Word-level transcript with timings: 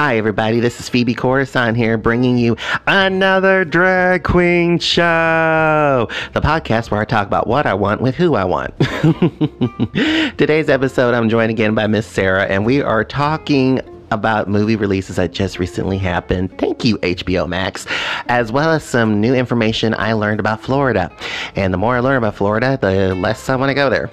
Hi, 0.00 0.16
everybody. 0.16 0.60
This 0.60 0.80
is 0.80 0.88
Phoebe 0.88 1.12
Coruscant 1.12 1.76
here, 1.76 1.98
bringing 1.98 2.38
you 2.38 2.56
another 2.86 3.66
drag 3.66 4.24
queen 4.24 4.78
show, 4.78 6.08
the 6.32 6.40
podcast 6.40 6.90
where 6.90 7.02
I 7.02 7.04
talk 7.04 7.26
about 7.26 7.46
what 7.46 7.66
I 7.66 7.74
want 7.74 8.00
with 8.00 8.14
who 8.14 8.34
I 8.34 8.44
want. 8.44 8.74
Today's 10.38 10.70
episode, 10.70 11.12
I'm 11.12 11.28
joined 11.28 11.50
again 11.50 11.74
by 11.74 11.86
Miss 11.86 12.06
Sarah, 12.06 12.46
and 12.46 12.64
we 12.64 12.80
are 12.80 13.04
talking 13.04 13.82
about 14.10 14.48
movie 14.48 14.74
releases 14.74 15.16
that 15.16 15.32
just 15.32 15.58
recently 15.58 15.98
happened. 15.98 16.56
Thank 16.56 16.82
you, 16.82 16.96
HBO 16.98 17.46
Max, 17.46 17.86
as 18.28 18.50
well 18.50 18.70
as 18.70 18.82
some 18.82 19.20
new 19.20 19.34
information 19.34 19.94
I 19.98 20.14
learned 20.14 20.40
about 20.40 20.62
Florida. 20.62 21.14
And 21.56 21.74
the 21.74 21.78
more 21.78 21.96
I 21.96 22.00
learn 22.00 22.16
about 22.16 22.36
Florida, 22.36 22.78
the 22.80 23.14
less 23.16 23.50
I 23.50 23.56
want 23.56 23.68
to 23.68 23.74
go 23.74 23.90
there. 23.90 24.10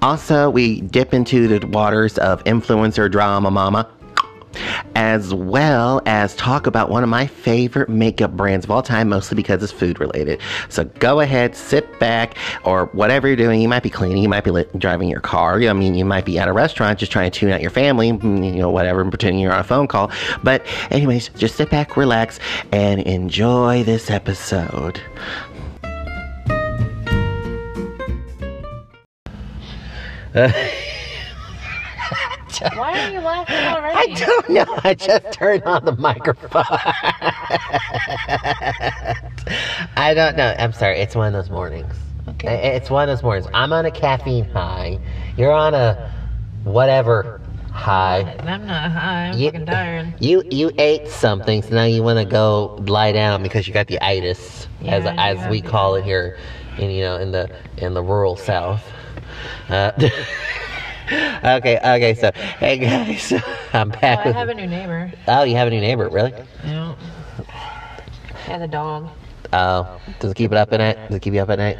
Also, 0.00 0.48
we 0.48 0.82
dip 0.82 1.12
into 1.12 1.48
the 1.48 1.66
waters 1.66 2.18
of 2.18 2.42
influencer 2.44 3.10
drama 3.10 3.50
mama 3.50 3.90
as 4.94 5.32
well 5.34 6.00
as 6.06 6.34
talk 6.36 6.66
about 6.66 6.90
one 6.90 7.02
of 7.02 7.08
my 7.08 7.26
favorite 7.26 7.88
makeup 7.88 8.36
brands 8.36 8.64
of 8.64 8.70
all 8.70 8.82
time, 8.82 9.08
mostly 9.08 9.36
because 9.36 9.62
it's 9.62 9.72
food 9.72 10.00
related. 10.00 10.40
So 10.68 10.84
go 10.84 11.20
ahead, 11.20 11.54
sit 11.56 11.98
back, 11.98 12.36
or 12.64 12.86
whatever 12.86 13.26
you're 13.26 13.36
doing. 13.36 13.60
You 13.60 13.68
might 13.68 13.82
be 13.82 13.90
cleaning, 13.90 14.22
you 14.22 14.28
might 14.28 14.44
be 14.44 14.50
lit- 14.50 14.78
driving 14.78 15.08
your 15.08 15.20
car. 15.20 15.60
I 15.62 15.72
mean, 15.72 15.94
you 15.94 16.04
might 16.04 16.24
be 16.24 16.38
at 16.38 16.48
a 16.48 16.52
restaurant 16.52 16.98
just 16.98 17.12
trying 17.12 17.30
to 17.30 17.38
tune 17.38 17.50
out 17.50 17.60
your 17.60 17.70
family, 17.70 18.12
mm, 18.12 18.44
you 18.44 18.60
know, 18.60 18.70
whatever, 18.70 19.04
pretending 19.04 19.40
you're 19.40 19.52
on 19.52 19.60
a 19.60 19.64
phone 19.64 19.86
call. 19.86 20.10
But, 20.42 20.64
anyways, 20.90 21.28
just 21.30 21.56
sit 21.56 21.70
back, 21.70 21.96
relax, 21.96 22.38
and 22.72 23.00
enjoy 23.00 23.84
this 23.84 24.10
episode. 24.10 25.00
Why 32.76 32.92
are 32.98 33.12
you 33.12 33.20
laughing 33.20 33.56
already? 33.56 34.12
I 34.12 34.14
don't 34.18 34.50
know. 34.50 34.80
I 34.84 34.94
just 34.94 35.32
turned 35.32 35.64
on 35.64 35.84
the 35.84 35.96
microphone. 35.96 36.64
I 39.96 40.12
don't 40.14 40.36
know. 40.36 40.54
I'm 40.58 40.72
sorry. 40.72 40.98
It's 41.00 41.14
one 41.14 41.26
of 41.28 41.32
those 41.32 41.50
mornings. 41.50 41.94
Okay. 42.28 42.74
It's 42.76 42.90
one 42.90 43.08
of 43.08 43.16
those 43.16 43.22
mornings. 43.22 43.46
I'm 43.54 43.72
on 43.72 43.84
a 43.86 43.90
caffeine 43.90 44.44
high. 44.50 44.98
You're 45.36 45.52
on 45.52 45.74
a 45.74 46.12
whatever 46.64 47.40
high. 47.70 48.20
I'm 48.40 48.66
not 48.66 48.90
high. 48.90 49.28
I'm 49.28 49.38
You- 49.38 49.50
fucking 49.50 49.66
tired. 49.66 50.14
You 50.20 50.42
you 50.50 50.70
ate 50.78 51.08
something, 51.08 51.62
so 51.62 51.70
now 51.74 51.84
you 51.84 52.02
want 52.02 52.18
to 52.18 52.24
go 52.24 52.76
lie 52.86 53.12
down 53.12 53.42
because 53.42 53.66
you 53.68 53.74
got 53.74 53.88
the 53.88 54.02
itis, 54.02 54.68
Yeah, 54.80 54.94
as 54.96 55.38
as 55.42 55.50
we 55.50 55.60
call 55.60 55.96
it 55.96 56.04
here, 56.04 56.38
in 56.78 56.90
you 56.90 57.02
know 57.02 57.16
in 57.16 57.32
the 57.32 57.50
in 57.76 57.94
the 57.94 58.02
rural 58.02 58.36
south. 58.36 58.82
Uh, 59.68 59.90
okay, 61.44 61.78
okay. 61.78 62.14
So 62.14 62.30
hey 62.58 62.78
guys, 62.78 63.32
I'm 63.74 63.90
back 63.90 64.20
I 64.20 64.26
with. 64.26 64.36
have 64.36 64.48
a 64.48 64.54
new 64.54 64.66
neighbor. 64.66 65.12
Oh, 65.28 65.42
you 65.42 65.56
have 65.56 65.68
a 65.68 65.70
new 65.70 65.80
neighbor, 65.80 66.08
really? 66.08 66.32
Yeah. 66.64 66.94
And 68.48 68.62
a 68.62 68.68
dog. 68.68 69.10
Oh, 69.52 70.00
does 70.20 70.30
it 70.30 70.34
keep 70.36 70.50
it 70.52 70.56
up 70.56 70.72
at 70.72 70.78
night? 70.78 71.08
Does 71.08 71.16
it 71.16 71.20
keep 71.22 71.34
you 71.34 71.40
up 71.40 71.50
at 71.50 71.58
night? 71.58 71.78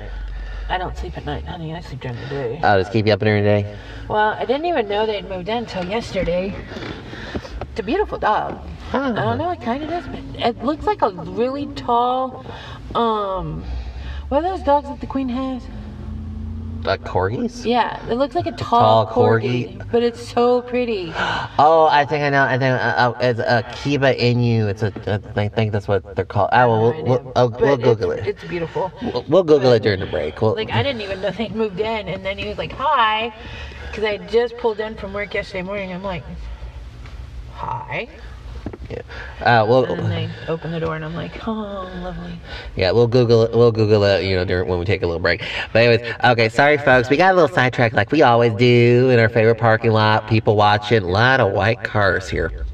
I 0.69 0.79
don't 0.79 0.97
sleep 0.97 1.17
at 1.17 1.25
night, 1.25 1.45
honey. 1.45 1.75
I 1.75 1.81
sleep 1.81 2.01
during 2.01 2.19
the 2.21 2.27
day. 2.29 2.61
Oh, 2.63 2.77
does 2.79 2.89
it 2.89 2.93
keep 2.93 3.07
you 3.07 3.13
up 3.13 3.21
during 3.21 3.45
the 3.45 3.49
day? 3.49 3.79
Well, 4.09 4.31
I 4.35 4.45
didn't 4.45 4.67
even 4.67 4.89
know 4.89 5.07
they'd 5.07 5.29
moved 5.29 5.49
in 5.49 5.59
until 5.59 5.85
yesterday. 5.85 6.55
It's 7.63 7.81
a 7.81 7.83
beautiful 7.83 8.19
dog. 8.19 8.61
Huh. 8.91 9.15
I 9.17 9.23
don't 9.23 9.39
know, 9.39 9.51
it 9.51 9.61
kind 9.61 9.83
of 9.83 9.91
is, 9.91 10.07
but 10.07 10.21
it 10.41 10.65
looks 10.65 10.85
like 10.85 11.03
a 11.03 11.11
really 11.11 11.67
tall, 11.75 12.47
um, 12.95 13.65
what 14.29 14.45
are 14.45 14.57
those 14.57 14.63
dogs 14.63 14.89
that 14.89 15.01
the 15.01 15.07
queen 15.07 15.29
has? 15.29 15.63
Uh, 16.87 16.99
corgis? 16.99 17.65
Yeah, 17.65 17.99
it 18.11 18.15
looks 18.15 18.35
like 18.35 18.47
a 18.47 18.53
tall, 18.53 19.07
Tall 19.07 19.29
corgi. 19.29 19.91
but 19.91 20.03
it's 20.03 20.21
so 20.29 20.61
pretty. 20.63 21.13
Oh, 21.59 21.89
I 21.91 22.05
think 22.05 22.23
I 22.23 22.29
know. 22.31 22.43
I 22.43 22.59
think 22.59 22.73
uh, 22.75 22.85
uh, 22.85 23.19
it's 23.21 23.41
a 23.41 23.65
Shiba 23.83 24.15
Inu. 24.15 24.69
It's 24.69 24.83
a. 24.83 24.93
I 25.37 25.49
think 25.49 25.73
that's 25.73 25.89
what 25.89 26.15
they're 26.15 26.27
called. 26.27 26.51
Oh, 26.53 26.69
well, 26.69 26.93
we'll, 26.93 27.05
we'll, 27.05 27.33
oh, 27.37 27.49
But 27.49 27.61
we'll 27.61 27.77
Google 27.79 28.11
it. 28.11 28.27
It's 28.27 28.45
beautiful. 28.45 28.93
We'll, 29.01 29.25
we'll 29.29 29.43
Google 29.45 29.73
it 29.73 29.83
during 29.83 30.01
the 30.01 30.07
break. 30.07 30.43
We'll, 30.43 30.55
Like 30.55 30.71
I 30.71 30.83
didn't 30.83 31.01
even 31.01 31.23
know 31.23 31.31
they'd 31.31 31.55
moved 31.55 31.81
in, 31.81 32.09
and 32.09 32.25
then 32.25 32.37
he 32.37 32.47
was 32.47 32.59
like, 32.59 32.73
"Hi," 32.73 33.33
because 33.89 34.05
I 34.05 34.19
just 34.19 34.57
pulled 34.59 34.79
in 34.81 34.95
from 34.95 35.15
work 35.15 35.33
yesterday 35.33 35.63
morning. 35.63 35.91
I'm 35.93 36.03
like, 36.03 36.25
"Hi," 37.55 38.09
uh, 39.41 39.65
we'll, 39.69 39.85
and 39.85 40.01
then 40.01 40.11
they 40.11 40.31
open 40.49 40.73
the 40.73 40.81
door, 40.81 40.97
and 40.97 41.05
I'm 41.05 41.15
like, 41.15 41.47
"Oh, 41.47 41.91
lovely." 42.03 42.39
Yeah, 42.77 42.93
we'll 42.93 43.07
Google 43.07 43.43
it. 43.43 43.53
We'll 43.53 43.73
Google 43.73 44.05
it, 44.05 44.25
you 44.25 44.37
know, 44.37 44.45
during 44.45 44.69
when 44.69 44.79
we 44.79 44.85
take 44.85 45.03
a 45.03 45.07
little 45.07 45.21
break. 45.21 45.43
But 45.73 45.83
anyways, 45.83 46.15
okay, 46.25 46.49
sorry 46.49 46.79
folks, 46.79 47.11
we 47.11 47.17
got 47.17 47.33
a 47.33 47.35
little 47.35 47.55
sidetracked 47.55 47.95
like 47.95 48.13
we 48.13 48.23
always 48.23 48.53
do 48.55 49.11
in 49.11 49.19
our 49.19 49.29
favorite 49.29 49.59
parking 49.59 49.93
lot. 49.93 50.29
People 50.29 50.57
watching, 50.57 51.03
a 51.03 51.07
lot 51.07 51.41
of 51.41 51.53
white 51.53 51.83
cars 51.83 52.29
here 52.29 52.65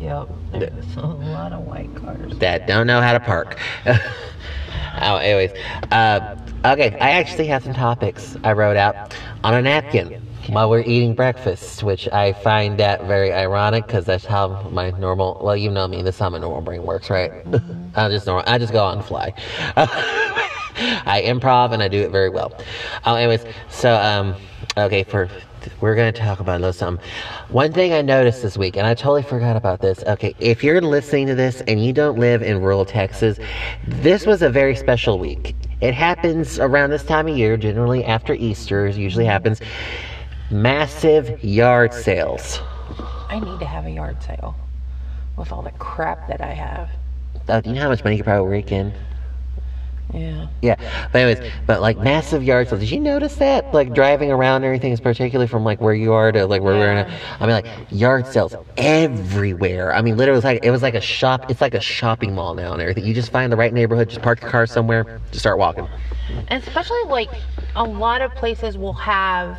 Yep, 0.00 0.28
there's 0.52 0.96
a 0.96 1.06
lot 1.06 1.52
of 1.52 1.64
white 1.64 1.94
cars. 1.94 2.38
that 2.38 2.66
don't 2.66 2.86
know 2.86 3.00
how 3.00 3.12
to 3.12 3.20
park. 3.20 3.58
oh, 3.86 5.16
anyways, 5.16 5.52
uh, 5.90 6.36
okay, 6.64 6.98
I 7.00 7.12
actually 7.12 7.46
have 7.46 7.64
some 7.64 7.74
topics 7.74 8.36
I 8.44 8.52
wrote 8.52 8.76
out 8.76 9.14
on 9.42 9.54
a 9.54 9.62
napkin 9.62 10.23
while 10.48 10.68
we're 10.68 10.82
eating 10.82 11.14
breakfast, 11.14 11.82
which 11.82 12.08
I 12.08 12.32
find 12.32 12.78
that 12.78 13.04
very 13.04 13.32
ironic 13.32 13.86
because 13.86 14.04
that's 14.04 14.24
how 14.24 14.68
my 14.70 14.90
normal. 14.90 15.40
Well, 15.42 15.56
you 15.56 15.70
know 15.70 15.88
me. 15.88 16.02
This 16.02 16.16
is 16.16 16.18
how 16.20 16.30
my 16.30 16.38
normal 16.38 16.60
brain 16.60 16.82
works, 16.82 17.10
right? 17.10 17.32
I 17.94 18.08
just 18.08 18.26
normal. 18.26 18.44
I 18.46 18.58
just 18.58 18.72
go 18.72 18.84
on 18.84 18.98
the 18.98 19.04
fly. 19.04 19.32
I 20.76 21.22
improv 21.24 21.72
and 21.72 21.82
I 21.82 21.88
do 21.88 22.00
it 22.00 22.10
very 22.10 22.28
well. 22.28 22.52
Oh, 23.06 23.14
anyways, 23.14 23.44
so 23.68 23.94
um, 23.94 24.34
okay, 24.76 25.04
for 25.04 25.28
we're 25.80 25.94
gonna 25.94 26.12
talk 26.12 26.40
about 26.40 26.56
a 26.56 26.58
little 26.58 26.72
something. 26.72 27.04
One 27.48 27.72
thing 27.72 27.92
I 27.92 28.02
noticed 28.02 28.42
this 28.42 28.58
week, 28.58 28.76
and 28.76 28.86
I 28.86 28.94
totally 28.94 29.22
forgot 29.22 29.56
about 29.56 29.80
this. 29.80 30.02
Okay, 30.06 30.34
if 30.38 30.62
you're 30.62 30.80
listening 30.80 31.26
to 31.28 31.34
this 31.34 31.62
and 31.62 31.82
you 31.84 31.92
don't 31.92 32.18
live 32.18 32.42
in 32.42 32.60
rural 32.60 32.84
Texas, 32.84 33.38
this 33.86 34.26
was 34.26 34.42
a 34.42 34.50
very 34.50 34.76
special 34.76 35.18
week. 35.18 35.54
It 35.80 35.94
happens 35.94 36.58
around 36.58 36.90
this 36.90 37.04
time 37.04 37.28
of 37.28 37.36
year, 37.36 37.56
generally 37.56 38.04
after 38.04 38.34
Easter. 38.34 38.86
It 38.86 38.96
usually 38.96 39.24
happens. 39.24 39.60
Massive 40.50 41.42
yard 41.42 41.92
sales. 41.92 42.60
I 43.28 43.40
need 43.40 43.58
to 43.60 43.66
have 43.66 43.86
a 43.86 43.90
yard 43.90 44.22
sale 44.22 44.54
with 45.36 45.50
all 45.52 45.62
the 45.62 45.70
crap 45.72 46.28
that 46.28 46.40
I 46.40 46.52
have. 46.52 46.90
Oh, 47.48 47.60
do 47.60 47.70
you 47.70 47.76
know 47.76 47.82
how 47.82 47.88
much 47.88 48.04
money 48.04 48.16
you 48.16 48.22
could 48.22 48.26
probably 48.26 48.50
rake 48.50 48.72
in? 48.72 48.92
Yeah. 50.12 50.46
Yeah, 50.62 51.08
but 51.10 51.18
anyways, 51.22 51.52
but 51.66 51.80
like 51.80 51.98
massive 51.98 52.44
yard 52.44 52.68
sales. 52.68 52.80
Did 52.80 52.90
you 52.90 53.00
notice 53.00 53.36
that? 53.36 53.72
Like 53.74 53.94
driving 53.94 54.30
around 54.30 54.56
and 54.56 54.66
everything 54.66 54.92
is 54.92 55.00
particularly 55.00 55.48
from 55.48 55.64
like 55.64 55.80
where 55.80 55.94
you 55.94 56.12
are 56.12 56.30
to 56.30 56.46
like 56.46 56.62
where 56.62 56.74
we're 56.74 56.92
in. 56.92 57.06
I 57.40 57.40
mean, 57.40 57.50
like 57.50 57.66
yard 57.90 58.26
sales 58.26 58.54
everywhere. 58.76 59.94
I 59.94 60.02
mean, 60.02 60.16
literally, 60.16 60.34
it 60.34 60.36
was 60.36 60.44
like 60.44 60.64
it 60.64 60.70
was 60.70 60.82
like 60.82 60.94
a 60.94 61.00
shop. 61.00 61.50
It's 61.50 61.60
like 61.60 61.74
a 61.74 61.80
shopping 61.80 62.34
mall 62.34 62.54
now 62.54 62.72
and 62.72 62.80
everything. 62.80 63.04
You 63.04 63.14
just 63.14 63.32
find 63.32 63.50
the 63.50 63.56
right 63.56 63.72
neighborhood, 63.72 64.10
just 64.10 64.22
park 64.22 64.40
your 64.40 64.50
car 64.50 64.66
somewhere, 64.66 65.20
just 65.30 65.40
start 65.40 65.58
walking. 65.58 65.88
And 66.48 66.62
especially 66.62 67.02
like 67.06 67.30
a 67.74 67.84
lot 67.84 68.20
of 68.20 68.32
places 68.34 68.78
will 68.78 68.92
have 68.92 69.58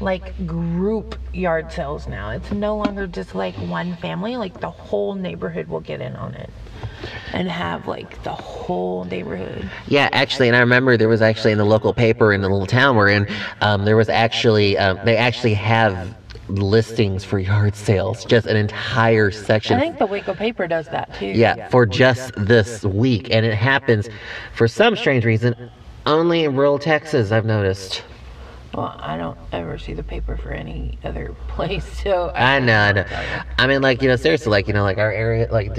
like 0.00 0.46
group 0.46 1.14
yard 1.32 1.70
sales 1.72 2.06
now. 2.06 2.30
It's 2.30 2.50
no 2.50 2.76
longer 2.76 3.06
just 3.06 3.34
like 3.34 3.54
one 3.56 3.96
family, 3.96 4.36
like 4.36 4.60
the 4.60 4.70
whole 4.70 5.14
neighborhood 5.14 5.68
will 5.68 5.80
get 5.80 6.00
in 6.00 6.16
on 6.16 6.34
it 6.34 6.50
and 7.32 7.48
have 7.48 7.86
like 7.86 8.22
the 8.22 8.32
whole 8.32 9.04
neighborhood. 9.04 9.68
Yeah, 9.86 10.08
actually, 10.12 10.48
and 10.48 10.56
I 10.56 10.60
remember 10.60 10.96
there 10.96 11.08
was 11.08 11.22
actually 11.22 11.52
in 11.52 11.58
the 11.58 11.64
local 11.64 11.92
paper 11.94 12.32
in 12.32 12.40
the 12.40 12.48
little 12.48 12.66
town 12.66 12.96
we're 12.96 13.08
in, 13.08 13.26
um, 13.60 13.84
there 13.84 13.96
was 13.96 14.08
actually 14.08 14.76
um, 14.78 14.98
they 15.04 15.16
actually 15.16 15.54
have 15.54 16.14
listings 16.48 17.24
for 17.24 17.38
yard 17.38 17.76
sales, 17.76 18.24
just 18.24 18.46
an 18.46 18.56
entire 18.56 19.30
section. 19.30 19.76
I 19.76 19.80
think 19.80 19.98
the 19.98 20.06
Waco 20.06 20.34
paper 20.34 20.66
does 20.66 20.88
that 20.88 21.12
too. 21.14 21.26
Yeah, 21.26 21.68
for 21.68 21.86
just 21.86 22.32
this 22.36 22.84
week. 22.84 23.28
And 23.30 23.46
it 23.46 23.54
happens, 23.54 24.08
for 24.52 24.66
some 24.66 24.96
strange 24.96 25.24
reason, 25.24 25.54
only 26.06 26.44
in 26.44 26.56
rural 26.56 26.78
Texas, 26.78 27.30
I've 27.30 27.44
noticed. 27.44 28.02
Well, 28.74 28.94
I 29.00 29.16
don't 29.16 29.36
ever 29.52 29.78
see 29.78 29.94
the 29.94 30.02
paper 30.04 30.36
for 30.36 30.50
any 30.52 30.98
other 31.02 31.34
place, 31.48 31.84
so 32.02 32.30
I 32.34 32.60
know, 32.60 32.78
I 32.78 32.92
know. 32.92 33.04
I 33.58 33.66
mean, 33.66 33.82
like, 33.82 34.00
you 34.00 34.08
know, 34.08 34.16
seriously, 34.16 34.50
like, 34.50 34.68
you 34.68 34.74
know, 34.74 34.82
like 34.82 34.98
our 34.98 35.10
area, 35.10 35.48
like, 35.50 35.76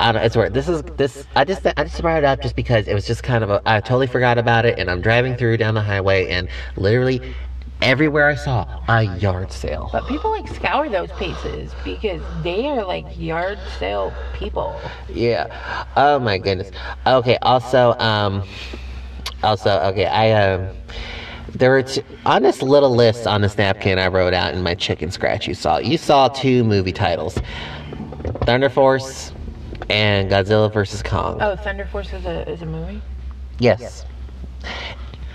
I 0.00 0.12
don't 0.12 0.22
it's 0.22 0.36
weird. 0.36 0.52
This 0.52 0.68
is, 0.68 0.82
this, 0.96 1.24
I 1.36 1.44
just, 1.44 1.64
I 1.64 1.84
just 1.84 2.00
brought 2.00 2.18
it 2.18 2.24
up 2.24 2.42
just 2.42 2.56
because 2.56 2.88
it 2.88 2.94
was 2.94 3.06
just 3.06 3.22
kind 3.22 3.44
of 3.44 3.50
a, 3.50 3.62
I 3.64 3.80
totally 3.80 4.08
forgot 4.08 4.38
about 4.38 4.64
it. 4.66 4.78
And 4.78 4.90
I'm 4.90 5.00
driving 5.00 5.36
through 5.36 5.56
down 5.58 5.74
the 5.74 5.82
highway 5.82 6.28
and 6.30 6.48
literally 6.76 7.22
everywhere 7.82 8.28
I 8.28 8.34
saw 8.34 8.66
a 8.88 9.02
yard 9.02 9.52
sale. 9.52 9.88
But 9.92 10.06
people 10.06 10.30
like 10.30 10.48
scour 10.48 10.88
those 10.88 11.10
places 11.10 11.72
because 11.84 12.22
they 12.42 12.66
are 12.66 12.84
like 12.84 13.06
yard 13.18 13.58
sale 13.78 14.12
people. 14.34 14.80
Yeah. 15.08 15.86
Oh 15.96 16.18
my 16.18 16.38
goodness. 16.38 16.70
Okay. 17.06 17.38
Also, 17.42 17.94
um, 17.98 18.42
also, 19.42 19.78
okay. 19.80 20.06
I 20.06 20.32
um, 20.32 20.68
there 21.54 21.70
were 21.70 21.82
two, 21.82 22.02
on 22.24 22.42
this 22.42 22.62
little 22.62 22.94
list 22.94 23.26
on 23.26 23.42
this 23.42 23.56
napkin 23.58 23.98
I 23.98 24.08
wrote 24.08 24.34
out 24.34 24.54
in 24.54 24.62
my 24.62 24.74
chicken 24.74 25.10
scratch. 25.10 25.46
You 25.46 25.54
saw 25.54 25.78
you 25.78 25.98
saw 25.98 26.28
two 26.28 26.64
movie 26.64 26.92
titles, 26.92 27.38
Thunder 28.42 28.70
Force 28.70 29.32
and 29.90 30.30
Godzilla 30.30 30.72
vs 30.72 31.02
Kong. 31.02 31.40
Oh, 31.40 31.56
Thunder 31.56 31.86
Force 31.86 32.12
is 32.12 32.24
a 32.24 32.48
is 32.48 32.62
a 32.62 32.66
movie. 32.66 33.02
Yes. 33.58 34.04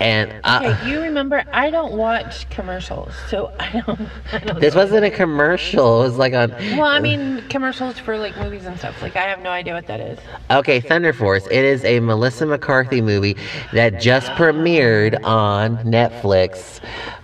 And 0.00 0.32
Okay, 0.44 0.88
you 0.88 1.00
remember 1.00 1.44
I 1.52 1.70
don't 1.70 1.94
watch 1.94 2.48
commercials, 2.50 3.12
so 3.28 3.52
I 3.58 3.82
don't. 3.84 4.08
I 4.32 4.38
don't 4.38 4.60
this 4.60 4.74
wasn't 4.74 5.04
a 5.04 5.10
commercial. 5.10 6.02
It 6.02 6.08
was 6.08 6.18
like 6.18 6.34
on. 6.34 6.50
well, 6.50 6.84
I 6.84 7.00
mean 7.00 7.42
commercials 7.48 7.98
for 7.98 8.16
like 8.16 8.36
movies 8.36 8.64
and 8.64 8.78
stuff. 8.78 9.00
Like 9.02 9.16
I 9.16 9.22
have 9.22 9.40
no 9.40 9.50
idea 9.50 9.74
what 9.74 9.86
that 9.88 10.00
is. 10.00 10.18
Okay, 10.50 10.80
Thunder 10.80 11.12
Force. 11.12 11.46
It 11.46 11.64
is 11.64 11.84
a 11.84 12.00
Melissa 12.00 12.46
McCarthy 12.46 13.00
movie 13.00 13.36
that 13.72 14.00
just 14.00 14.28
premiered 14.32 15.22
on 15.24 15.78
Netflix. 15.78 16.80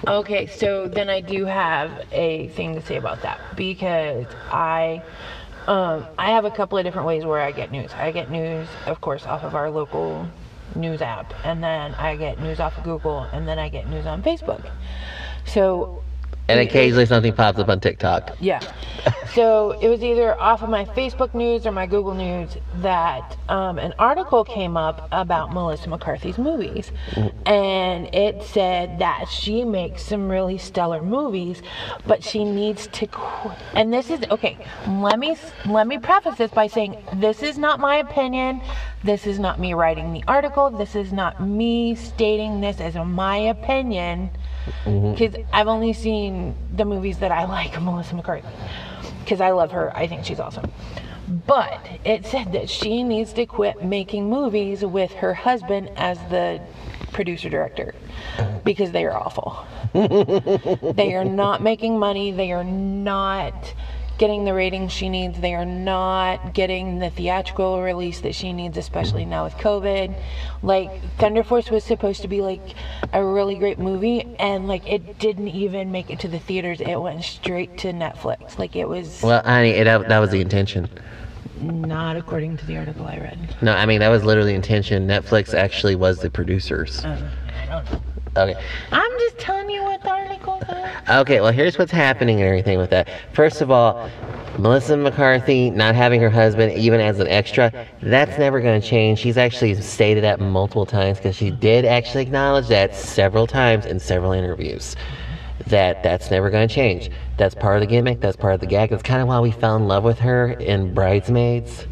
Okay, 0.09 0.47
so 0.47 0.89
then 0.89 1.09
I 1.09 1.21
do 1.21 1.45
have 1.45 2.05
a 2.13 2.49
thing 2.49 2.75
to 2.75 2.83
say 2.83 2.97
about 2.97 3.23
that 3.23 3.41
because 3.57 4.27
I 4.51 5.03
um, 5.67 6.07
I 6.19 6.33
have 6.33 6.45
a 6.45 6.51
couple 6.51 6.77
of 6.77 6.85
different 6.85 7.07
ways 7.07 7.25
where 7.25 7.41
I 7.41 7.53
get 7.53 7.71
news. 7.71 7.91
I 7.95 8.11
get 8.11 8.31
news, 8.31 8.69
of 8.87 9.01
course, 9.01 9.25
off 9.27 9.45
of 9.45 9.55
our 9.55 9.71
local 9.71 10.29
news 10.75 11.03
app, 11.03 11.33
and 11.45 11.63
then 11.63 11.95
I 11.95 12.17
get 12.17 12.41
news 12.41 12.61
off 12.61 12.77
of 12.79 12.85
Google, 12.85 13.21
and 13.33 13.47
then 13.47 13.59
I 13.59 13.69
get 13.69 13.89
news 13.89 14.07
on 14.07 14.23
Facebook. 14.23 14.71
So 15.47 16.03
And 16.49 16.61
occasionally 16.61 17.07
something 17.07 17.33
pops 17.33 17.59
up 17.59 17.69
on 17.69 17.81
TikTok. 17.81 18.37
yeah. 18.41 18.61
So 19.33 19.73
it 19.73 19.89
was 19.89 20.03
either 20.03 20.39
off 20.41 20.63
of 20.63 20.69
my 20.71 20.85
Facebook 20.85 21.35
news 21.35 21.67
or 21.67 21.73
my 21.73 21.87
Google 21.87 22.15
news 22.15 22.57
that 22.77 23.37
um, 23.49 23.79
an 23.79 23.93
article 23.99 24.45
came 24.45 24.77
up 24.77 25.09
about 25.11 25.53
Melissa 25.53 25.89
McCarthy's 25.89 26.39
movies. 26.39 26.93
And 27.45 28.15
it 28.15 28.43
said 28.43 28.99
that 29.01 29.27
she 29.29 29.65
makes 29.65 30.05
some 30.05 30.31
really 30.31 30.59
stellar 30.59 31.03
movies, 31.03 31.63
but 32.07 32.23
she 32.23 32.45
needs 32.45 32.87
to 32.89 33.07
quit. 33.07 33.59
And 33.73 33.93
this 33.93 34.11
is 34.11 34.21
okay. 34.31 34.57
Let 34.87 35.19
me 35.19 35.37
let 35.67 35.87
me 35.87 35.99
preface 35.99 36.37
this 36.37 36.51
by 36.51 36.67
saying 36.67 36.97
this 37.15 37.43
is 37.43 37.59
not 37.59 37.81
my 37.81 37.97
opinion. 37.97 38.61
This 39.03 39.27
is 39.27 39.39
not 39.39 39.59
me 39.59 39.75
writing 39.75 40.13
the 40.13 40.25
article. 40.29 40.71
This 40.71 40.95
is 40.95 41.13
not 41.13 41.43
me 41.43 41.95
stating 41.95 42.61
this 42.61 42.81
as 42.81 42.95
my 42.95 43.37
opinion 43.37 44.31
Mm-hmm. 44.85 45.13
because 45.13 45.37
I've 45.53 45.69
only 45.69 45.93
seen 45.93 46.55
the 46.75 46.87
movies 46.87 47.19
that 47.19 47.31
I 47.31 47.45
like 47.45 47.81
Melissa 47.83 48.15
McCarthy 48.15 48.49
because 49.21 49.41
I 49.41 49.51
love 49.51 49.73
her. 49.73 49.95
I 49.97 50.07
think 50.07 50.25
she's 50.25 50.41
awesome. 50.41 50.71
But 51.47 51.87
it 52.05 52.27
said 52.27 52.53
that 52.53 52.71
she 52.71 53.03
needs 53.03 53.33
to 53.35 53.47
quit 53.47 53.85
making 53.85 54.29
movies 54.29 54.85
with 54.85 55.13
her 55.15 55.35
husband 55.35 55.91
as 55.97 56.19
the 56.31 56.61
producer 57.13 57.49
director 57.49 57.95
because 58.65 58.93
they 58.93 59.05
are 59.05 59.17
awful. 59.17 59.67
they 59.93 61.15
are 61.15 61.25
not 61.25 61.63
making 61.63 61.99
money. 61.99 62.31
They 62.31 62.53
are 62.53 62.65
not 62.65 63.75
getting 64.19 64.45
the 64.45 64.55
ratings 64.55 64.93
she 64.93 65.09
needs. 65.09 65.41
They 65.41 65.55
are 65.55 65.65
not 65.65 66.55
getting 66.55 66.99
the 66.99 67.11
theatrical 67.11 67.83
release 67.83 68.21
that 68.21 68.35
she 68.35 68.53
needs, 68.53 68.77
especially 68.77 69.25
now 69.25 69.45
with 69.45 69.55
COVID. 69.55 70.15
Like 70.63 70.91
Thunder 71.19 71.43
Force 71.43 71.71
was 71.71 71.85
supposed 71.85 72.23
to 72.23 72.29
be 72.29 72.41
like 72.41 72.63
a 73.13 73.25
really 73.25 73.57
great 73.57 73.79
movie, 73.79 74.37
and 74.39 74.69
like 74.69 74.87
it 74.91 75.19
didn't 75.19 75.49
even 75.49 75.91
make 75.93 76.11
it 76.11 76.21
to 76.21 76.29
the 76.29 76.39
theaters. 76.39 76.81
It 76.81 76.97
went 76.97 77.25
straight 77.25 77.77
to 77.79 77.93
Netflix. 77.93 78.59
Like 78.59 78.77
it 78.77 78.89
was 78.89 79.21
Well, 79.23 79.43
honey, 79.43 79.71
it, 79.71 79.85
that, 79.85 80.19
was 80.19 80.31
the 80.31 80.41
intention. 80.41 80.89
not 81.61 82.17
according 82.17 82.57
to 82.59 82.67
the 82.67 82.77
article 82.77 83.07
I 83.07 83.17
read. 83.19 83.57
No, 83.63 83.73
I 83.73 83.87
mean 83.87 84.01
that 84.01 84.09
was 84.09 84.25
literally 84.25 84.53
the 84.53 84.57
intention. 84.57 85.07
Netflix 85.07 85.55
actually 85.55 85.97
was 85.97 86.21
the 86.21 86.31
producers. 86.31 87.05
Uh, 87.05 87.31
I 87.63 87.67
don't 87.67 87.93
know. 87.93 88.01
Okay. 88.37 88.61
I'm 88.91 89.19
just 89.21 89.39
telling 89.39 89.71
you 89.71 89.85
what 89.85 90.03
the 90.03 90.11
article 90.11 90.61
said. 90.67 90.91
Okay, 91.09 91.41
well, 91.41 91.53
here's 91.53 91.79
what's 91.79 91.93
happening 91.93 92.41
and 92.41 92.49
everything 92.49 92.79
with 92.79 92.91
that. 92.91 93.09
First 93.33 93.61
of 93.61 93.71
all, 93.71 94.11
Melissa 94.59 94.97
McCarthy 94.97 95.71
not 95.71 95.95
having 95.95 96.21
her 96.21 96.31
husband 96.31 96.73
even 96.73 97.01
as 97.01 97.21
an 97.21 97.29
extra, 97.29 97.87
that's 98.03 98.39
never 98.39 98.61
going 98.61 98.81
to 98.81 98.87
change. 98.87 99.21
She's 99.21 99.37
actually 99.37 99.81
stated 99.81 100.25
that 100.25 100.41
multiple 100.41 100.87
times 100.87 101.19
because 101.19 101.37
she 101.37 101.51
did 101.51 101.85
actually 101.85 102.23
acknowledge 102.23 102.69
that 102.69 102.97
several 102.97 103.47
times 103.47 103.87
in 103.87 104.01
several 104.01 104.33
interviews. 104.33 104.97
That 105.69 106.03
that's 106.03 106.31
never 106.31 106.51
going 106.51 106.69
to 106.69 106.75
change. 106.75 107.11
That's 107.37 107.55
part 107.55 107.77
of 107.77 107.81
the 107.81 107.87
gimmick. 107.87 108.21
That's 108.21 108.37
part 108.37 108.55
of 108.55 108.61
the 108.61 108.67
gag. 108.67 108.91
That's 108.91 109.03
kind 109.03 109.23
of 109.23 109.29
why 109.29 109.41
we 109.41 109.51
fell 109.53 109.77
in 109.77 109.87
love 109.87 110.05
with 110.05 110.19
her 110.19 110.51
in 110.51 110.93
Bridesmaids, 110.93 111.87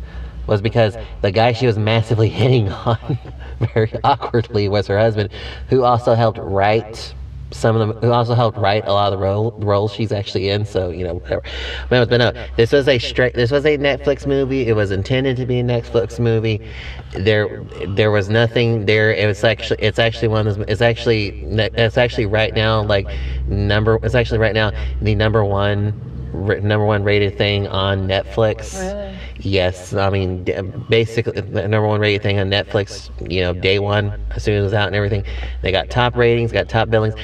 was 0.46 0.60
because 0.60 0.96
the 1.20 1.30
guy 1.30 1.52
she 1.52 1.66
was 1.66 1.78
massively 1.78 2.28
hitting 2.40 2.68
on, 2.70 3.18
very 3.74 3.92
awkwardly, 4.04 4.68
was 4.68 4.86
her 4.86 4.98
husband, 4.98 5.30
who 5.68 5.82
also 5.84 6.14
helped 6.14 6.38
write 6.38 7.14
some 7.52 7.76
of 7.76 7.86
them 7.86 7.98
who 8.00 8.10
also 8.12 8.34
helped 8.34 8.56
write 8.56 8.86
a 8.86 8.92
lot 8.94 9.12
of 9.12 9.18
the 9.18 9.22
role, 9.22 9.52
roles 9.58 9.92
she's 9.92 10.10
actually 10.10 10.48
in. 10.48 10.64
So 10.64 10.88
you 10.88 11.04
know, 11.04 11.14
whatever. 11.16 11.42
But, 11.90 12.08
no, 12.16 12.32
this 12.56 12.72
was 12.72 12.88
a 12.88 12.98
straight. 12.98 13.34
This 13.34 13.50
was 13.50 13.66
a 13.66 13.76
Netflix 13.76 14.26
movie. 14.26 14.66
It 14.66 14.74
was 14.74 14.90
intended 14.90 15.36
to 15.36 15.44
be 15.46 15.60
a 15.60 15.62
Netflix 15.62 16.18
movie. 16.18 16.66
There, 17.10 17.62
there 17.88 18.10
was 18.10 18.30
nothing 18.30 18.86
there. 18.86 19.12
It 19.12 19.26
was 19.26 19.44
actually. 19.44 19.82
It's 19.82 19.98
actually 19.98 20.28
one 20.28 20.46
of. 20.46 20.56
those- 20.56 20.66
It's 20.66 20.80
actually. 20.80 21.42
It's 21.44 21.98
actually 21.98 22.24
right 22.26 22.54
now 22.54 22.82
like 22.84 23.06
number. 23.46 23.98
It's 24.02 24.14
actually 24.14 24.38
right 24.38 24.54
now 24.54 24.72
the 25.02 25.14
number 25.14 25.44
one. 25.44 25.92
Number 26.32 26.86
one 26.86 27.04
rated 27.04 27.36
thing 27.36 27.68
on 27.68 28.08
Netflix. 28.08 28.80
Really? 28.80 29.18
Yes, 29.40 29.92
I 29.92 30.08
mean 30.08 30.44
basically 30.88 31.40
the 31.40 31.68
number 31.68 31.86
one 31.86 32.00
rated 32.00 32.22
thing 32.22 32.38
on 32.38 32.48
Netflix. 32.48 33.10
You 33.30 33.42
know, 33.42 33.52
day 33.52 33.78
one 33.78 34.18
as 34.30 34.42
soon 34.44 34.54
as 34.54 34.60
it 34.60 34.64
was 34.64 34.72
out 34.74 34.86
and 34.86 34.96
everything, 34.96 35.24
they 35.60 35.72
got 35.72 35.90
top 35.90 36.16
ratings, 36.16 36.50
got 36.52 36.68
top 36.68 36.88
billings, 36.90 37.14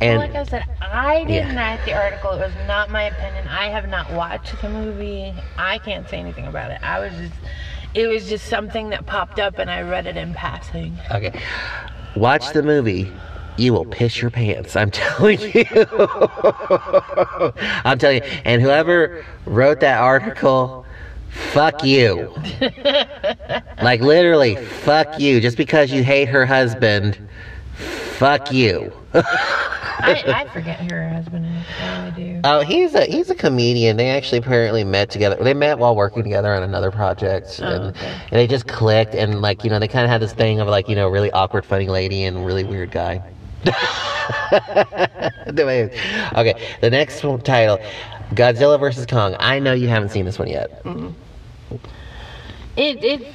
and 0.00 0.18
like 0.18 0.34
I 0.34 0.44
said, 0.44 0.64
I 0.80 1.24
didn't 1.24 1.54
Yeah. 1.54 1.76
write 1.76 1.84
the 1.84 1.94
article. 1.94 2.32
It 2.32 2.40
was 2.40 2.52
not 2.66 2.90
my 2.90 3.04
opinion. 3.04 3.46
I 3.48 3.68
have 3.68 3.88
not 3.88 4.12
watched 4.12 4.60
the 4.60 4.68
movie. 4.68 5.32
I 5.56 5.78
can't 5.78 6.08
say 6.08 6.18
anything 6.18 6.46
about 6.46 6.70
it. 6.70 6.78
I 6.82 6.98
was 6.98 7.12
just, 7.12 7.34
it 7.94 8.06
was 8.08 8.28
just 8.28 8.46
something 8.46 8.90
that 8.90 9.06
popped 9.06 9.38
up 9.38 9.58
and 9.58 9.70
I 9.70 9.82
read 9.82 10.06
it 10.06 10.16
in 10.16 10.34
passing. 10.34 10.98
Okay. 11.10 11.38
Watch 12.16 12.52
the 12.52 12.62
movie. 12.62 13.12
You 13.56 13.72
will 13.72 13.84
piss 13.84 14.20
your 14.20 14.30
pants. 14.30 14.76
I'm 14.76 14.90
telling 14.92 15.40
you. 15.40 15.64
I'm 17.84 17.98
telling 17.98 18.22
you. 18.22 18.28
And 18.44 18.60
whoever 18.62 19.24
wrote 19.46 19.80
that 19.80 20.00
article, 20.00 20.84
fuck 21.30 21.84
you. 21.84 22.34
like 23.82 24.00
literally, 24.00 24.56
fuck 24.56 25.18
you. 25.18 25.40
Just 25.40 25.56
because 25.56 25.90
you 25.90 26.02
hate 26.04 26.28
her 26.28 26.44
husband, 26.46 27.18
fuck 28.18 28.52
you. 28.52 28.92
I, 29.98 30.22
I 30.26 30.48
forget 30.52 30.80
who 30.80 30.94
her 30.94 31.08
husband 31.08 31.46
is. 31.46 31.64
I 31.80 31.98
really 31.98 32.34
do. 32.34 32.40
Oh, 32.44 32.60
he's 32.60 32.94
a 32.94 33.06
he's 33.06 33.30
a 33.30 33.34
comedian. 33.34 33.96
They 33.96 34.10
actually 34.10 34.38
apparently 34.38 34.84
met 34.84 35.10
together. 35.10 35.36
They 35.42 35.54
met 35.54 35.78
while 35.78 35.96
working 35.96 36.22
together 36.22 36.52
on 36.54 36.62
another 36.62 36.90
project, 36.90 37.58
oh, 37.62 37.66
and, 37.66 37.84
okay. 37.96 38.06
and 38.30 38.32
they 38.32 38.46
just 38.46 38.68
clicked. 38.68 39.14
And 39.14 39.40
like 39.40 39.64
you 39.64 39.70
know, 39.70 39.78
they 39.78 39.88
kind 39.88 40.04
of 40.04 40.10
had 40.10 40.20
this 40.20 40.32
thing 40.32 40.60
of 40.60 40.68
like 40.68 40.88
you 40.88 40.94
know, 40.94 41.08
really 41.08 41.30
awkward, 41.32 41.64
funny 41.64 41.88
lady 41.88 42.24
and 42.24 42.44
really 42.44 42.64
weird 42.64 42.90
guy. 42.90 43.22
Okay, 46.36 46.54
the 46.80 46.90
next 46.90 47.20
title, 47.44 47.78
Godzilla 48.32 48.78
vs 48.78 49.06
Kong. 49.06 49.36
I 49.38 49.58
know 49.58 49.72
you 49.72 49.88
haven't 49.88 50.10
seen 50.10 50.24
this 50.24 50.38
one 50.38 50.48
yet. 50.48 50.82
It 52.76 53.02
it's. 53.02 53.26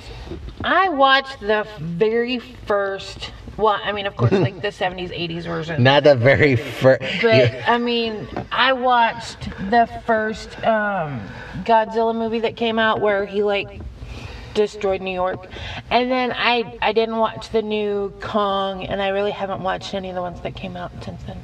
I 0.64 0.90
watched 0.90 1.40
the 1.40 1.66
very 1.80 2.40
first. 2.40 3.32
Well, 3.58 3.80
I 3.84 3.92
mean, 3.92 4.06
of 4.06 4.16
course, 4.16 4.32
like 4.32 4.62
the 4.62 4.70
'70s, 4.70 5.10
'80s 5.10 5.44
version. 5.44 5.84
Not 5.84 6.04
the 6.04 6.16
very 6.16 6.56
first. 6.56 7.22
But 7.22 7.68
I 7.68 7.78
mean, 7.78 8.28
I 8.52 8.74
watched 8.74 9.50
the 9.70 9.90
first 10.06 10.50
um, 10.64 11.22
Godzilla 11.64 12.16
movie 12.16 12.42
that 12.42 12.56
came 12.56 12.80
out 12.80 13.02
where 13.02 13.26
he 13.26 13.44
like 13.44 13.82
destroyed 14.54 15.02
New 15.02 15.14
York, 15.14 15.48
and 15.90 16.12
then 16.12 16.32
I 16.36 16.78
I 16.82 16.94
didn't 16.94 17.18
watch 17.18 17.50
the 17.50 17.62
new 17.62 18.14
Kong, 18.22 18.86
and 18.86 19.02
I 19.02 19.10
really 19.10 19.32
haven't 19.32 19.62
watched 19.64 19.94
any 19.94 20.10
of 20.10 20.16
the 20.16 20.22
ones 20.22 20.42
that 20.42 20.56
came 20.56 20.76
out 20.76 20.92
since 21.04 21.22
then. 21.24 21.38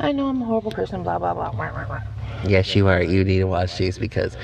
I 0.00 0.12
know 0.12 0.26
I'm 0.28 0.42
a 0.42 0.44
horrible 0.44 0.70
person. 0.70 1.02
Blah 1.02 1.18
blah 1.18 1.34
blah. 1.34 1.50
Wah, 1.50 1.70
wah. 1.88 2.00
yes, 2.44 2.74
you 2.76 2.86
are. 2.88 3.02
You 3.02 3.24
need 3.24 3.38
to 3.38 3.46
watch 3.46 3.76
these 3.78 3.98
because 3.98 4.36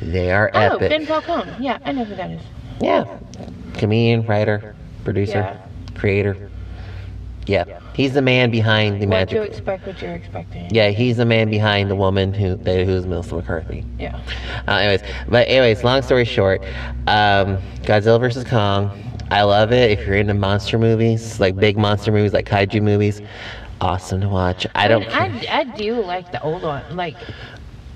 they 0.00 0.30
are 0.30 0.50
Oh, 0.54 0.76
epic. 0.76 0.90
Ben 0.90 1.06
Falcone. 1.06 1.52
Yeah, 1.58 1.78
I 1.84 1.92
know 1.92 2.04
who 2.04 2.14
that 2.14 2.30
is. 2.30 2.42
Yeah. 2.80 3.18
Comedian, 3.74 4.26
writer, 4.26 4.76
producer, 5.04 5.38
Yeah. 5.38 5.98
creator. 5.98 6.50
Yeah. 7.46 7.80
He's 7.96 8.12
the 8.12 8.20
man 8.20 8.50
behind 8.50 9.00
the 9.00 9.06
What 9.06 9.32
you 9.32 9.40
expect? 9.40 9.86
What 9.86 10.02
you're 10.02 10.12
expecting? 10.12 10.68
Yeah, 10.70 10.90
he's 10.90 11.16
the 11.16 11.24
man 11.24 11.48
behind 11.48 11.90
the 11.90 11.96
woman 11.96 12.34
who 12.34 12.54
that, 12.54 12.84
who's 12.84 13.06
Melissa 13.06 13.36
McCarthy. 13.36 13.86
Yeah. 13.98 14.20
Uh, 14.68 14.72
anyways, 14.72 15.00
but 15.28 15.48
anyways, 15.48 15.82
long 15.82 16.02
story 16.02 16.26
short, 16.26 16.62
um, 17.06 17.56
Godzilla 17.84 18.20
versus 18.20 18.44
Kong. 18.44 18.90
I 19.30 19.44
love 19.44 19.72
it. 19.72 19.98
If 19.98 20.06
you're 20.06 20.16
into 20.16 20.34
monster 20.34 20.78
movies, 20.78 21.40
like 21.40 21.56
big 21.56 21.78
monster 21.78 22.12
movies, 22.12 22.34
like 22.34 22.46
kaiju 22.46 22.82
movies, 22.82 23.22
awesome 23.80 24.20
to 24.20 24.28
watch. 24.28 24.66
I 24.74 24.88
don't. 24.88 25.08
I, 25.16 25.28
mean, 25.30 25.46
I, 25.48 25.60
I 25.60 25.64
do 25.64 25.94
like 26.02 26.30
the 26.32 26.42
old 26.42 26.64
one. 26.64 26.84
Like 26.94 27.16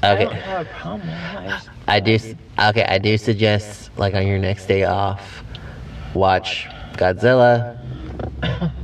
I 0.02 0.14
don't 0.14 0.28
okay. 0.28 0.40
have 0.40 0.66
a 0.66 0.70
problem. 0.70 1.08
with 1.08 1.10
it. 1.10 1.68
I 1.86 2.00
just- 2.00 2.26
I 2.26 2.70
do. 2.70 2.78
Okay, 2.80 2.84
I 2.84 2.96
do 2.96 3.18
suggest, 3.18 3.90
like 3.98 4.14
on 4.14 4.26
your 4.26 4.38
next 4.38 4.64
day 4.64 4.84
off, 4.84 5.44
watch 6.14 6.68
Godzilla. 6.94 7.76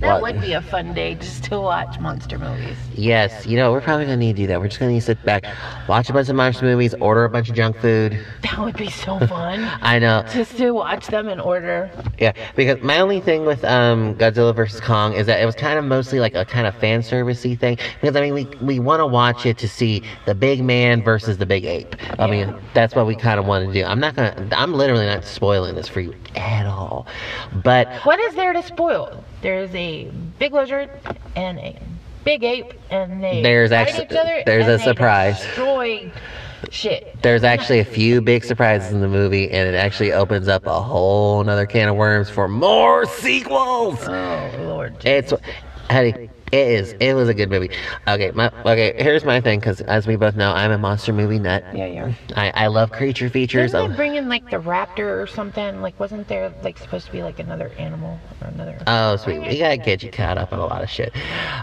That 0.00 0.22
would 0.22 0.40
be 0.40 0.52
a 0.52 0.62
fun 0.62 0.94
day 0.94 1.14
just 1.14 1.44
to 1.44 1.60
watch 1.60 1.98
monster 1.98 2.38
movies. 2.38 2.76
Yes, 2.94 3.46
you 3.46 3.56
know, 3.56 3.72
we're 3.72 3.80
probably 3.80 4.04
gonna 4.06 4.16
need 4.16 4.36
to 4.36 4.42
do 4.42 4.46
that. 4.48 4.60
We're 4.60 4.68
just 4.68 4.78
gonna 4.80 4.92
need 4.92 5.00
to 5.00 5.06
sit 5.06 5.24
back, 5.24 5.44
watch 5.88 6.08
a 6.10 6.12
bunch 6.12 6.28
of 6.28 6.36
monster 6.36 6.64
movies, 6.64 6.94
order 6.94 7.24
a 7.24 7.28
bunch 7.30 7.48
of 7.48 7.54
junk 7.56 7.76
food. 7.78 8.18
That 8.42 8.58
would 8.64 8.76
be 8.76 8.90
so 8.90 9.18
fun. 9.26 9.68
I 9.82 9.98
know. 9.98 10.24
just 10.32 10.56
to 10.56 10.72
watch 10.72 11.06
them 11.08 11.28
in 11.28 11.38
order. 11.38 11.90
Yeah, 12.18 12.32
because 12.56 12.82
my 12.82 12.98
only 12.98 13.20
thing 13.20 13.44
with 13.44 13.64
um, 13.64 14.14
Godzilla 14.16 14.54
vs 14.54 14.80
Kong 14.80 15.12
is 15.12 15.26
that 15.26 15.40
it 15.40 15.46
was 15.46 15.54
kind 15.54 15.78
of 15.78 15.84
mostly 15.84 16.18
like 16.18 16.34
a 16.34 16.44
kind 16.44 16.66
of 16.66 16.74
fan 16.76 17.00
servicey 17.02 17.58
thing. 17.58 17.78
Because 18.00 18.16
I 18.16 18.22
mean, 18.22 18.34
we 18.34 18.44
we 18.60 18.78
want 18.80 19.00
to 19.00 19.06
watch 19.06 19.46
it 19.46 19.58
to 19.58 19.68
see 19.68 20.02
the 20.26 20.34
big 20.34 20.64
man 20.64 21.02
versus 21.02 21.38
the 21.38 21.46
big 21.46 21.64
ape. 21.64 21.94
I 22.18 22.26
mean, 22.26 22.54
that's 22.74 22.94
what 22.94 23.06
we 23.06 23.14
kind 23.14 23.38
of 23.38 23.46
want 23.46 23.66
to 23.66 23.72
do. 23.72 23.84
I'm 23.84 24.00
not 24.00 24.16
gonna. 24.16 24.48
I'm 24.52 24.72
literally 24.74 25.06
not 25.06 25.24
spoiling 25.24 25.74
this 25.76 25.86
for 25.88 26.00
you 26.00 26.14
at 26.34 26.66
all. 26.66 27.06
But 27.62 27.88
What 28.02 28.18
is 28.18 28.34
there 28.34 28.52
to 28.52 28.62
spoil? 28.62 29.24
There's 29.40 29.74
a 29.74 30.10
big 30.38 30.52
lizard 30.52 30.90
and 31.36 31.58
a 31.58 31.78
big 32.24 32.42
ape, 32.44 32.72
and 32.90 33.22
they 33.22 33.42
There's 33.42 33.70
fight 33.70 33.88
actu- 33.90 34.02
each 34.02 34.18
other. 34.18 34.42
there's 34.44 34.64
and 34.64 34.72
a 34.74 34.78
surprise. 34.78 35.40
Destroy 35.40 36.10
shit. 36.70 37.16
there's 37.22 37.44
actually 37.44 37.78
a 37.78 37.84
few 37.84 38.20
big 38.20 38.44
surprises 38.44 38.92
in 38.92 39.00
the 39.00 39.08
movie, 39.08 39.50
and 39.50 39.68
it 39.68 39.76
actually 39.76 40.12
opens 40.12 40.48
up 40.48 40.66
a 40.66 40.80
whole 40.82 41.40
another 41.40 41.66
can 41.66 41.88
of 41.88 41.96
worms 41.96 42.28
for 42.28 42.48
more 42.48 43.06
sequels. 43.06 44.00
Oh 44.08 44.50
Lord. 44.60 45.04
It's, 45.06 45.32
honey, 45.88 46.30
it 46.52 46.68
is. 46.68 46.94
It 47.00 47.14
was 47.14 47.28
a 47.28 47.34
good 47.34 47.50
movie. 47.50 47.70
Okay, 48.06 48.30
my 48.32 48.50
okay. 48.60 48.94
Here's 48.98 49.24
my 49.24 49.40
thing, 49.40 49.60
because 49.60 49.80
as 49.82 50.06
we 50.06 50.16
both 50.16 50.36
know, 50.36 50.52
I'm 50.52 50.70
a 50.70 50.78
monster 50.78 51.12
movie 51.12 51.38
nut. 51.38 51.64
Yeah, 51.74 51.86
yeah. 51.86 52.12
I, 52.36 52.50
I 52.54 52.66
love 52.68 52.90
creature 52.92 53.28
features. 53.28 53.72
Didn't 53.72 53.84
I- 53.84 53.88
they 53.88 53.96
bring 53.96 54.14
in 54.16 54.28
like 54.28 54.50
the 54.50 54.58
raptor 54.58 55.20
or 55.22 55.26
something? 55.26 55.80
Like, 55.82 55.98
wasn't 56.00 56.28
there 56.28 56.52
like 56.62 56.78
supposed 56.78 57.06
to 57.06 57.12
be 57.12 57.22
like 57.22 57.38
another 57.38 57.70
animal 57.78 58.18
or 58.40 58.48
another? 58.48 58.78
Oh, 58.86 59.16
sweet. 59.16 59.40
We 59.40 59.58
gotta 59.58 59.76
get 59.76 60.02
you 60.02 60.10
caught 60.10 60.38
up 60.38 60.52
on 60.52 60.58
a 60.58 60.66
lot 60.66 60.82
of 60.82 60.90
shit. 60.90 61.12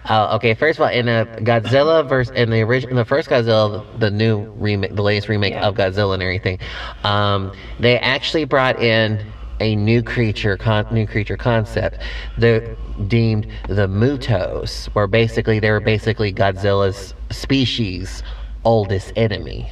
Uh, 0.10 0.36
okay, 0.36 0.54
first 0.54 0.80
of 0.80 0.84
all, 0.84 0.90
in 0.92 1.08
a 1.08 1.26
Godzilla 1.40 2.08
verse, 2.08 2.30
in 2.32 2.50
the 2.50 2.62
original, 2.62 2.92
in 2.92 2.96
the 2.98 3.06
first 3.06 3.30
Godzilla, 3.30 3.84
the 4.00 4.12
new 4.12 4.52
remake, 4.58 4.96
the 4.96 5.02
latest 5.02 5.30
remake 5.30 5.54
Yeah. 5.54 5.68
of 5.68 5.76
Godzilla 5.76 6.14
and 6.14 6.24
everything, 6.24 6.60
um, 7.04 7.52
they 7.80 7.98
actually 8.00 8.46
brought 8.46 8.82
in 8.82 9.26
a 9.60 9.76
new 9.76 10.02
creature, 10.04 10.58
con- 10.58 10.88
new 10.92 11.08
creature 11.08 11.38
concept. 11.38 11.98
They're 12.38 12.76
deemed 13.08 13.48
the 13.68 13.88
Mutos, 13.88 14.88
where 14.94 15.08
basically 15.08 15.60
they 15.60 15.72
were 15.72 15.80
basically 15.80 16.34
Godzilla's 16.34 17.14
species' 17.32 18.24
oldest 18.64 19.14
enemy 19.16 19.72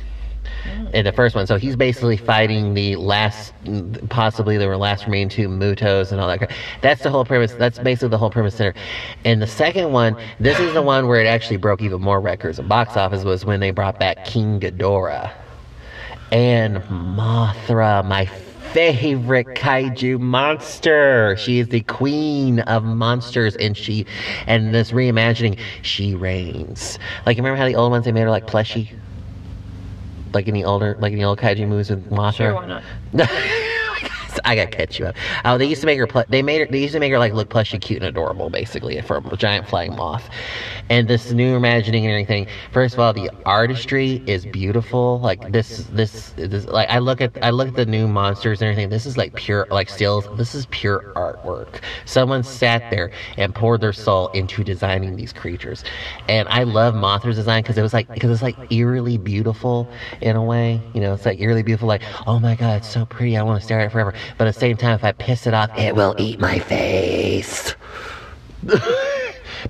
hmm. 0.64 0.88
in 0.88 1.06
the 1.06 1.12
first 1.12 1.36
one. 1.36 1.48
So 1.48 1.58
he's 1.58 1.76
basically 1.76 2.18
fighting 2.18 2.74
the 2.74 2.96
last, 2.96 3.54
possibly 4.10 4.58
there 4.58 4.70
were 4.70 4.78
last 4.78 5.06
remaining 5.06 5.30
two 5.30 5.48
Mutos 5.48 6.12
and 6.12 6.22
all 6.22 6.28
that. 6.28 6.52
That's 6.82 7.04
the 7.04 7.10
whole 7.10 7.26
premise. 7.26 7.54
That's 7.54 7.80
basically 7.80 8.10
the 8.10 8.18
whole 8.18 8.30
premise 8.30 8.58
there. 8.58 8.74
And 9.26 9.42
the 9.42 9.48
second 9.48 9.92
one, 9.92 10.16
this 10.40 10.60
is 10.60 10.74
the 10.74 10.82
one 10.82 11.08
where 11.08 11.22
it 11.22 11.28
actually 11.28 11.58
broke 11.58 11.82
even 11.82 12.02
more 12.02 12.22
records. 12.22 12.58
The 12.58 12.64
box 12.64 12.96
office 12.98 13.24
was 13.24 13.46
when 13.46 13.60
they 13.60 13.72
brought 13.72 14.00
back 14.00 14.26
King 14.26 14.60
Ghidorah 14.60 15.32
and 16.32 16.78
Mothra, 16.86 18.04
my 18.04 18.26
favorite 18.74 19.48
kaiju 19.48 20.20
monster. 20.20 21.36
She 21.38 21.60
is 21.60 21.68
the 21.68 21.82
queen 21.82 22.60
of 22.62 22.84
monsters, 22.84 23.56
and 23.56 23.78
she, 23.78 24.06
and 24.48 24.74
this 24.74 24.92
reimagining, 24.92 25.60
she 25.84 26.16
reigns. 26.16 26.98
Like 27.26 27.38
remember 27.38 27.58
how 27.58 27.68
the 27.68 27.76
old 27.76 27.92
ones 27.92 28.06
they 28.06 28.12
made 28.12 28.22
her 28.22 28.30
like 28.30 28.48
plushy, 28.48 28.92
like 30.34 30.48
in 30.48 30.54
the 30.54 30.66
older, 30.66 30.98
like 31.00 31.14
in 31.14 31.20
the 31.20 31.26
old 31.26 31.40
kaiju 31.40 31.68
movies 31.68 31.90
with 31.92 32.10
Mothra. 32.10 32.36
Sure, 32.36 32.54
why 32.56 32.66
not? 32.66 32.84
I 34.46 34.56
gotta 34.56 34.70
catch 34.70 35.00
you 35.00 35.06
up. 35.06 35.16
Oh, 35.46 35.58
they 35.58 35.66
used 35.66 35.82
to 35.82 35.88
make 35.88 36.00
her. 36.00 36.26
They 36.30 36.42
made 36.42 36.60
her. 36.60 36.68
They 36.68 36.82
used 36.82 36.94
to 36.94 37.00
make 37.00 37.12
her 37.12 37.20
like 37.20 37.34
look 37.34 37.50
plushy, 37.50 37.80
cute, 37.80 38.02
and 38.02 38.08
adorable, 38.08 38.50
basically, 38.50 39.02
for 39.02 39.18
a 39.18 39.38
giant 39.38 39.68
flying 39.68 39.96
moth. 39.96 40.30
And 40.90 41.08
this 41.08 41.32
new 41.32 41.56
imagining 41.56 42.06
and 42.06 42.12
everything. 42.12 42.48
First 42.72 42.94
of 42.94 43.00
all, 43.00 43.14
the 43.14 43.30
artistry 43.46 44.22
is 44.28 44.46
beautiful. 44.46 45.20
Like 45.20 45.52
this, 45.52 45.88
this, 45.92 46.34
this. 46.36 46.66
Like 46.66 46.90
I 46.90 47.00
look 47.00 47.22
at, 47.22 47.38
I 47.42 47.52
look 47.52 47.70
at 47.70 47.76
the 47.76 47.86
new 47.86 48.08
monsters 48.08 48.62
and 48.62 48.70
everything. 48.70 48.90
This 48.90 49.06
is 49.06 49.18
like 49.18 49.34
pure, 49.36 49.68
like 49.72 49.90
stills. 49.90 50.28
This 50.38 50.56
is 50.56 50.66
pure 50.68 51.14
artwork. 51.16 51.82
Someone 52.06 52.44
sat 52.44 52.90
there 52.90 53.12
and 53.38 53.56
poured 53.56 53.82
their 53.82 53.94
soul 53.94 54.28
into 54.30 54.64
designing 54.64 55.16
these 55.16 55.34
creatures. 55.34 55.84
And 56.28 56.48
I 56.50 56.64
love 56.64 56.96
Mothra's 56.96 57.38
design 57.38 57.64
because 57.64 57.78
it 57.78 57.82
was 57.82 57.94
like, 57.94 58.08
because 58.14 58.30
it's 58.30 58.42
like 58.42 58.72
eerily 58.72 59.18
beautiful 59.18 59.90
in 60.22 60.36
a 60.36 60.44
way. 60.44 60.82
You 60.94 61.02
know, 61.02 61.14
it's 61.14 61.26
like 61.26 61.40
eerily 61.40 61.64
beautiful. 61.64 61.88
Like, 61.88 62.04
oh 62.28 62.40
my 62.40 62.56
god, 62.56 62.78
it's 62.78 62.90
so 62.90 63.06
pretty. 63.06 63.38
I 63.38 63.44
want 63.44 63.60
to 63.60 63.66
stare 63.66 63.80
at 63.80 63.88
it 63.88 63.92
forever. 63.92 64.14
But 64.38 64.48
at 64.48 64.54
the 64.54 64.60
same 64.60 64.78
time, 64.78 64.96
if 64.96 65.04
I 65.04 65.12
piss 65.12 65.48
it 65.48 65.54
off, 65.54 65.70
it 65.78 65.96
will 65.96 66.16
eat 66.18 66.40
my 66.40 66.60
face. 66.60 67.76
but 68.64 68.80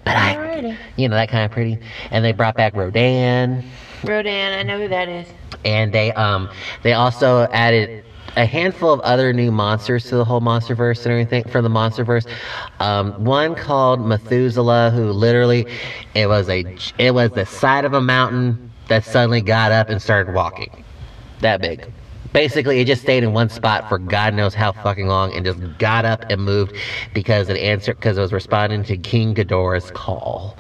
I, 0.06 0.78
you 0.98 1.08
know, 1.10 1.16
that 1.16 1.30
kind 1.30 1.46
of 1.46 1.52
pretty. 1.52 1.80
And 2.12 2.24
they 2.24 2.32
brought 2.32 2.56
back 2.56 2.76
Rodan, 2.76 3.64
Rodan, 4.04 4.60
I 4.60 4.64
know 4.64 4.80
who 4.80 4.88
that 4.88 5.08
is. 5.10 5.28
and 5.66 5.94
they 5.94 6.12
um 6.14 6.50
they 6.84 6.94
also 6.94 7.48
added 7.52 8.04
a 8.36 8.46
handful 8.46 8.92
of 8.92 9.00
other 9.02 9.32
new 9.32 9.52
monsters 9.52 10.06
to 10.06 10.16
the 10.16 10.26
whole 10.26 10.42
monsterverse 10.42 11.04
and 11.06 11.12
everything 11.12 11.44
from 11.52 11.64
the 11.64 11.70
monsterverse. 11.70 12.28
Um, 12.80 13.24
one 13.24 13.54
called 13.56 14.02
Methuselah, 14.02 14.90
who 14.92 15.12
literally 15.12 15.68
it 16.16 16.28
was 16.28 16.50
a 16.50 16.66
it 16.98 17.14
was 17.14 17.32
the 17.32 17.46
side 17.46 17.86
of 17.86 17.94
a 17.94 18.02
mountain 18.02 18.72
that 18.88 19.04
suddenly 19.06 19.42
got 19.42 19.72
up 19.72 19.90
and 19.90 20.02
started 20.02 20.34
walking. 20.34 20.84
That 21.42 21.62
big. 21.62 21.92
Basically, 22.34 22.80
it 22.80 22.86
just 22.86 23.04
stayed 23.04 23.24
in 23.24 23.34
one 23.34 23.50
spot 23.50 23.88
for 23.88 24.00
God 24.00 24.34
knows 24.34 24.56
how 24.56 24.72
fucking 24.72 25.08
long 25.08 25.34
and 25.34 25.46
just 25.46 25.60
got 25.78 26.04
up 26.04 26.26
and 26.30 26.42
moved 26.42 26.76
because 27.14 27.48
it 27.48 27.58
answered 27.58 27.98
because 27.98 28.18
it 28.18 28.22
was 28.22 28.34
responding 28.34 28.84
to 28.86 28.98
King 28.98 29.36
Ghidorah's 29.36 29.92
call. 29.92 30.58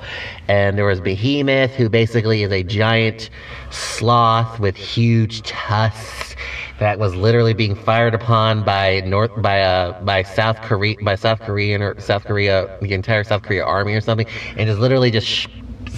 And 0.47 0.77
there 0.77 0.85
was 0.85 1.01
Behemoth, 1.01 1.71
who 1.71 1.89
basically 1.89 2.43
is 2.43 2.51
a 2.51 2.63
giant 2.63 3.31
sloth 3.71 4.59
with 4.59 4.75
huge 4.75 5.41
tusks 5.41 6.35
that 6.79 6.99
was 6.99 7.15
literally 7.15 7.53
being 7.53 7.75
fired 7.75 8.13
upon 8.13 8.63
by 8.63 9.01
North 9.01 9.31
by 9.41 9.61
uh 9.61 9.99
by 10.03 10.23
South 10.23 10.61
Korea 10.61 10.95
by 11.01 11.15
South 11.15 11.39
Korean 11.39 11.81
or 11.81 11.99
South 11.99 12.25
Korea 12.25 12.77
the 12.81 12.93
entire 12.93 13.23
South 13.23 13.41
Korea 13.41 13.63
army 13.63 13.93
or 13.93 14.01
something, 14.01 14.27
and 14.57 14.67
just 14.67 14.79
literally 14.79 15.11
just 15.11 15.47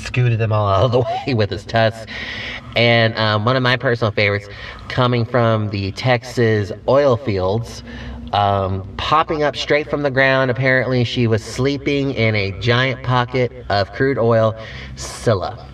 scooted 0.05 0.39
them 0.39 0.51
all 0.51 0.67
out 0.73 0.85
of 0.85 0.91
the 0.91 0.99
way 0.99 1.33
with 1.33 1.49
his 1.49 1.65
tusks. 1.65 2.11
And 2.75 3.17
um, 3.17 3.45
one 3.45 3.55
of 3.55 3.63
my 3.63 3.77
personal 3.77 4.11
favorites, 4.11 4.47
coming 4.89 5.25
from 5.25 5.69
the 5.69 5.91
Texas 5.93 6.71
oil 6.87 7.15
fields, 7.15 7.83
um, 8.33 8.87
popping 8.97 9.43
up 9.43 9.55
straight 9.55 9.89
from 9.89 10.03
the 10.03 10.11
ground. 10.11 10.51
Apparently, 10.51 11.03
she 11.05 11.25
was 11.25 11.43
sleeping 11.43 12.11
in 12.11 12.35
a 12.35 12.51
giant 12.59 13.01
pocket 13.03 13.51
of 13.69 13.91
crude 13.93 14.17
oil. 14.17 14.53
Scylla, 14.97 15.65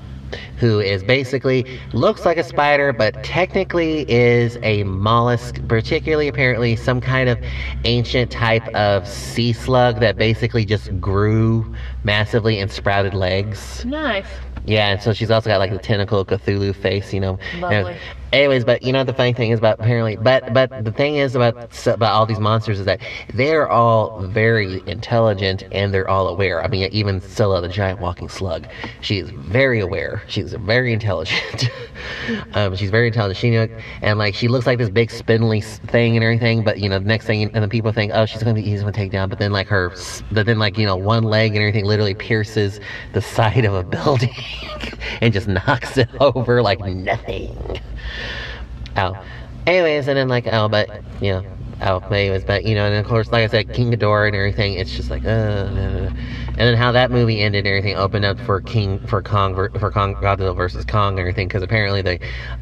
who 0.61 0.79
is 0.79 1.03
basically 1.03 1.65
looks 1.91 2.23
like 2.23 2.37
a 2.37 2.43
spider, 2.43 2.93
but 2.93 3.23
technically 3.23 4.05
is 4.07 4.59
a 4.61 4.83
mollusk, 4.83 5.59
particularly 5.67 6.27
apparently 6.27 6.75
some 6.75 7.01
kind 7.01 7.27
of 7.27 7.39
ancient 7.83 8.29
type 8.29 8.65
of 8.75 9.07
sea 9.07 9.51
slug 9.51 9.99
that 9.99 10.17
basically 10.17 10.63
just 10.63 10.97
grew 11.01 11.65
massively 12.03 12.59
and 12.59 12.71
sprouted 12.71 13.15
legs. 13.15 13.83
Nice. 13.85 14.27
Yeah, 14.65 14.89
and 14.89 15.01
so 15.01 15.13
she's 15.13 15.31
also 15.31 15.49
got 15.49 15.57
like 15.57 15.71
the 15.71 15.79
tentacle 15.79 16.23
Cthulhu 16.23 16.75
face, 16.75 17.11
you 17.11 17.19
know. 17.19 17.39
Lovely. 17.57 17.97
Anyways, 18.31 18.63
but 18.63 18.81
you 18.83 18.93
know 18.93 19.03
the 19.03 19.13
funny 19.13 19.33
thing 19.33 19.51
is 19.51 19.59
about 19.59 19.79
apparently, 19.79 20.15
but 20.15 20.53
but 20.53 20.83
the 20.83 20.91
thing 20.91 21.15
is 21.15 21.35
about 21.35 21.87
about 21.87 22.13
all 22.13 22.25
these 22.25 22.39
monsters 22.39 22.79
is 22.79 22.85
that 22.85 22.99
they're 23.33 23.69
all 23.69 24.21
very 24.27 24.81
intelligent 24.87 25.63
and 25.71 25.93
they're 25.93 26.09
all 26.09 26.27
aware. 26.27 26.63
I 26.63 26.67
mean, 26.67 26.87
even 26.91 27.21
Scylla, 27.21 27.61
the 27.61 27.67
giant 27.67 27.99
walking 27.99 28.29
slug, 28.29 28.67
she 29.01 29.19
is 29.19 29.29
very 29.29 29.79
aware. 29.79 30.23
She's 30.27 30.53
very 30.53 30.93
intelligent. 30.93 31.69
um, 32.53 32.75
she's 32.75 32.89
very 32.89 33.07
intelligent. 33.07 33.37
She 33.37 33.49
knew, 33.49 33.69
and 34.01 34.17
like 34.17 34.35
she 34.35 34.47
looks 34.47 34.65
like 34.65 34.77
this 34.77 34.89
big 34.89 35.11
spindly 35.11 35.61
thing 35.61 36.15
and 36.15 36.23
everything. 36.23 36.63
But 36.63 36.79
you 36.79 36.89
know, 36.89 36.99
the 36.99 37.05
next 37.05 37.25
thing, 37.25 37.43
and 37.43 37.53
then 37.53 37.69
people 37.69 37.91
think, 37.91 38.11
oh, 38.13 38.25
she's 38.25 38.43
gonna 38.43 38.55
be 38.55 38.69
easy 38.69 38.83
to 38.83 38.91
take 38.91 39.11
down. 39.11 39.29
But 39.29 39.39
then 39.39 39.51
like 39.51 39.67
her, 39.67 39.93
but 40.31 40.45
then 40.45 40.59
like 40.59 40.77
you 40.77 40.85
know, 40.85 40.95
one 40.95 41.23
leg 41.23 41.51
and 41.51 41.59
everything 41.59 41.85
literally 41.85 42.13
pierces 42.13 42.79
the 43.13 43.21
side 43.21 43.65
of 43.65 43.73
a 43.73 43.83
building 43.91 44.35
and 45.21 45.33
just 45.33 45.47
knocks 45.47 45.97
it 45.97 46.09
over 46.19 46.61
like 46.61 46.79
nothing. 46.79 47.81
Oh. 48.97 49.17
Anyways, 49.67 50.07
and 50.07 50.17
then 50.17 50.27
like 50.27 50.47
oh, 50.51 50.67
but 50.67 50.89
you 51.21 51.33
know, 51.33 51.43
but 51.79 52.11
anyways, 52.11 52.43
but 52.43 52.63
you 52.63 52.75
know, 52.75 52.85
and 52.85 52.95
of 52.95 53.05
course, 53.05 53.31
like 53.31 53.43
I 53.43 53.47
said, 53.47 53.73
King 53.73 53.91
Ghidorah 53.91 54.27
and 54.27 54.35
everything. 54.35 54.73
It's 54.73 54.91
just 54.91 55.09
like, 55.09 55.23
uh, 55.23 55.27
and 55.27 56.15
then 56.57 56.75
how 56.75 56.91
that 56.91 57.11
movie 57.11 57.41
ended 57.41 57.65
and 57.65 57.67
everything 57.67 57.95
opened 57.95 58.25
up 58.25 58.39
for 58.39 58.59
King 58.61 58.99
for 59.07 59.21
Kong 59.21 59.55
for 59.79 59.91
Kong 59.91 60.15
Godzilla 60.15 60.55
versus 60.55 60.83
Kong 60.85 61.13
and 61.13 61.19
everything 61.19 61.47
because 61.47 61.63
apparently 61.63 62.01
they, 62.01 62.19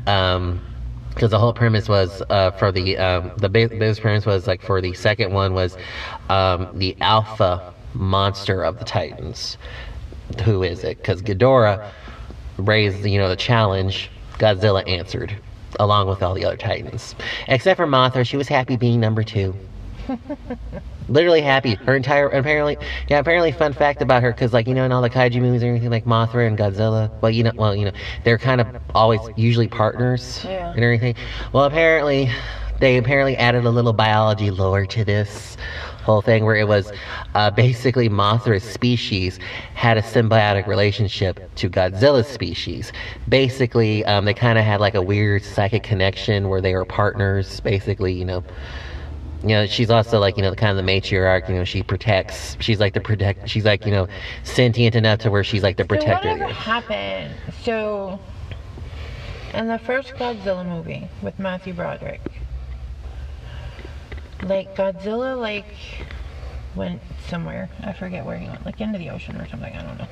um. 0.07 0.61
Because 1.09 1.31
the 1.31 1.39
whole 1.39 1.53
premise 1.53 1.89
was 1.89 2.21
uh, 2.29 2.51
for 2.51 2.71
the 2.71 2.97
um, 2.97 3.31
the 3.35 3.49
ba- 3.49 3.67
biggest 3.67 3.99
premise 3.99 4.25
was 4.25 4.47
like 4.47 4.61
for 4.61 4.79
the 4.79 4.93
second 4.93 5.33
one 5.33 5.53
was 5.53 5.75
um, 6.29 6.69
the 6.73 6.95
alpha 7.01 7.73
monster 7.93 8.63
of 8.63 8.79
the 8.79 8.85
Titans. 8.85 9.57
Who 10.45 10.63
is 10.63 10.85
it? 10.85 10.97
Because 10.97 11.21
Ghidorah 11.21 11.91
raised 12.57 13.05
you 13.05 13.17
know 13.17 13.27
the 13.27 13.35
challenge. 13.35 14.09
Godzilla 14.37 14.87
answered 14.87 15.35
along 15.79 16.07
with 16.07 16.21
all 16.21 16.33
the 16.33 16.45
other 16.45 16.57
Titans. 16.57 17.15
Except 17.47 17.77
for 17.77 17.87
Mothra, 17.87 18.25
she 18.25 18.37
was 18.37 18.47
happy 18.47 18.75
being 18.77 18.99
number 18.99 19.23
two. 19.23 19.55
literally 21.09 21.41
happy. 21.41 21.75
Her 21.75 21.95
entire 21.95 22.27
apparently, 22.29 22.77
yeah, 23.07 23.19
apparently 23.19 23.51
fun 23.51 23.73
fact 23.73 24.01
about 24.01 24.21
her 24.23 24.31
because 24.31 24.53
like 24.53 24.67
you 24.67 24.73
know 24.73 24.85
in 24.85 24.91
all 24.91 25.01
the 25.01 25.09
kaiju 25.09 25.41
movies 25.41 25.61
and 25.61 25.69
everything 25.69 25.89
like 25.89 26.05
Mothra 26.05 26.47
and 26.47 26.57
Godzilla, 26.57 27.09
well 27.21 27.31
you 27.31 27.43
know, 27.43 27.51
well 27.55 27.75
you 27.75 27.85
know 27.85 27.91
they're 28.23 28.37
kind 28.37 28.61
of 28.61 28.67
always 28.93 29.21
usually 29.35 29.67
partners 29.67 30.41
Yeah. 30.45 30.71
and 30.71 30.83
everything. 30.83 31.15
Well 31.53 31.65
apparently 31.65 32.29
they 32.79 32.97
apparently 32.97 33.35
added 33.37 33.65
a 33.65 33.69
little 33.69 33.93
biology 33.93 34.51
lore 34.51 34.85
to 34.85 35.03
this 35.03 35.57
whole 36.09 36.21
thing 36.21 36.43
where 36.45 36.55
it 36.55 36.67
was 36.67 36.91
uh, 37.35 37.51
basically 37.51 38.09
Mothra's 38.09 38.63
species 38.63 39.37
had 39.75 39.97
a 39.97 40.01
symbiotic 40.01 40.65
relationship 40.67 41.39
to 41.55 41.69
Godzilla's 41.69 42.27
species. 42.27 42.91
Basically, 43.27 44.03
um, 44.05 44.25
they 44.25 44.33
kind 44.33 44.57
of 44.57 44.65
had 44.65 44.79
like 44.79 44.95
a 44.95 45.01
weird 45.01 45.43
psychic 45.43 45.83
connection 45.83 46.49
where 46.49 46.61
they 46.61 46.73
were 46.73 46.85
partners. 46.85 47.59
Basically, 47.59 48.13
you 48.13 48.25
know, 48.25 48.43
you 49.43 49.49
know, 49.49 49.65
she's 49.67 49.89
also 49.89 50.19
like 50.19 50.35
you 50.35 50.43
know 50.43 50.49
the 50.49 50.55
kind 50.55 50.77
of 50.77 50.83
the 50.83 50.91
matriarch. 50.91 51.47
You 51.47 51.55
know, 51.55 51.63
she 51.63 51.83
protects. 51.83 52.57
She's 52.59 52.79
like 52.79 52.93
the 52.93 53.01
protect. 53.01 53.47
She's 53.47 53.65
like 53.65 53.85
you 53.85 53.91
know 53.91 54.07
sentient 54.43 54.95
enough 54.95 55.19
to 55.19 55.31
where 55.31 55.43
she's 55.43 55.63
like 55.63 55.77
the 55.77 55.83
So 55.83 55.87
protector. 55.87 56.29
whatever 56.31 56.51
happened? 56.53 57.33
So, 57.63 58.19
in 59.53 59.67
the 59.67 59.77
first 59.79 60.13
Godzilla 60.15 60.65
movie 60.67 61.07
with 61.21 61.37
Matthew 61.39 61.73
Broderick, 61.73 62.21
like 64.43 64.75
Godzilla 64.75 65.37
like 65.39 65.65
went 66.75 67.01
somewhere. 67.27 67.69
I 67.83 67.93
forget 67.93 68.25
where 68.25 68.37
he 68.37 68.47
went, 68.47 68.65
like 68.65 68.79
into 68.81 68.97
the 68.97 69.09
ocean 69.09 69.35
or 69.39 69.47
something. 69.47 69.73
I 69.73 69.83
don't 69.83 69.97
know. 69.97 70.07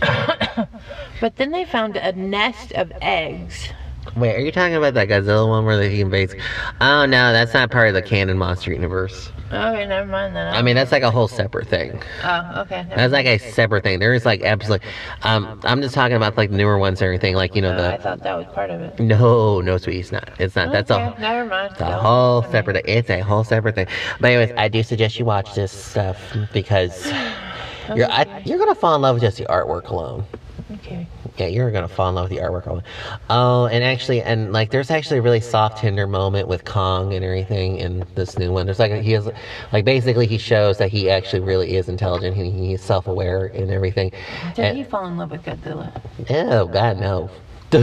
but 1.20 1.36
then 1.36 1.50
they 1.50 1.64
found 1.64 1.96
a 1.96 2.12
nest 2.12 2.72
of 2.72 2.92
eggs. 3.00 3.68
Wait, 4.16 4.34
are 4.36 4.40
you 4.40 4.52
talking 4.52 4.76
about 4.76 4.94
that 4.94 5.08
Godzilla 5.08 5.48
one 5.48 5.64
where 5.64 5.82
he 5.88 6.00
invades? 6.00 6.34
Oh 6.80 7.04
no, 7.06 7.32
that's 7.32 7.52
not 7.52 7.70
part 7.70 7.88
of 7.88 7.94
the 7.94 8.02
canon 8.02 8.38
monster 8.38 8.72
universe. 8.72 9.30
Okay, 9.46 9.86
never 9.86 10.06
mind 10.06 10.34
then. 10.34 10.52
I 10.52 10.62
mean, 10.62 10.74
that's 10.74 10.92
like 10.92 11.02
a 11.02 11.10
whole 11.10 11.28
separate 11.28 11.68
thing. 11.68 12.00
oh, 12.22 12.62
okay. 12.62 12.86
That's 12.94 13.12
like 13.12 13.26
a 13.26 13.38
separate 13.38 13.84
thing. 13.84 13.98
There 13.98 14.14
is 14.14 14.24
like 14.24 14.42
absolutely. 14.42 14.86
Um, 15.22 15.60
I'm 15.64 15.80
just 15.82 15.94
talking 15.94 16.16
about 16.16 16.36
like 16.36 16.50
the 16.50 16.56
newer 16.56 16.78
ones 16.78 17.00
and 17.00 17.06
everything. 17.06 17.34
Like 17.34 17.54
you 17.54 17.62
know. 17.62 17.76
Oh, 17.76 17.88
I 17.90 17.96
thought 17.98 18.22
that 18.22 18.34
was 18.34 18.46
part 18.54 18.70
of 18.70 18.80
it. 18.80 18.98
No, 18.98 19.60
no, 19.60 19.78
sweetie, 19.78 20.00
it's 20.00 20.12
not. 20.12 20.28
It's 20.38 20.56
not. 20.56 20.72
That's 20.72 20.90
okay, 20.90 21.14
a. 21.16 21.20
never 21.20 21.48
mind. 21.48 21.72
It's 21.72 21.80
a 21.80 21.98
whole 21.98 22.38
listen 22.38 22.50
to 22.50 22.56
me. 22.56 22.58
separate. 22.58 22.84
It's 22.88 23.10
a 23.10 23.20
whole 23.20 23.44
separate 23.44 23.74
thing. 23.74 23.86
But 24.20 24.30
anyways, 24.32 24.54
I 24.56 24.68
do 24.68 24.82
suggest 24.82 25.18
you 25.18 25.24
watch 25.24 25.54
this 25.54 25.72
stuff 25.72 26.18
because 26.52 27.06
you're 27.94 28.10
I, 28.10 28.42
you're 28.44 28.58
gonna 28.58 28.74
fall 28.74 28.94
in 28.94 29.02
love 29.02 29.16
with 29.16 29.22
just 29.22 29.38
the 29.38 29.44
artwork 29.46 29.88
alone. 29.88 30.24
Okay. 30.74 31.06
Yeah, 31.36 31.46
you're 31.46 31.70
gonna 31.70 31.88
fall 31.88 32.08
in 32.08 32.14
love 32.14 32.30
with 32.30 32.38
the 32.38 32.44
artwork. 32.44 32.82
Oh, 33.30 33.66
and 33.66 33.82
actually, 33.84 34.22
and 34.22 34.52
like, 34.52 34.70
there's 34.70 34.90
actually 34.90 35.18
a 35.18 35.22
really 35.22 35.40
soft, 35.40 35.78
tender 35.78 36.06
moment 36.06 36.48
with 36.48 36.64
Kong 36.64 37.12
and 37.14 37.24
everything 37.24 37.78
in 37.78 38.04
this 38.14 38.38
new 38.38 38.52
one. 38.52 38.66
There's 38.66 38.78
like 38.78 38.92
he 39.02 39.14
is, 39.14 39.28
like, 39.72 39.84
basically 39.84 40.26
he 40.26 40.38
shows 40.38 40.78
that 40.78 40.90
he 40.90 41.10
actually 41.10 41.40
really 41.40 41.76
is 41.76 41.88
intelligent. 41.88 42.36
He, 42.36 42.50
he's 42.50 42.82
self-aware 42.82 43.46
and 43.46 43.70
everything. 43.70 44.10
Did 44.54 44.64
And- 44.64 44.76
he 44.78 44.84
fall 44.84 45.06
in 45.06 45.16
love 45.16 45.30
with 45.30 45.42
Godzilla? 45.42 45.92
Oh 46.30 46.66
God, 46.66 46.98
no. 46.98 47.30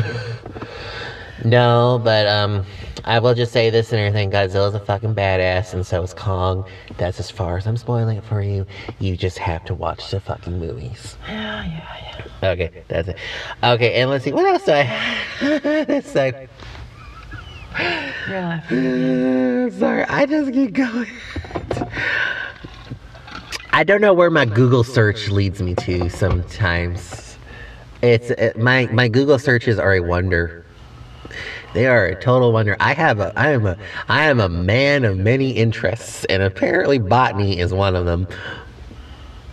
no, 1.44 2.00
but 2.04 2.28
um, 2.28 2.66
I 3.06 3.20
will 3.20 3.34
just 3.34 3.52
say 3.52 3.70
this 3.70 3.92
and 3.92 4.00
everything. 4.00 4.32
Godzilla's 4.32 4.76
a 4.76 4.80
fucking 4.80 5.16
badass, 5.16 5.74
and 5.74 5.86
so 5.86 6.04
is 6.04 6.14
Kong. 6.14 6.66
That's 6.98 7.20
as 7.20 7.32
far 7.32 7.58
as 7.58 7.66
I'm 7.66 7.78
spoiling 7.78 8.18
it 8.18 8.24
for 8.24 8.42
you. 8.42 8.66
You 9.00 9.18
just 9.18 9.38
have 9.40 9.66
to 9.66 9.74
watch 9.74 10.12
the 10.12 10.20
fucking 10.20 10.60
movies. 10.60 11.18
Yeah, 11.28 11.66
yeah, 11.66 12.26
yeah. 12.42 12.50
Okay, 12.52 12.84
that's 12.88 13.08
it. 13.08 13.18
Okay, 13.64 13.94
and 14.02 14.10
let's 14.10 14.24
see 14.24 14.32
what 14.32 14.46
else 14.46 14.66
do 14.66 14.72
I. 14.74 15.18
that's 15.86 16.16
like. 16.16 16.50
You're 18.28 18.42
laughing. 18.42 19.72
Sorry, 19.80 20.04
I 20.06 20.26
just 20.26 20.52
keep 20.54 20.74
going. 20.74 21.08
I 23.74 23.84
don't 23.84 24.02
know 24.02 24.14
where 24.14 24.30
my 24.30 24.46
Google 24.46 24.84
search 24.84 25.30
leads 25.30 25.62
me 25.62 25.76
to 25.76 26.10
sometimes. 26.10 27.38
It's 28.02 28.32
it, 28.32 28.58
my 28.58 28.88
my 28.88 29.08
Google 29.08 29.40
searches 29.40 29.80
are 29.80 29.94
a 29.94 30.02
wonder. 30.02 30.66
They 31.74 31.88
are 31.88 32.06
a 32.06 32.16
total 32.16 32.52
wonder. 32.52 32.76
I 32.80 32.94
have 32.94 33.20
a 33.20 33.34
I 33.38 33.52
am 33.52 33.66
a 33.66 33.78
I 34.10 34.26
am 34.26 34.40
a 34.40 34.50
man 34.50 35.06
of 35.06 35.18
many 35.18 35.52
interests, 35.52 36.26
and 36.26 36.44
apparently 36.44 37.00
botany 37.00 37.60
is 37.60 37.74
one 37.74 37.96
of 37.96 38.06
them. 38.06 38.28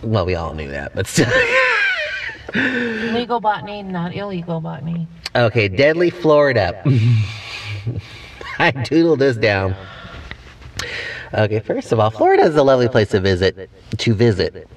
Well, 0.03 0.25
we 0.25 0.35
all 0.35 0.53
knew 0.53 0.69
that, 0.69 0.95
but 0.95 1.07
still. 1.07 1.29
Legal 2.55 3.39
botany, 3.39 3.83
not 3.83 4.15
illegal 4.15 4.59
botany. 4.59 5.07
Okay, 5.35 5.67
Deadly 5.67 6.09
Florida. 6.09 6.81
I 8.59 8.71
doodled 8.71 9.19
this 9.19 9.37
down. 9.37 9.75
Okay, 11.33 11.59
first 11.59 11.91
of 11.91 11.99
all, 11.99 12.09
Florida 12.09 12.43
is 12.43 12.55
a 12.55 12.63
lovely 12.63 12.89
place 12.89 13.09
to 13.09 13.19
visit. 13.19 13.69
To 13.97 14.13
visit. 14.13 14.67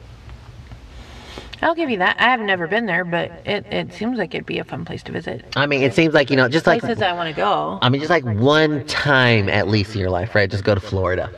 I'll 1.62 1.75
give 1.77 1.88
you 1.90 1.98
that. 1.98 2.16
I 2.18 2.25
have 2.25 2.40
never 2.40 2.66
been 2.66 2.87
there, 2.87 3.05
but 3.05 3.31
it, 3.46 3.64
it 3.66 3.92
seems 3.92 4.18
like 4.18 4.35
it'd 4.35 4.46
be 4.46 4.59
a 4.59 4.64
fun 4.64 4.85
place 4.85 5.03
to 5.05 5.12
visit. 5.12 5.44
I 5.57 5.66
mean, 5.66 5.83
it 5.83 5.94
seems 5.94 6.12
like 6.12 6.29
you 6.31 6.37
know, 6.37 6.48
just 6.48 6.66
like 6.66 6.81
Places 6.81 7.03
I 7.03 7.12
want 7.12 7.29
to 7.29 7.35
go. 7.37 7.79
I 7.81 7.88
mean, 7.88 8.01
just 8.01 8.11
like 8.11 8.25
one 8.25 8.85
time 8.87 9.48
at 9.48 9.68
least 9.68 9.94
in 9.94 10.01
your 10.01 10.11
life, 10.11 10.35
right? 10.35 10.51
Just 10.51 10.64
go 10.64 10.75
to 10.75 10.81
Florida. 10.81 11.31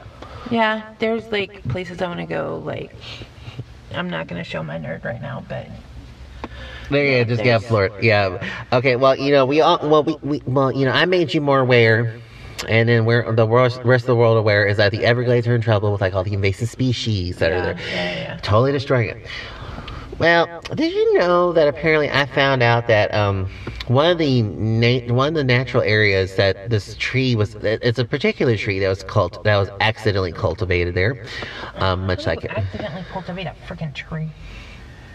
Yeah, 0.51 0.95
there's 0.99 1.27
like 1.31 1.63
places 1.69 2.01
I 2.03 2.07
want 2.09 2.21
to 2.21 2.27
go. 2.27 2.63
Like, 2.65 2.95
I'm 3.95 4.09
not 4.11 4.27
gonna 4.27 4.45
show 4.45 4.63
my 4.63 4.79
nerd 4.79 5.05
right 5.05 5.21
now, 5.21 5.45
but 5.49 5.69
There 6.91 7.05
you 7.19 7.25
go, 7.25 7.29
just 7.31 7.43
get 7.43 7.59
there's- 7.61 7.67
Florida. 7.67 7.95
Yeah. 8.03 8.51
Okay. 8.73 8.97
Well, 8.97 9.17
you 9.17 9.31
know, 9.33 9.45
we 9.47 9.61
all 9.61 9.79
well, 9.83 10.05
we, 10.05 10.17
we 10.23 10.43
well, 10.47 10.73
you 10.73 10.85
know, 10.87 10.93
I 10.93 11.05
made 11.05 11.33
you 11.35 11.41
more 11.41 11.61
aware, 11.61 12.19
and 12.69 12.89
then 12.89 13.05
where 13.05 13.31
the 13.33 13.47
world, 13.47 13.79
rest 13.85 14.05
of 14.05 14.09
the 14.09 14.17
world 14.17 14.37
aware 14.39 14.67
is 14.67 14.77
that 14.79 14.91
the 14.93 15.05
Everglades 15.05 15.47
are 15.47 15.55
in 15.55 15.61
trouble 15.61 15.93
with 15.93 16.01
like 16.01 16.15
all 16.15 16.25
the 16.25 16.35
invasive 16.35 16.69
species 16.69 17.39
that 17.39 17.53
are 17.53 17.61
there. 17.63 17.77
yeah, 17.91 18.15
yeah. 18.15 18.37
totally 18.43 18.73
destroying 18.73 19.09
it. 19.11 19.27
Well, 20.19 20.61
did 20.75 20.93
you 20.93 21.19
know 21.19 21.53
that 21.53 21.67
apparently 21.67 22.11
I 22.11 22.27
found 22.27 22.63
out 22.63 22.87
that 22.87 23.13
um, 23.13 23.51
one 23.89 24.11
of 24.11 24.19
the 24.19 24.43
na- 24.43 25.13
one 25.13 25.29
of 25.29 25.35
the 25.35 25.45
natural 25.45 25.83
areas 25.83 26.37
that 26.37 26.71
this 26.71 26.95
tree 26.97 27.35
was 27.35 27.57
it's 27.57 27.99
a 27.99 28.05
particular 28.05 28.57
tree 28.57 28.79
that 28.79 28.89
was 28.89 29.03
cult 29.03 29.43
that 29.45 29.57
was 29.57 29.69
accidentally 29.81 30.33
cultivated 30.33 30.95
there, 30.95 31.25
um, 31.77 32.07
much 32.07 32.27
like 32.27 32.45
it. 32.45 32.51
accidentally 32.51 33.05
cultivate 33.11 33.47
a 33.47 33.55
freaking 33.67 33.93
tree. 33.95 34.31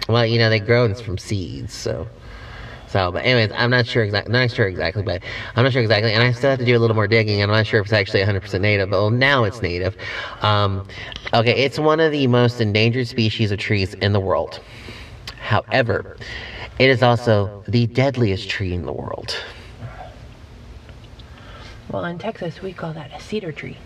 well, 0.09 0.25
you 0.25 0.37
know 0.37 0.49
they 0.49 0.59
grow 0.59 0.93
from 0.95 1.17
seeds, 1.17 1.73
so. 1.73 2.07
So, 2.87 3.11
but 3.11 3.23
anyways, 3.23 3.51
I'm 3.55 3.69
not 3.69 3.85
sure 3.85 4.03
exactly. 4.03 4.33
Not 4.33 4.49
sure 4.49 4.67
exactly, 4.67 5.03
but 5.03 5.21
I'm 5.55 5.63
not 5.63 5.71
sure 5.71 5.81
exactly, 5.83 6.11
and 6.11 6.23
I 6.23 6.31
still 6.31 6.49
have 6.49 6.57
to 6.57 6.65
do 6.65 6.75
a 6.75 6.79
little 6.79 6.95
more 6.95 7.07
digging. 7.07 7.39
I'm 7.43 7.51
not 7.51 7.67
sure 7.67 7.79
if 7.79 7.85
it's 7.85 7.93
actually 7.93 8.23
100% 8.23 8.61
native. 8.61 8.89
Well, 8.89 9.11
now 9.11 9.43
it's 9.43 9.61
native. 9.61 9.95
Um, 10.41 10.87
okay, 11.31 11.51
it's 11.51 11.77
one 11.77 11.99
of 11.99 12.11
the 12.11 12.25
most 12.25 12.59
endangered 12.59 13.07
species 13.07 13.51
of 13.51 13.59
trees 13.59 13.93
in 13.93 14.13
the 14.13 14.19
world. 14.19 14.59
However, 15.49 16.15
it 16.77 16.91
is 16.91 17.01
also 17.01 17.63
the 17.67 17.87
deadliest 17.87 18.51
tree 18.51 18.71
in 18.71 18.85
the 18.85 18.93
world. 18.93 19.35
Well, 21.89 22.05
in 22.05 22.19
Texas, 22.19 22.61
we 22.61 22.71
call 22.71 22.93
that 22.93 23.11
a 23.11 23.19
cedar 23.19 23.51
tree. 23.51 23.77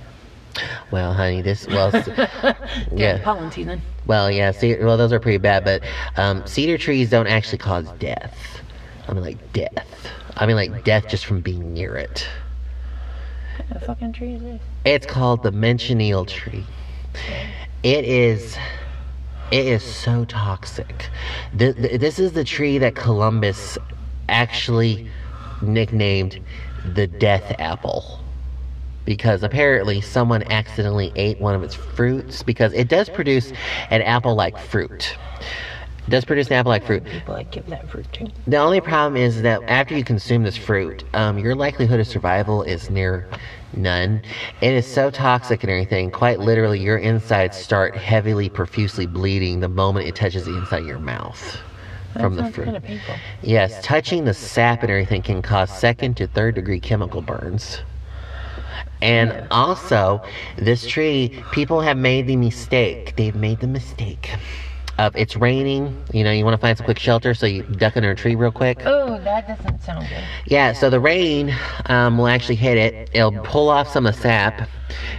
Well, 0.91 1.13
honey, 1.13 1.41
this 1.41 1.65
well, 1.67 1.89
yeah. 2.91 3.23
pollen 3.23 3.49
season. 3.49 3.81
Well, 4.05 4.29
yeah, 4.29 4.51
cedar, 4.51 4.85
well, 4.85 4.97
those 4.97 5.13
are 5.13 5.21
pretty 5.21 5.37
bad, 5.37 5.63
but 5.63 5.83
um, 6.17 6.45
cedar 6.45 6.77
trees 6.77 7.09
don't 7.09 7.27
actually 7.27 7.59
cause 7.59 7.89
death. 7.97 8.37
I 9.07 9.13
mean, 9.13 9.23
like 9.23 9.53
death. 9.53 9.87
I 10.35 10.45
mean, 10.45 10.57
like 10.57 10.83
death 10.83 11.07
just 11.07 11.25
from 11.25 11.39
being 11.39 11.73
near 11.73 11.95
it. 11.95 12.27
What 13.69 13.85
fucking 13.85 14.11
tree 14.11 14.33
is 14.33 14.41
this? 14.41 14.61
It's 14.83 15.05
called 15.05 15.43
the 15.43 15.51
manchineel 15.53 16.27
tree. 16.27 16.65
It 17.83 18.03
is. 18.03 18.57
It 19.53 19.67
is 19.67 19.83
so 19.83 20.25
toxic. 20.25 21.11
Th- 21.55 21.75
th- 21.75 21.99
this 21.99 22.17
is 22.17 22.31
the 22.31 22.43
tree 22.43 22.79
that 22.79 22.95
Columbus 22.95 23.77
actually 24.27 25.07
nicknamed 25.61 26.39
the 26.95 27.05
death 27.05 27.55
apple. 27.59 28.19
Because 29.05 29.43
apparently 29.43 30.01
someone 30.01 30.41
accidentally 30.51 31.11
ate 31.15 31.39
one 31.39 31.53
of 31.53 31.61
its 31.61 31.75
fruits 31.75 32.41
because 32.41 32.73
it 32.73 32.87
does 32.87 33.09
produce 33.09 33.51
an 33.91 34.01
apple 34.01 34.33
like 34.33 34.57
fruit. 34.57 35.15
It 36.07 36.09
does 36.09 36.25
produce 36.25 36.47
an 36.47 36.53
apple 36.53 36.71
like 36.71 36.83
fruit. 36.83 37.05
People 37.05 37.35
like 37.35 37.51
give 37.51 37.67
that 37.67 37.87
fruit 37.87 38.11
to. 38.13 38.31
The 38.47 38.57
only 38.57 38.81
problem 38.81 39.21
is 39.21 39.43
that 39.43 39.61
after 39.69 39.95
you 39.95 40.03
consume 40.03 40.41
this 40.41 40.57
fruit, 40.57 41.03
um, 41.13 41.37
your 41.37 41.53
likelihood 41.53 41.99
of 41.99 42.07
survival 42.07 42.63
is 42.63 42.89
near 42.89 43.29
none. 43.75 44.21
It 44.61 44.73
is 44.73 44.85
so 44.85 45.09
toxic 45.09 45.63
and 45.63 45.71
everything. 45.71 46.11
Quite 46.11 46.39
literally, 46.39 46.79
your 46.79 46.97
insides 46.97 47.57
start 47.57 47.95
heavily, 47.95 48.49
profusely 48.49 49.05
bleeding 49.05 49.59
the 49.59 49.69
moment 49.69 50.07
it 50.07 50.15
touches 50.15 50.45
the 50.45 50.55
inside 50.57 50.81
of 50.81 50.87
your 50.87 50.99
mouth 50.99 51.57
from 52.13 52.35
the 52.35 52.51
fruit. 52.51 52.65
kind 52.65 52.77
of. 52.77 52.85
Yes, 53.41 53.83
touching 53.83 54.25
the 54.25 54.33
sap 54.33 54.83
and 54.83 54.91
everything 54.91 55.21
can 55.21 55.41
cause 55.41 55.75
second 55.77 56.17
to 56.17 56.27
third 56.27 56.55
degree 56.55 56.79
chemical 56.79 57.21
burns. 57.21 57.81
And 59.01 59.45
also, 59.51 60.23
this 60.57 60.87
tree, 60.87 61.43
people 61.51 61.81
have 61.81 61.97
made 61.97 62.27
the 62.27 62.37
mistake. 62.37 63.15
They've 63.17 63.35
made 63.35 63.59
the 63.59 63.67
mistake 63.67 64.29
of 64.97 65.15
it's 65.15 65.35
raining. 65.35 66.03
You 66.13 66.23
know, 66.23 66.31
you 66.31 66.43
want 66.45 66.53
to 66.53 66.61
find 66.61 66.77
some 66.77 66.85
quick 66.85 66.99
shelter, 66.99 67.33
so 67.33 67.45
you 67.45 67.63
duck 67.63 67.97
under 67.97 68.11
a 68.11 68.15
tree 68.15 68.35
real 68.35 68.51
quick. 68.51 68.81
Oh, 68.85 69.19
that 69.19 69.47
doesn't 69.47 69.81
sound 69.81 70.07
good. 70.09 70.23
Yeah, 70.45 70.73
so 70.73 70.89
the 70.89 70.99
rain 70.99 71.55
um, 71.87 72.17
will 72.17 72.27
actually 72.27 72.55
hit 72.55 72.77
it. 72.77 73.09
It'll 73.13 73.31
pull 73.43 73.69
off 73.69 73.87
some 73.87 74.05
of 74.05 74.15
the 74.15 74.21
sap 74.21 74.69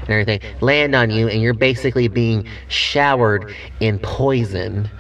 and 0.01 0.11
everything, 0.11 0.41
land 0.61 0.95
on 0.95 1.11
you, 1.11 1.29
and 1.29 1.43
you're 1.43 1.55
basically 1.55 2.09
being 2.09 2.47
showered 2.69 3.55
in 3.81 3.99
poison. 3.99 4.91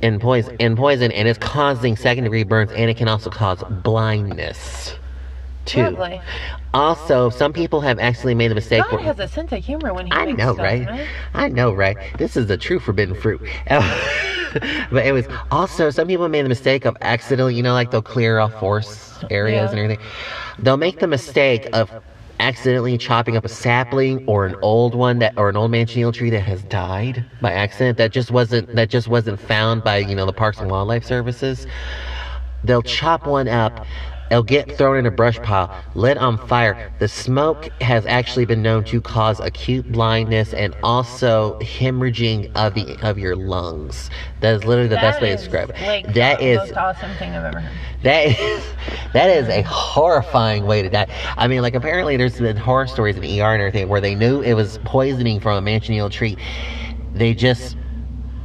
In 0.00 0.20
poison, 0.20 0.54
in 0.60 0.76
poison, 0.76 1.10
and 1.10 1.26
it's 1.26 1.40
causing 1.40 1.96
second 1.96 2.22
degree 2.22 2.44
burns, 2.44 2.70
and 2.70 2.88
it 2.88 2.96
can 2.96 3.08
also 3.08 3.30
cause 3.30 3.64
blindness, 3.82 4.94
too. 5.68 5.82
Lovely. 5.82 6.20
Also, 6.74 7.30
some 7.30 7.52
people 7.52 7.80
have 7.80 7.98
actually 7.98 8.34
made 8.34 8.48
the 8.48 8.54
mistake. 8.54 8.82
God 8.82 8.92
where- 8.92 9.02
has 9.02 9.18
a 9.18 9.28
sense 9.28 9.52
of 9.52 9.64
humor 9.64 9.94
when 9.94 10.06
he 10.06 10.12
I 10.12 10.26
know, 10.32 10.54
stuff, 10.54 10.58
right? 10.58 11.06
I 11.34 11.48
know, 11.48 11.72
right? 11.72 11.96
This 12.18 12.36
is 12.36 12.46
the 12.46 12.56
true 12.56 12.78
forbidden 12.78 13.14
fruit. 13.14 13.40
but 13.68 15.04
it 15.04 15.12
was 15.12 15.26
also 15.50 15.90
some 15.90 16.08
people 16.08 16.28
made 16.28 16.44
the 16.44 16.48
mistake 16.48 16.84
of 16.84 16.96
accidentally, 17.00 17.54
you 17.54 17.62
know, 17.62 17.72
like 17.72 17.90
they'll 17.90 18.02
clear 18.02 18.38
off 18.38 18.58
forest 18.60 19.24
areas 19.30 19.64
Yeah. 19.64 19.70
and 19.70 19.78
everything. 19.78 20.06
They'll 20.58 20.76
make 20.76 21.00
the 21.00 21.06
mistake 21.06 21.68
of 21.72 21.90
accidentally 22.40 22.96
chopping 22.98 23.36
up 23.36 23.44
a 23.44 23.48
sapling 23.48 24.24
or 24.28 24.46
an 24.46 24.54
old 24.62 24.94
one 24.94 25.18
that 25.18 25.34
or 25.36 25.48
an 25.48 25.56
old 25.56 25.70
manchineel 25.72 26.12
tree 26.14 26.30
that 26.30 26.40
has 26.40 26.62
died 26.64 27.24
by 27.40 27.52
accident 27.52 27.98
that 27.98 28.12
just 28.12 28.30
wasn't 28.30 28.72
that 28.76 28.88
just 28.88 29.08
wasn't 29.08 29.40
found 29.40 29.82
by 29.82 29.96
you 29.96 30.14
know 30.14 30.24
the 30.24 30.32
parks 30.32 30.58
and 30.58 30.70
wildlife 30.70 31.04
services 31.04 31.66
they'll 32.62 32.80
chop 32.82 33.26
one 33.26 33.48
up 33.48 33.84
it'll 34.30 34.42
get 34.42 34.76
thrown 34.76 34.96
in 34.96 35.06
a 35.06 35.10
brush 35.10 35.38
pile 35.38 35.74
lit 35.94 36.16
on 36.18 36.38
fire 36.48 36.92
the 36.98 37.08
smoke 37.08 37.68
has 37.80 38.04
actually 38.06 38.44
been 38.44 38.62
known 38.62 38.84
to 38.84 39.00
cause 39.00 39.40
acute 39.40 39.90
blindness 39.92 40.52
and 40.54 40.74
also 40.82 41.58
hemorrhaging 41.60 42.50
of 42.54 42.74
the 42.74 42.96
of 43.02 43.18
your 43.18 43.36
lungs 43.36 44.10
that 44.40 44.54
is 44.54 44.64
literally 44.64 44.88
the 44.88 44.96
best 44.96 45.20
way 45.20 45.30
to 45.30 45.36
describe 45.36 45.70
it 45.70 45.76
Like, 45.86 46.14
that 46.14 46.38
the 46.38 46.46
is 46.46 46.58
most 46.58 46.76
awesome 46.76 47.10
thing 47.18 47.30
I've 47.30 47.44
ever 47.44 47.60
heard. 47.60 47.76
that 48.02 48.26
is 48.38 48.64
that 49.12 49.30
is 49.30 49.48
a 49.48 49.62
horrifying 49.62 50.66
way 50.66 50.82
to 50.82 50.88
die. 50.88 51.06
I 51.36 51.48
mean, 51.48 51.62
like 51.62 51.74
apparently 51.74 52.16
there's 52.16 52.38
been 52.38 52.56
horror 52.56 52.86
stories 52.86 53.16
in 53.16 53.24
ER 53.24 53.54
and 53.54 53.62
everything 53.62 53.88
where 53.88 54.00
they 54.00 54.14
knew 54.14 54.40
it 54.42 54.54
was 54.54 54.78
poisoning 54.84 55.40
from 55.40 55.66
a 55.66 55.70
manchineel 55.70 56.10
tree. 56.10 56.36
They 57.14 57.34
just 57.34 57.76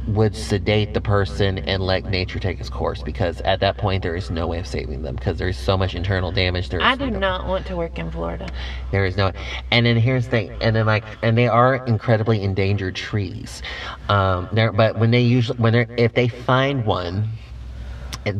would 0.08 0.36
sedate 0.36 0.92
the 0.92 1.00
person 1.00 1.58
and 1.60 1.82
let 1.82 2.04
nature 2.04 2.38
take 2.38 2.60
its 2.60 2.68
course 2.68 3.02
because 3.02 3.40
at 3.42 3.60
that 3.60 3.76
point 3.78 4.02
there 4.02 4.14
is 4.14 4.30
no 4.30 4.46
way 4.46 4.58
of 4.58 4.66
saving 4.66 5.02
them 5.02 5.14
because 5.14 5.38
there's 5.38 5.56
so 5.56 5.76
much 5.76 5.94
internal 5.94 6.30
damage. 6.30 6.68
There 6.68 6.82
I 6.82 6.94
do 6.94 7.10
not 7.10 7.46
want 7.46 7.66
to 7.66 7.76
work 7.76 7.98
in 7.98 8.10
Florida. 8.10 8.48
there 8.90 9.04
is 9.04 9.16
no, 9.16 9.32
and 9.70 9.86
then 9.86 9.96
here's 9.96 10.24
the 10.26 10.30
thing, 10.30 10.52
and 10.60 10.76
then 10.76 10.86
like, 10.86 11.04
and 11.22 11.38
they 11.38 11.48
are 11.48 11.84
incredibly 11.86 12.42
endangered 12.42 12.94
trees. 12.94 13.62
Um, 14.08 14.48
they're, 14.52 14.72
but 14.72 14.98
when 14.98 15.10
they 15.10 15.22
usually, 15.22 15.58
when 15.58 15.72
they're, 15.72 15.86
if 15.96 16.14
they 16.14 16.28
find 16.28 16.84
one, 16.84 17.28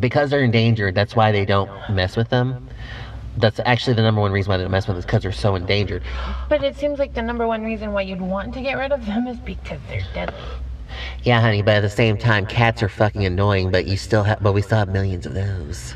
because 0.01 0.31
they're 0.31 0.45
endangered, 0.45 0.95
that's 0.95 1.17
why 1.17 1.33
they 1.33 1.45
don't 1.45 1.71
mess 1.91 2.17
with 2.17 2.29
them. 2.29 2.69
That's 3.37 3.59
actually 3.65 3.95
the 3.95 4.03
number 4.03 4.21
one 4.21 4.33
reason 4.33 4.51
why 4.51 4.59
they 4.59 4.65
don't 4.65 4.71
mess 4.71 4.87
with 4.87 4.95
them 4.95 4.99
is 4.99 5.05
because 5.05 5.23
they're 5.23 5.33
so 5.33 5.57
endangered. 5.57 6.03
But 6.49 6.63
it 6.63 6.77
seems 6.77 6.99
like 6.99 7.15
the 7.15 7.23
number 7.23 7.47
one 7.47 7.65
reason 7.65 7.93
why 7.93 8.03
you'd 8.03 8.21
want 8.21 8.55
to 8.55 8.61
get 8.61 8.75
rid 8.75 8.93
of 8.93 9.05
them 9.07 9.27
is 9.27 9.39
because 9.39 9.81
they're 9.89 10.07
deadly. 10.15 10.39
Yeah, 11.23 11.41
honey, 11.41 11.63
but 11.63 11.77
at 11.77 11.81
the 11.81 11.91
same 11.91 12.19
time, 12.19 12.47
cats 12.47 12.83
are 12.83 12.89
fucking 12.89 13.25
annoying, 13.25 13.71
but 13.71 13.87
you 13.87 13.97
still 13.97 14.23
have, 14.25 14.43
but 14.43 14.53
we 14.53 14.63
still 14.63 14.79
have 14.79 14.89
millions 14.89 15.27
of 15.27 15.35
those. 15.35 15.95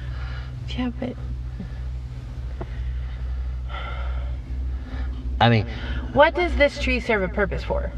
Yeah, 0.77 0.91
but 0.99 1.15
I 5.41 5.49
mean, 5.51 5.67
what 6.13 6.35
does 6.35 6.57
this 6.57 6.79
tree 6.79 7.01
serve 7.01 7.23
a 7.23 7.29
purpose 7.29 7.63
for? 7.63 7.93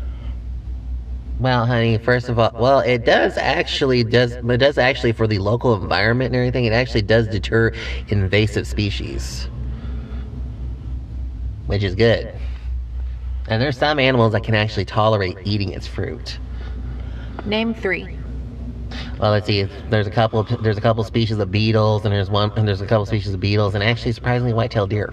Well, 1.39 1.65
honey, 1.65 1.97
first 1.97 2.29
of 2.29 2.39
all, 2.39 2.51
well, 2.55 2.81
it 2.81 3.05
does 3.05 3.39
actually 3.39 4.05
does 4.05 4.33
it 4.33 4.59
does 4.59 4.77
actually 4.77 5.13
for 5.13 5.27
the 5.27 5.39
local 5.39 5.75
environment 5.75 6.35
and 6.35 6.37
everything. 6.37 6.67
It 6.67 6.75
actually 6.75 7.03
does 7.03 7.29
deter 7.29 7.73
invasive 8.09 8.67
species, 8.67 9.49
which 11.67 11.83
is 11.83 11.95
good. 11.95 12.35
And 13.49 13.61
there's 13.61 13.79
some 13.79 13.99
animals 13.99 14.33
that 14.33 14.45
can 14.45 14.55
actually 14.55 14.85
tolerate 14.85 15.39
eating 15.45 15.73
its 15.73 15.87
fruit. 15.87 16.39
Name 17.47 17.75
three. 17.75 18.17
Well, 19.19 19.31
let's 19.33 19.47
see. 19.47 19.65
There's 19.89 20.07
a 20.07 20.11
couple. 20.11 20.41
Of, 20.41 20.63
there's 20.63 20.79
a 20.79 20.81
couple 20.81 21.05
species 21.05 21.39
of 21.39 21.51
beetles, 21.51 22.05
and 22.05 22.13
there's 22.13 22.31
one. 22.31 22.53
And 22.57 22.67
there's 22.67 22.81
a 22.81 22.87
couple 22.87 23.07
species 23.07 23.35
of 23.35 23.41
beetles, 23.41 23.75
and 23.75 23.85
actually, 23.85 24.13
surprisingly, 24.13 24.53
white-tailed 24.53 24.91
deer. 24.91 25.13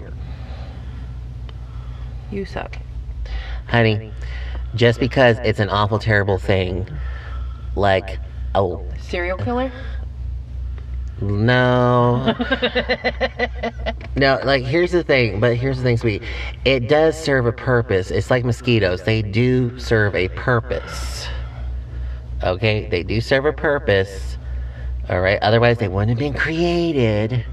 You 2.30 2.44
suck. 2.44 2.76
Honey, 3.68 4.12
just 4.74 4.98
because 5.00 5.38
it's 5.44 5.58
an 5.58 5.68
awful, 5.68 5.98
terrible 5.98 6.38
thing, 6.38 6.88
like 7.76 8.18
oh 8.54 8.84
Serial 9.08 9.38
killer? 9.38 9.72
No. 11.20 12.26
no, 14.16 14.38
like 14.44 14.64
here's 14.64 14.92
the 14.92 15.02
thing, 15.02 15.40
but 15.40 15.56
here's 15.56 15.78
the 15.78 15.82
thing, 15.82 15.96
sweet. 15.96 16.22
It 16.64 16.88
does 16.88 17.18
serve 17.18 17.46
a 17.46 17.52
purpose. 17.52 18.10
It's 18.10 18.30
like 18.30 18.44
mosquitoes. 18.44 19.02
They 19.02 19.22
do 19.22 19.78
serve 19.78 20.14
a 20.14 20.28
purpose. 20.28 21.26
Okay? 22.42 22.88
They 22.88 23.02
do 23.02 23.20
serve 23.20 23.46
a 23.46 23.52
purpose. 23.52 24.36
Alright? 25.08 25.40
Otherwise 25.42 25.78
they 25.78 25.88
wouldn't 25.88 26.10
have 26.10 26.18
been 26.18 26.38
created. 26.38 27.44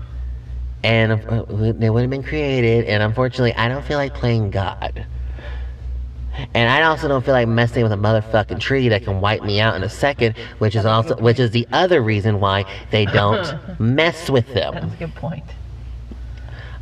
And 0.84 1.14
uh, 1.14 1.46
they 1.74 1.90
wouldn't 1.90 2.12
have 2.14 2.22
been 2.22 2.22
created, 2.22 2.86
and 2.86 3.02
unfortunately 3.02 3.56
I 3.56 3.68
don't 3.68 3.84
feel 3.84 3.98
like 3.98 4.14
playing 4.14 4.52
God. 4.52 5.08
And 6.54 6.70
I 6.70 6.84
also 6.84 7.08
don't 7.08 7.24
feel 7.24 7.34
like 7.34 7.48
messing 7.48 7.82
with 7.84 7.92
a 7.92 7.98
motherfucking 7.98 8.60
tree 8.60 8.90
that 8.90 9.04
can 9.04 9.22
wipe 9.22 9.42
me 9.42 9.60
out 9.60 9.76
in 9.76 9.84
a 9.84 9.90
second, 9.90 10.38
which 10.60 10.76
is 10.76 10.86
also 10.86 11.16
which 11.18 11.40
is 11.40 11.52
the 11.52 11.68
other 11.72 12.02
reason 12.02 12.40
why 12.40 12.66
they 12.92 13.06
don't 13.06 13.80
mess 13.80 14.30
with 14.30 14.54
them. 14.54 14.74
That's 14.74 14.94
a 14.94 14.98
good 14.98 15.16
point. 15.16 15.44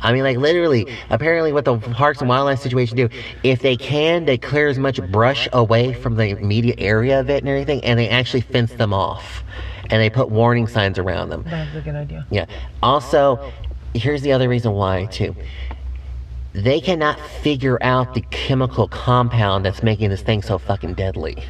I 0.04 0.12
mean, 0.12 0.22
like 0.22 0.36
literally, 0.36 0.86
apparently, 1.08 1.52
what 1.52 1.64
the 1.64 1.78
Parks 1.78 2.20
and 2.20 2.28
Wildlife 2.28 2.60
situation 2.60 2.96
do, 2.96 3.08
if 3.42 3.62
they 3.62 3.76
can, 3.76 4.26
they 4.26 4.36
clear 4.36 4.68
as 4.68 4.78
much 4.78 5.00
brush 5.10 5.48
away 5.52 5.94
from 5.94 6.16
the 6.16 6.28
immediate 6.28 6.78
area 6.78 7.18
of 7.18 7.30
it 7.30 7.38
and 7.38 7.48
everything, 7.48 7.82
and 7.82 7.98
they 7.98 8.08
actually 8.10 8.42
fence 8.42 8.72
them 8.74 8.92
off, 8.92 9.42
and 9.90 10.02
they 10.02 10.10
put 10.10 10.30
warning 10.30 10.66
signs 10.66 10.98
around 10.98 11.30
them. 11.30 11.44
That's 11.46 11.74
a 11.74 11.80
good 11.80 11.94
idea. 11.94 12.26
Yeah. 12.30 12.44
Also, 12.82 13.50
here's 13.94 14.20
the 14.20 14.32
other 14.32 14.48
reason 14.48 14.72
why 14.72 15.06
too. 15.06 15.34
They 16.52 16.80
cannot 16.80 17.18
figure 17.18 17.82
out 17.82 18.14
the 18.14 18.20
chemical 18.30 18.86
compound 18.86 19.64
that's 19.64 19.82
making 19.82 20.10
this 20.10 20.20
thing 20.20 20.42
so 20.42 20.58
fucking 20.58 20.94
deadly. 20.94 21.42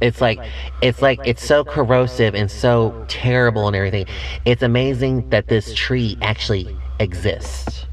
It's 0.00 0.20
like 0.20 0.40
it's 0.82 1.00
like 1.00 1.20
it's 1.24 1.44
so 1.44 1.62
corrosive 1.62 2.34
and 2.34 2.50
so 2.50 3.04
terrible 3.06 3.66
and 3.66 3.76
everything. 3.76 4.06
It's 4.44 4.62
amazing 4.62 5.28
that 5.28 5.46
this 5.48 5.74
tree 5.74 6.18
actually 6.22 6.76
exists. 6.98 7.86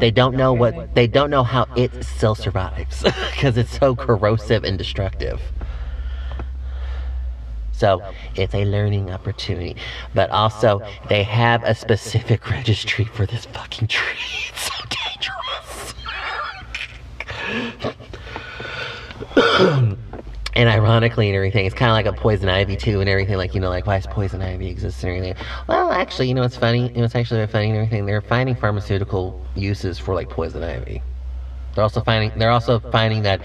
They 0.00 0.10
don't 0.10 0.36
know 0.36 0.52
what 0.52 0.94
they 0.94 1.06
don't 1.06 1.30
know 1.30 1.44
how 1.44 1.66
it 1.74 2.04
still 2.04 2.34
survives 2.34 3.02
because 3.02 3.56
it's 3.62 3.78
so 3.78 3.96
corrosive 4.06 4.64
and 4.64 4.76
destructive. 4.76 5.40
So 7.72 8.02
it's 8.34 8.54
a 8.54 8.64
learning 8.64 9.10
opportunity. 9.10 9.76
But 10.12 10.30
also, 10.30 10.82
they 11.08 11.22
have 11.22 11.62
a 11.62 11.74
specific 11.74 12.50
registry 12.50 13.04
for 13.04 13.24
this 13.24 13.46
fucking 13.46 13.88
tree. 13.88 14.04
It's 14.50 14.66
so 14.66 14.74
dangerous. 19.46 20.27
And 20.54 20.68
ironically 20.68 21.28
and 21.28 21.36
everything, 21.36 21.66
it's 21.66 21.74
kind 21.74 21.90
of 21.90 21.94
like 21.94 22.06
a 22.06 22.12
poison 22.12 22.48
ivy 22.48 22.76
too 22.76 23.00
and 23.00 23.08
everything. 23.08 23.36
Like, 23.36 23.54
you 23.54 23.60
know, 23.60 23.68
like 23.68 23.86
why 23.86 23.96
does 23.96 24.06
poison 24.06 24.42
ivy 24.42 24.68
exist 24.68 25.04
and 25.04 25.10
everything? 25.14 25.34
Well, 25.68 25.92
actually, 25.92 26.28
you 26.28 26.34
know, 26.34 26.42
it's 26.42 26.56
funny. 26.56 26.90
You 26.94 26.98
know, 26.98 27.04
it's 27.04 27.14
actually 27.14 27.38
very 27.38 27.46
funny 27.48 27.68
and 27.68 27.76
everything. 27.76 28.06
They're 28.06 28.20
finding 28.22 28.56
pharmaceutical 28.56 29.36
uses 29.54 29.98
for 29.98 30.14
like 30.14 30.28
poison 30.28 30.62
ivy. 30.64 31.02
They're 31.74 31.84
also 31.84 32.00
finding 32.00 32.32
they're 32.34 32.50
also 32.50 32.80
finding 32.90 33.22
that 33.22 33.40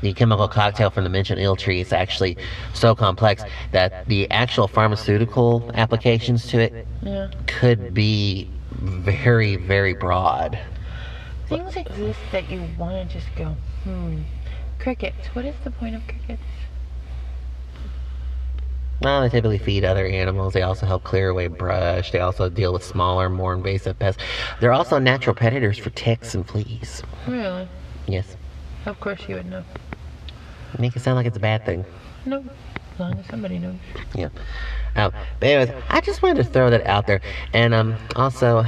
the 0.00 0.14
chemical 0.14 0.48
cocktail 0.48 0.90
from 0.90 1.04
the 1.04 1.10
manchineel 1.10 1.58
tree 1.58 1.80
is 1.80 1.92
actually 1.92 2.38
so 2.72 2.94
complex 2.94 3.44
that 3.72 3.92
the 4.06 4.30
actual 4.30 4.68
pharmaceutical 4.68 5.64
applications 5.74 6.46
to 6.48 6.60
it 6.60 6.72
Yeah. 7.02 7.28
could 7.46 7.92
be 7.92 8.48
very 8.70 9.56
very 9.56 9.92
broad. 9.92 10.58
Things 11.48 11.76
exist 11.76 12.20
that 12.32 12.50
you 12.50 12.62
want 12.78 13.10
to 13.10 13.18
just 13.18 13.34
go, 13.36 13.54
hmm. 13.84 14.20
Crickets. 14.84 15.28
What 15.28 15.46
is 15.46 15.54
the 15.64 15.70
point 15.70 15.94
of 15.94 16.06
crickets? 16.06 16.42
Well, 19.00 19.22
they 19.22 19.30
typically 19.30 19.56
feed 19.56 19.82
other 19.82 20.06
animals. 20.06 20.52
They 20.52 20.60
also 20.60 20.84
help 20.84 21.04
clear 21.04 21.30
away 21.30 21.46
brush. 21.46 22.10
They 22.10 22.20
also 22.20 22.50
deal 22.50 22.74
with 22.74 22.84
smaller, 22.84 23.30
more 23.30 23.54
invasive 23.54 23.98
pests. 23.98 24.22
They're 24.60 24.74
also 24.74 24.98
natural 24.98 25.34
predators 25.34 25.78
for 25.78 25.88
ticks 25.88 26.34
and 26.34 26.46
fleas. 26.46 27.02
Really? 27.26 27.66
Yes. 28.06 28.36
Of 28.84 29.00
course 29.00 29.26
you 29.26 29.36
would 29.36 29.46
know. 29.46 29.64
Make 30.78 30.94
it 30.94 31.00
sound 31.00 31.16
like 31.16 31.24
it's 31.24 31.38
a 31.38 31.40
bad 31.40 31.64
thing. 31.64 31.86
No. 32.26 32.44
As 32.94 33.00
long 33.00 33.18
as 33.18 33.26
somebody 33.26 33.58
knows. 33.58 33.74
Yeah. 34.14 34.28
Um, 34.94 35.12
but 35.40 35.48
anyways, 35.48 35.82
I 35.90 36.00
just 36.00 36.22
wanted 36.22 36.44
to 36.44 36.48
throw 36.48 36.70
that 36.70 36.86
out 36.86 37.08
there. 37.08 37.20
And 37.52 37.74
um, 37.74 37.96
also, 38.14 38.64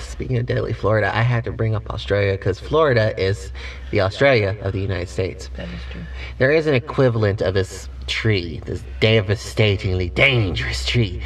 speaking 0.00 0.38
of 0.38 0.46
deadly 0.46 0.72
Florida, 0.72 1.14
I 1.14 1.20
had 1.20 1.44
to 1.44 1.52
bring 1.52 1.74
up 1.74 1.90
Australia 1.90 2.32
because 2.32 2.58
Florida 2.58 3.18
is 3.20 3.52
the 3.90 4.00
Australia 4.00 4.56
of 4.62 4.72
the 4.72 4.80
United 4.80 5.10
States. 5.10 5.50
That 5.56 5.68
is 5.68 5.80
true. 5.92 6.00
There 6.38 6.50
is 6.50 6.66
an 6.66 6.72
equivalent 6.72 7.42
of 7.42 7.52
this 7.52 7.90
tree, 8.06 8.62
this 8.64 8.82
devastatingly 9.00 10.08
dangerous 10.08 10.86
tree, 10.86 11.22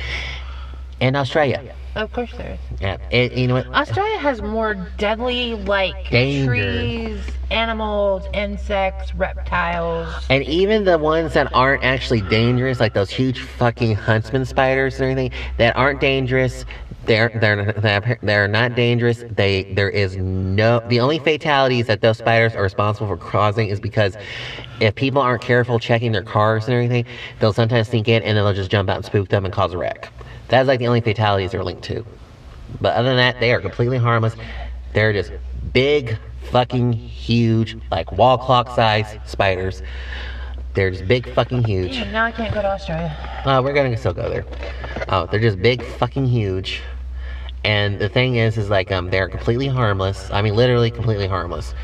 in 0.99 1.15
Australia. 1.15 1.75
Of 1.97 2.13
course 2.13 2.31
there 2.37 2.53
is. 2.53 2.81
Yeah, 2.81 2.97
it, 3.11 3.33
you 3.33 3.49
know 3.49 3.55
what? 3.55 3.67
Australia 3.69 4.19
has 4.19 4.41
more 4.43 4.75
deadly, 4.97 5.55
like 5.55 6.09
Danger. 6.09 6.47
trees, 6.47 7.21
animals, 7.51 8.25
insects, 8.33 9.13
reptiles. 9.15 10.09
And 10.31 10.45
even 10.45 10.85
the 10.85 10.99
ones 10.99 11.35
that 11.35 11.53
aren't 11.53 11.83
actually 11.83 12.21
dangerous, 12.23 12.79
like 12.79 12.95
those 12.95 13.11
huge 13.11 13.41
fucking 13.41 13.97
huntsman 13.97 14.45
spiders 14.45 14.95
and 15.01 15.11
everything, 15.11 15.33
that 15.59 15.77
aren't 15.77 16.01
dangerous, 16.01 16.65
they're 17.07 17.31
they're 17.41 17.73
they're, 17.73 18.19
they're 18.23 18.49
not 18.49 18.77
dangerous. 18.77 19.25
They 19.29 19.65
there 19.75 19.91
is 19.91 20.17
no 20.17 20.81
the 20.89 21.01
only 21.01 21.19
fatalities 21.19 21.87
that 21.87 22.03
those 22.03 22.19
spiders 22.19 22.55
are 22.55 22.63
responsible 22.63 23.09
for 23.09 23.17
causing 23.17 23.69
is 23.69 23.81
because 23.81 24.17
if 24.81 24.95
people 24.95 25.21
aren't 25.21 25.43
careful 25.43 25.79
checking 25.79 26.13
their 26.13 26.23
cars 26.23 26.67
and 26.67 26.75
everything, 26.75 27.05
they'll 27.41 27.53
sometimes 27.53 27.89
sneak 27.89 28.07
in 28.07 28.23
and 28.23 28.37
then 28.37 28.45
they'll 28.45 28.55
just 28.55 28.71
jump 28.71 28.89
out 28.89 28.97
and 28.97 29.05
spook 29.05 29.29
them 29.29 29.45
and 29.45 29.53
cause 29.53 29.73
a 29.73 29.79
wreck. 29.79 30.13
That's 30.51 30.69
like 30.69 30.79
the 30.79 30.89
only 30.89 31.01
fatalities 31.01 31.53
they're 31.53 31.65
linked 31.65 31.85
to. 31.85 32.05
But 32.81 32.95
other 32.95 33.09
than 33.09 33.17
that, 33.17 33.41
they 33.41 33.53
are 33.53 33.61
completely 33.61 33.99
harmless. 33.99 34.35
They're 34.93 35.13
just 35.13 35.33
big, 35.73 36.19
fucking 36.51 36.93
huge, 36.93 37.77
like 37.91 38.13
wall 38.13 38.39
clock 38.39 38.69
size 38.75 39.19
spiders. 39.27 39.83
They're 40.75 40.91
just 40.91 41.09
big, 41.09 41.33
fucking 41.35 41.65
huge. 41.65 41.93
Damn, 41.93 42.13
now 42.13 42.25
I 42.25 42.33
can't 42.33 42.55
go 42.55 42.63
to 42.63 42.69
Australia. 42.69 43.43
Uh, 43.45 43.61
we're 43.65 43.73
gonna 43.73 43.97
still 43.97 44.13
go 44.13 44.29
there. 44.29 44.45
Oh, 45.09 45.27
they're 45.27 45.41
just 45.41 45.61
big, 45.61 45.83
fucking 45.83 46.27
huge. 46.27 46.81
And 47.65 47.99
the 47.99 48.09
thing 48.09 48.37
is, 48.37 48.57
is 48.57 48.71
like 48.71 48.91
um, 48.91 49.11
they're 49.11 49.29
completely 49.29 49.69
harmless. 49.69 50.31
I 50.31 50.43
mean, 50.43 50.55
literally 50.55 50.91
completely 50.91 51.27
harmless. 51.27 51.75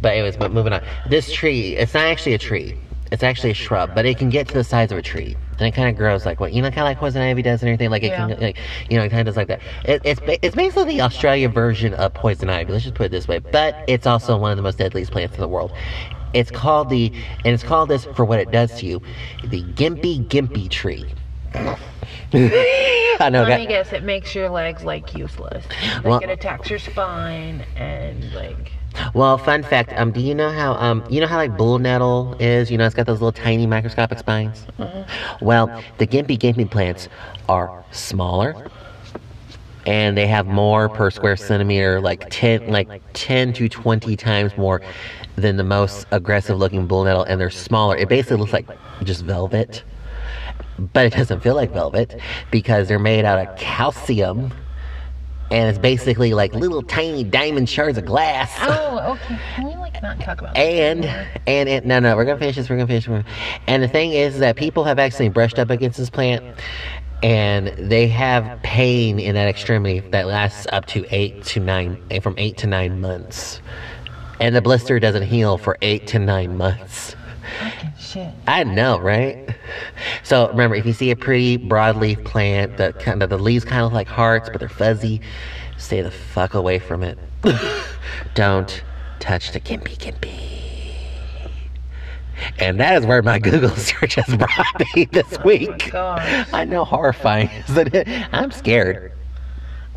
But 0.00 0.12
anyways, 0.12 0.36
but 0.36 0.52
moving 0.52 0.72
on. 0.72 0.82
This 1.08 1.30
tree, 1.30 1.76
it's 1.76 1.94
not 1.94 2.04
actually 2.04 2.34
a 2.34 2.38
tree. 2.38 2.78
It's 3.12 3.22
actually 3.24 3.50
a 3.50 3.54
shrub, 3.54 3.94
but 3.94 4.06
it 4.06 4.18
can 4.18 4.30
get 4.30 4.46
to 4.48 4.54
the 4.54 4.62
size 4.64 4.92
of 4.92 4.98
a 4.98 5.02
tree, 5.02 5.36
and 5.58 5.62
it 5.66 5.72
kind 5.72 5.88
of 5.88 5.96
grows 5.96 6.24
like 6.24 6.38
what 6.38 6.52
you 6.52 6.62
know, 6.62 6.68
kind 6.68 6.80
of 6.80 6.84
like 6.84 6.98
poison 6.98 7.20
ivy 7.22 7.42
does 7.42 7.60
and 7.62 7.68
everything. 7.68 7.90
Like 7.90 8.04
it 8.04 8.08
Yeah. 8.08 8.28
can, 8.28 8.40
like 8.40 8.56
you 8.88 8.96
know, 8.98 9.04
it 9.04 9.08
kind 9.08 9.20
of 9.20 9.26
does 9.26 9.36
like 9.36 9.48
that. 9.48 9.60
It, 9.84 10.00
it's 10.04 10.20
it's 10.42 10.54
basically 10.54 10.84
the 10.96 11.00
Australia 11.00 11.48
version 11.48 11.92
of 11.94 12.14
poison 12.14 12.48
ivy. 12.48 12.72
Let's 12.72 12.84
just 12.84 12.94
put 12.94 13.06
it 13.06 13.08
this 13.10 13.26
way. 13.26 13.40
But 13.40 13.74
it's 13.88 14.06
also 14.06 14.36
one 14.38 14.52
of 14.52 14.56
the 14.56 14.62
most 14.62 14.78
deadliest 14.78 15.10
plants 15.10 15.34
in 15.34 15.40
the 15.40 15.48
world. 15.48 15.72
It's 16.32 16.52
called 16.52 16.90
the, 16.90 17.12
and 17.44 17.52
it's 17.52 17.64
called 17.64 17.88
this 17.88 18.04
for 18.14 18.24
what 18.24 18.38
it 18.38 18.52
does 18.52 18.78
to 18.78 18.86
you, 18.86 19.02
the 19.44 19.64
gimpy 19.64 20.24
gimpy 20.28 20.70
tree. 20.70 21.04
I 22.32 23.28
know. 23.28 23.42
Let 23.42 23.58
me 23.60 23.66
guess, 23.66 23.92
it 23.92 24.04
makes 24.04 24.34
your 24.36 24.48
legs 24.48 24.84
like 24.84 25.14
useless. 25.16 25.64
Like 25.96 26.04
Well- 26.04 26.20
it 26.20 26.30
attacks 26.30 26.70
your 26.70 26.78
spine 26.78 27.64
and 27.74 28.32
like. 28.32 28.70
Well, 29.14 29.38
fun 29.38 29.62
fact. 29.62 29.92
Um, 29.96 30.12
do 30.12 30.20
you 30.20 30.34
know 30.34 30.50
how 30.50 30.74
um, 30.74 31.04
you 31.08 31.20
know 31.20 31.26
how 31.26 31.36
like 31.36 31.56
bull 31.56 31.78
nettle 31.78 32.34
is? 32.38 32.70
You 32.70 32.78
know, 32.78 32.86
it's 32.86 32.94
got 32.94 33.06
those 33.06 33.20
little 33.20 33.32
tiny 33.32 33.66
microscopic 33.66 34.18
spines. 34.18 34.66
Well, 35.40 35.82
the 35.98 36.06
gimpy 36.06 36.38
gimpy 36.38 36.70
plants 36.70 37.08
are 37.48 37.84
smaller, 37.92 38.68
and 39.86 40.16
they 40.16 40.26
have 40.26 40.46
more 40.46 40.88
per 40.88 41.10
square 41.10 41.36
centimeter, 41.36 42.00
like 42.00 42.26
ten, 42.30 42.68
like 42.68 42.88
ten 43.12 43.52
to 43.54 43.68
twenty 43.68 44.16
times 44.16 44.56
more 44.56 44.80
than 45.36 45.56
the 45.56 45.64
most 45.64 46.06
aggressive 46.10 46.58
looking 46.58 46.86
bull 46.86 47.04
nettle, 47.04 47.22
and 47.24 47.40
they're 47.40 47.50
smaller. 47.50 47.96
It 47.96 48.08
basically 48.08 48.36
looks 48.38 48.52
like 48.52 48.66
just 49.02 49.24
velvet, 49.24 49.82
but 50.78 51.06
it 51.06 51.12
doesn't 51.14 51.40
feel 51.40 51.54
like 51.54 51.72
velvet 51.72 52.20
because 52.50 52.88
they're 52.88 52.98
made 52.98 53.24
out 53.24 53.38
of 53.38 53.56
calcium. 53.56 54.52
And 55.50 55.68
it's 55.68 55.78
basically 55.78 56.32
like 56.32 56.54
little 56.54 56.82
tiny 56.82 57.24
diamond 57.24 57.68
shards 57.68 57.98
of 57.98 58.04
glass. 58.04 58.56
Oh, 58.62 59.12
okay. 59.14 59.38
Can 59.56 59.66
we 59.66 59.74
like 59.76 60.00
not 60.02 60.20
talk 60.20 60.40
about? 60.40 60.56
And 60.56 61.04
and 61.46 61.68
it, 61.68 61.84
no 61.84 61.98
no 61.98 62.16
we're 62.16 62.24
gonna 62.24 62.38
finish 62.38 62.56
this 62.56 62.70
we're 62.70 62.76
gonna 62.76 62.86
finish 62.86 63.06
this. 63.06 63.24
and 63.66 63.82
the 63.82 63.88
thing 63.88 64.12
is 64.12 64.38
that 64.38 64.56
people 64.56 64.84
have 64.84 64.98
actually 64.98 65.28
brushed 65.28 65.58
up 65.58 65.70
against 65.70 65.98
this 65.98 66.10
plant 66.10 66.44
and 67.22 67.68
they 67.78 68.08
have 68.08 68.62
pain 68.62 69.18
in 69.18 69.34
that 69.34 69.48
extremity 69.48 70.00
that 70.10 70.26
lasts 70.26 70.66
up 70.72 70.86
to 70.86 71.04
eight 71.14 71.44
to 71.44 71.60
nine 71.60 72.02
eh, 72.10 72.20
from 72.20 72.34
eight 72.38 72.56
to 72.58 72.66
nine 72.66 73.00
months 73.00 73.60
and 74.40 74.56
the 74.56 74.62
blister 74.62 74.98
doesn't 74.98 75.24
heal 75.24 75.58
for 75.58 75.76
eight 75.82 76.06
to 76.06 76.18
nine 76.18 76.56
months 76.56 77.14
shit. 78.10 78.34
I 78.46 78.64
know, 78.64 78.98
right? 78.98 79.48
So 80.24 80.48
remember, 80.48 80.74
if 80.76 80.84
you 80.86 80.92
see 80.92 81.10
a 81.10 81.16
pretty 81.16 81.56
broadleaf 81.58 82.24
plant 82.24 82.76
that 82.76 82.98
kind 82.98 83.22
of 83.22 83.30
the 83.30 83.38
leaves 83.38 83.64
kind 83.64 83.78
of 83.82 83.86
look 83.86 83.92
like 83.92 84.08
hearts, 84.08 84.48
but 84.50 84.58
they're 84.58 84.68
fuzzy, 84.68 85.20
stay 85.78 86.02
the 86.02 86.10
fuck 86.10 86.54
away 86.54 86.78
from 86.78 87.02
it. 87.02 87.18
Don't 88.34 88.82
touch 89.18 89.52
the 89.52 89.60
gimpy 89.60 89.96
gimpy. 89.96 90.50
And 92.58 92.80
that 92.80 93.00
is 93.00 93.06
where 93.06 93.22
my 93.22 93.38
Google 93.40 93.70
search 93.70 94.14
has 94.16 94.36
brought 94.36 94.82
me 94.94 95.04
this 95.06 95.38
oh 95.38 95.42
week. 95.44 95.90
gosh. 95.90 96.48
I 96.52 96.64
know, 96.64 96.84
horrifying, 96.84 97.50
isn't 97.68 97.94
it? 97.94 98.08
I'm 98.32 98.50
scared. 98.50 99.12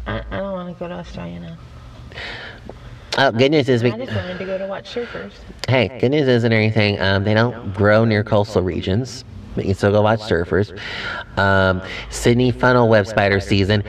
I, 0.05 0.23
I 0.31 0.37
don't 0.37 0.51
want 0.53 0.73
to 0.75 0.79
go 0.79 0.87
to 0.87 0.95
Australia 0.95 1.39
now. 1.39 1.57
Oh, 3.15 3.31
good 3.31 3.51
news 3.51 3.69
is 3.69 3.83
we. 3.83 3.91
I 3.91 3.97
just 3.97 4.15
wanted 4.15 4.39
to 4.39 4.45
go 4.45 4.57
to 4.57 4.65
watch 4.65 4.93
surfers. 4.93 5.31
Hey, 5.67 5.95
good 5.99 6.09
news 6.09 6.27
isn't 6.27 6.51
anything. 6.51 6.99
Um, 6.99 7.23
they 7.23 7.35
don't 7.35 7.73
grow 7.73 8.05
near 8.05 8.23
coastal 8.23 8.63
regions. 8.63 9.23
But 9.53 9.65
you 9.65 9.69
can 9.69 9.75
still 9.75 9.91
go 9.91 10.01
watch 10.01 10.21
surfers. 10.21 10.75
Um, 11.37 11.81
Sydney 12.09 12.51
funnel 12.51 12.89
web 12.89 13.05
spider 13.05 13.39
season 13.39 13.83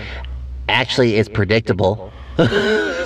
actually 0.69 1.17
is 1.17 1.29
predictable, 1.29 2.13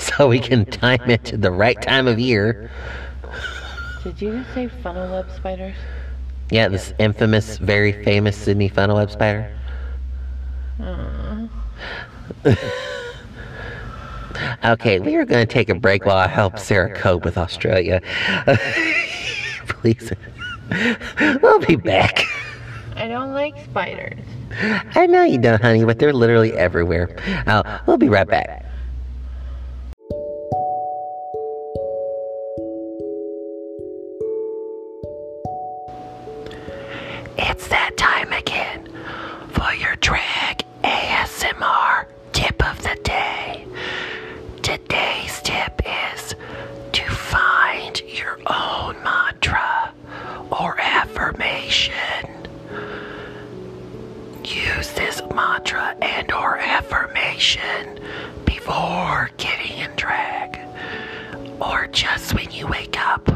so 0.00 0.26
we 0.28 0.40
can 0.40 0.64
time 0.66 1.08
it 1.08 1.24
to 1.26 1.36
the 1.36 1.52
right 1.52 1.80
time 1.80 2.08
of 2.08 2.18
year. 2.18 2.68
Did 4.02 4.20
you 4.20 4.44
say 4.54 4.66
funnel 4.66 5.08
web 5.10 5.30
spiders? 5.36 5.76
Yeah, 6.50 6.68
this 6.68 6.92
infamous, 6.98 7.58
very 7.58 7.92
famous 8.04 8.36
Sydney 8.36 8.68
funnel 8.68 8.96
web 8.96 9.12
spider. 9.12 9.54
okay, 14.64 15.00
we 15.00 15.16
are 15.16 15.24
going 15.24 15.46
to 15.46 15.52
take 15.52 15.68
a 15.68 15.74
break 15.74 16.04
while 16.04 16.16
I 16.16 16.28
help 16.28 16.58
Sarah 16.58 16.92
cope 16.94 17.24
with 17.24 17.38
Australia. 17.38 18.00
Please. 19.68 20.12
we'll 21.42 21.60
be 21.60 21.76
back. 21.76 22.24
I 22.96 23.06
don't 23.06 23.32
like 23.32 23.54
spiders. 23.64 24.18
I 24.94 25.06
know 25.06 25.22
you 25.22 25.38
don't, 25.38 25.62
honey, 25.62 25.84
but 25.84 25.98
they're 25.98 26.12
literally 26.12 26.52
everywhere. 26.54 27.16
Uh, 27.46 27.78
we'll 27.86 27.96
be 27.96 28.08
right 28.08 28.26
back. 28.26 28.64
It's 37.40 37.68
that 37.68 37.96
time 37.96 38.17
affirmation. 51.18 52.46
Use 54.44 54.92
this 54.92 55.20
mantra 55.34 55.96
and 56.00 56.30
or 56.32 56.58
affirmation 56.58 57.98
before 58.44 59.28
getting 59.36 59.78
in 59.78 59.90
drag 59.96 60.60
or 61.60 61.88
just 61.88 62.34
when 62.34 62.48
you 62.52 62.68
wake 62.68 62.96
up 63.00 63.28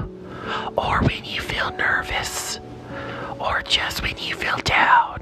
or 0.77 1.01
when 1.01 1.25
you 1.25 1.41
feel 1.41 1.73
nervous 1.73 2.61
or 3.41 3.63
just 3.63 4.01
when 4.03 4.17
you 4.19 4.37
feel 4.37 4.59
down. 4.59 5.21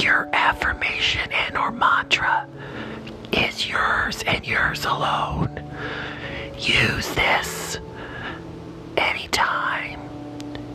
Your 0.00 0.30
affirmation 0.32 1.30
and 1.30 1.58
or 1.58 1.70
mantra 1.70 2.46
is 3.32 3.68
yours 3.68 4.24
and 4.26 4.46
yours 4.46 4.86
alone. 4.86 5.62
Use 6.58 7.14
this 7.14 7.78
anytime 8.96 9.97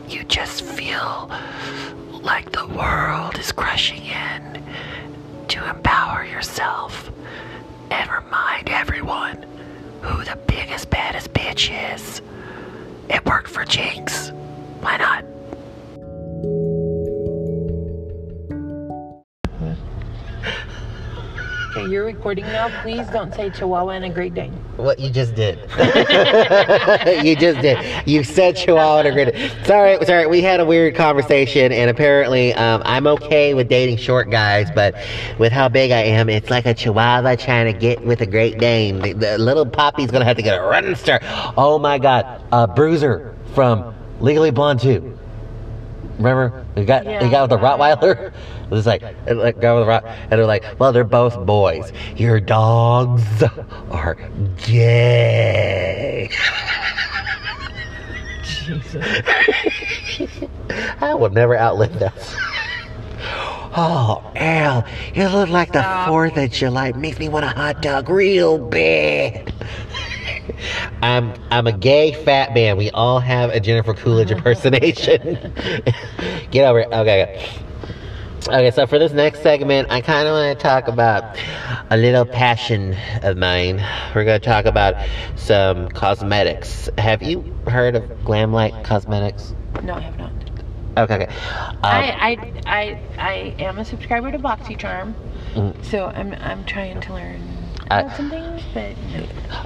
you 0.07 0.23
just 0.25 0.63
feel 0.63 1.29
like 2.21 2.51
the 2.51 2.67
world 2.67 3.37
is 3.37 3.51
crushing 3.51 4.03
in 4.05 4.63
to 5.47 5.69
empower 5.69 6.25
yourself 6.25 7.11
and 7.91 8.09
remind 8.09 8.69
everyone 8.69 9.45
who 10.01 10.23
the 10.23 10.37
biggest, 10.47 10.89
baddest 10.89 11.33
bitch 11.33 11.71
is. 11.95 12.21
It 13.09 13.25
worked 13.25 13.49
for 13.49 13.65
Jinkx. 13.65 14.31
Why 14.81 14.97
not? 14.97 16.72
Okay, 21.75 21.89
you're 21.89 22.05
recording 22.05 22.45
now. 22.45 22.69
Please 22.83 23.07
don't 23.07 23.33
say 23.33 23.49
Chihuahua 23.49 23.93
and 23.93 24.05
a 24.05 24.09
Great 24.09 24.35
Dane. 24.35 24.51
What 24.77 24.99
you 24.99 25.09
just 25.09 25.33
did. 25.33 25.57
you 27.25 27.35
just 27.35 27.61
did. 27.61 28.07
You 28.07 28.23
said 28.23 28.55
Chihuahua 28.55 28.99
and 28.99 29.07
a 29.07 29.11
Great 29.11 29.65
Sorry, 29.65 29.97
sorry. 30.05 30.27
We 30.27 30.41
had 30.41 30.59
a 30.59 30.65
weird 30.65 30.93
conversation, 30.93 31.71
and 31.71 31.89
apparently, 31.89 32.53
um, 32.53 32.83
I'm 32.85 33.07
okay 33.07 33.55
with 33.55 33.69
dating 33.69 33.97
short 33.97 34.29
guys, 34.29 34.69
but 34.69 34.93
with 35.39 35.51
how 35.51 35.67
big 35.67 35.89
I 35.89 36.01
am, 36.01 36.29
it's 36.29 36.51
like 36.51 36.67
a 36.67 36.75
Chihuahua 36.75 37.37
trying 37.37 37.73
to 37.73 37.79
get 37.79 38.05
with 38.05 38.21
a 38.21 38.27
Great 38.27 38.59
Dane. 38.59 38.99
The, 38.99 39.13
the 39.13 39.37
little 39.39 39.65
puppy's 39.65 40.11
gonna 40.11 40.25
have 40.25 40.37
to 40.37 40.43
get 40.43 40.59
a 40.59 40.61
running 40.61 40.93
start. 40.93 41.23
Oh 41.57 41.79
my 41.79 41.97
God, 41.97 42.39
uh, 42.51 42.67
Bruiser 42.67 43.35
from 43.55 43.95
Legally 44.19 44.51
Blonde 44.51 44.79
2. 44.79 45.12
Remember, 46.17 46.65
the 46.75 46.83
guy, 46.83 47.03
the 47.03 47.29
guy 47.29 47.41
with 47.41 47.49
the 47.49 47.57
Rottweiler. 47.57 48.33
It 48.63 48.75
was 48.77 48.87
like, 48.87 49.03
like 49.27 49.59
guy 49.59 49.71
with 49.73 49.85
the 49.85 49.91
Rott, 49.91 50.03
and 50.03 50.31
they're 50.31 50.47
like, 50.47 50.63
well, 50.79 50.91
they're 50.91 51.03
both 51.03 51.45
boys. 51.45 51.91
Your 52.15 52.39
dogs 52.39 53.43
are 53.91 54.17
gay. 54.65 56.31
Jesus. 58.43 58.95
I 61.01 61.13
will 61.13 61.29
never 61.29 61.55
outlive 61.55 61.99
that. 61.99 62.13
Oh, 63.75 64.23
Al, 64.35 64.85
you 65.13 65.27
look 65.27 65.49
like 65.49 65.71
the. 65.73 65.83
Fourth 66.07 66.37
of 66.37 66.51
July. 66.51 66.93
Makes 66.93 67.19
me 67.19 67.29
want 67.29 67.45
a 67.45 67.49
hot 67.49 67.81
dog 67.81 68.09
real 68.09 68.57
bad. 68.57 69.52
I'm 71.01 71.33
I'm 71.51 71.67
a 71.67 71.71
gay 71.71 72.13
fat 72.13 72.53
man. 72.53 72.77
We 72.77 72.89
all 72.91 73.19
have 73.19 73.49
a 73.49 73.59
Jennifer 73.59 73.93
Coolidge 73.93 74.31
impersonation. 74.37 75.53
Get 76.51 76.65
over 76.65 76.79
it. 76.79 76.87
Okay. 76.87 77.23
okay. 77.23 77.49
Okay, 78.49 78.71
so 78.71 78.85
for 78.85 78.99
this 78.99 79.13
next 79.13 79.41
segment, 79.41 79.89
I 79.89 80.01
kind 80.01 80.27
of 80.27 80.33
want 80.33 80.59
to 80.59 80.61
talk 80.61 80.89
about 80.89 81.37
a 81.89 81.95
little 81.95 82.25
passion 82.25 82.93
of 83.21 83.37
mine. 83.37 83.77
We're 84.13 84.25
going 84.25 84.37
to 84.41 84.45
talk 84.45 84.65
about 84.65 84.95
some 85.37 85.87
cosmetics. 85.87 86.89
Have 86.97 87.23
you 87.23 87.41
heard 87.67 87.95
of 87.95 88.03
Glam 88.25 88.51
Glamlite 88.51 88.83
Cosmetics? 88.83 89.55
No, 89.81 89.93
I 89.93 90.01
have 90.01 90.17
not. 90.17 90.31
Okay, 90.97 91.15
okay. 91.15 91.27
Um, 91.27 91.77
I, 91.83 92.11
I, 92.19 92.61
I, 92.65 92.99
I 93.17 93.33
am 93.59 93.79
a 93.79 93.85
subscriber 93.85 94.29
to 94.31 94.39
BoxyCharm, 94.39 95.13
Mm. 95.53 95.85
so 95.85 96.07
I'm, 96.07 96.33
I'm 96.33 96.65
trying 96.65 96.99
to 96.99 97.13
learn 97.13 97.52
I- 97.91 98.15
some 98.15 98.29
things, 98.29 98.61
but 98.73 98.95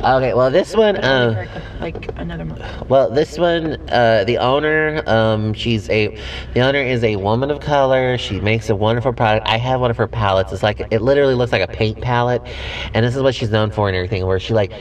no. 0.02 0.18
okay, 0.18 0.34
well, 0.34 0.50
this 0.52 0.76
one, 0.76 0.98
uh, 0.98 1.48
for 1.50 1.82
like 1.82 2.10
another 2.18 2.46
month. 2.46 2.62
Well, 2.90 3.10
this 3.10 3.38
one, 3.38 3.78
uh, 3.90 4.24
the 4.26 4.38
owner, 4.38 5.04
um, 5.08 5.54
she's 5.54 5.90
a, 5.90 6.18
the 6.54 6.62
owner 6.62 6.80
is 6.80 7.04
a 7.04 7.16
woman 7.18 7.52
of 7.52 7.60
color. 7.60 8.18
She 8.18 8.40
makes 8.40 8.70
a 8.70 8.76
wonderful 8.76 9.14
product. 9.14 9.48
I 9.48 9.58
have 9.58 9.80
one 9.82 9.92
of 9.92 9.98
her 9.98 10.08
palettes. 10.08 10.52
It's 10.52 10.64
like 10.64 10.82
it 10.92 11.02
literally 11.02 11.36
looks 11.36 11.52
like 11.52 11.62
a 11.62 11.72
paint 11.72 12.02
palette, 12.02 12.42
and 12.94 13.06
this 13.06 13.16
is 13.16 13.22
what 13.22 13.36
she's 13.36 13.52
known 13.52 13.72
for 13.72 13.88
and 13.88 13.96
everything. 13.96 14.26
Where 14.26 14.40
she 14.40 14.54
like 14.54 14.72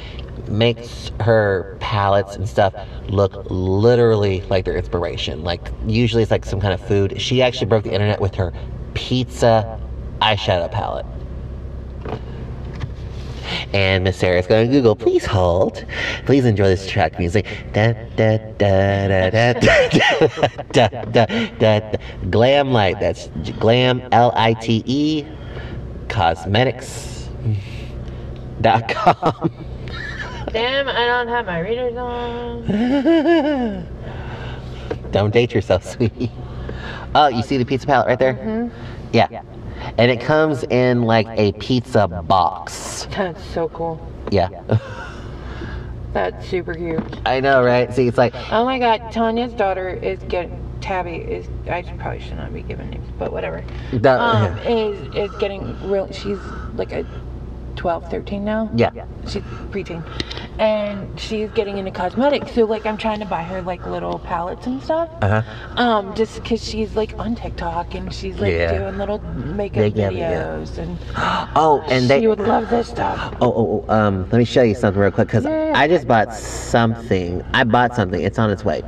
makes 0.49 1.11
her 1.21 1.77
palettes 1.81 2.37
and 2.37 2.49
stuff 2.49 2.75
look 3.09 3.51
literally 3.51 4.43
like 4.43 4.65
their 4.65 4.77
inspiration. 4.77 5.43
Like 5.43 5.61
usually 5.87 6.23
it's 6.23 6.31
like 6.31 6.45
some 6.45 6.61
kind 6.61 6.73
of 6.73 6.81
food. 6.87 7.21
She 7.21 7.43
actually 7.43 7.67
broke 7.67 7.85
the 7.85 7.93
internet 7.93 8.21
with 8.21 8.35
her 8.37 8.53
pizza 8.95 9.81
eyeshadow 10.21 10.71
palette. 10.71 11.07
And 13.73 14.05
Miss 14.05 14.17
Sarah's 14.17 14.47
going 14.47 14.67
to 14.67 14.73
Google. 14.73 14.97
Please 14.97 15.25
hold. 15.25 15.85
Please 16.25 16.45
enjoy 16.45 16.69
this 16.69 16.89
track 16.89 17.19
music. 17.19 17.47
Da 17.73 17.93
da 18.17 18.39
da 18.59 19.09
da 19.09 19.31
da 19.31 19.53
da 19.53 19.69
da 20.73 20.89
da 21.03 21.27
da 21.59 21.81
da. 21.81 21.97
Glamlite. 22.31 23.01
That's 23.01 23.29
glam 23.59 24.03
L 24.13 24.33
I 24.35 24.55
T 24.55 24.83
E 24.87 25.25
cosmetics 26.09 27.29
dot 28.61 28.89
com. 28.89 29.51
Damn, 30.53 30.89
I 30.89 31.05
don't 31.05 31.29
have 31.29 31.47
my 31.47 31.59
readers 31.59 31.97
on. 31.97 32.65
Don't 35.11 35.33
date 35.33 35.53
yourself, 35.53 35.85
sweetie. 35.85 36.31
Oh, 37.15 37.29
you 37.29 37.43
see 37.43 37.57
the 37.57 37.65
pizza 37.65 37.87
palette 37.87 38.07
right 38.07 38.19
there? 38.19 38.35
Mm-hmm. 38.35 38.69
Yeah. 39.13 39.43
And 39.99 40.11
it 40.11 40.21
comes 40.21 40.63
in 40.65 41.03
like 41.03 41.27
a 41.39 41.53
pizza 41.53 42.07
box. 42.07 43.07
That's 43.17 43.43
so 43.45 43.69
cool. 43.71 44.01
Yeah. 44.31 44.49
That's 46.13 46.47
super 46.49 46.75
cute. 46.75 47.03
I 47.27 47.41
know, 47.41 47.63
right? 47.63 47.93
See, 47.93 48.07
it's 48.09 48.19
like, 48.19 48.35
Oh 48.51 48.65
my 48.65 48.79
god, 48.79 49.13
Tanya's 49.13 49.53
daughter 49.53 49.89
is 49.89 50.19
getting 50.29 50.63
Tabby 50.81 51.17
is 51.17 51.47
I 51.69 51.83
probably 51.83 52.21
should 52.21 52.37
not 52.37 52.55
be 52.55 52.63
giving 52.63 52.91
names, 52.91 53.09
but 53.19 53.33
whatever. 53.33 53.65
the, 53.93 54.21
Um, 54.21 54.57
is 54.67 55.15
is 55.17 55.37
getting 55.39 55.91
real. 55.91 56.11
She's 56.13 56.39
like 56.77 56.93
a 56.93 57.05
12, 57.77 58.09
13 58.11 58.45
now. 58.45 58.71
yeah. 58.77 58.91
She's 59.27 59.43
preteen, 59.71 60.03
and 60.59 61.19
she's 61.21 61.51
getting 61.51 61.79
into 61.79 61.91
cosmetics. 61.91 62.53
So 62.53 62.65
like 62.65 62.87
I'm 62.87 62.97
trying 62.97 63.21
to 63.21 63.27
buy 63.27 63.43
her 63.43 63.63
like 63.63 63.87
little 63.87 64.19
palettes 64.19 64.67
and 64.67 64.83
stuff. 64.83 65.09
Uh 65.23 65.41
huh. 65.43 65.81
Um, 65.83 66.15
just 66.15 66.43
because 66.43 66.63
she's 66.67 66.97
like 66.97 67.17
on 67.19 67.35
TikTok 67.35 67.95
and 67.95 68.13
she's 68.13 68.39
like 68.41 68.53
Yeah. 68.53 68.79
doing 68.79 68.99
little 68.99 69.19
makeup 69.21 69.77
Makeup, 69.79 70.13
yeah. 70.13 70.33
videos, 70.33 70.79
and 70.79 70.99
Oh, 71.57 71.85
and 71.89 72.09
they. 72.09 72.21
she 72.21 72.27
would 72.27 72.41
love 72.41 72.71
this 72.71 72.89
stuff. 72.89 73.35
Oh, 73.41 73.53
oh, 73.53 73.85
oh, 73.89 73.93
um, 73.95 74.23
let 74.31 74.39
me 74.39 74.45
show 74.45 74.63
you 74.63 74.75
something 74.75 75.01
real 75.01 75.11
quick 75.11 75.29
because. 75.29 75.47
I 75.47 75.89
just 75.89 76.09
bought 76.09 76.33
something. 76.33 77.43
I 77.53 77.65
bought 77.65 77.95
something. 77.95 78.23
It's 78.23 78.39
on 78.39 78.51
its 78.51 78.65
way. 78.65 78.83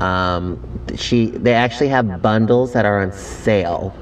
Um, 0.00 0.60
she, 0.94 1.26
they 1.30 1.54
actually 1.54 1.88
have 1.88 2.20
bundles 2.20 2.74
that 2.74 2.84
are 2.84 3.00
on 3.00 3.10
sale. 3.12 3.94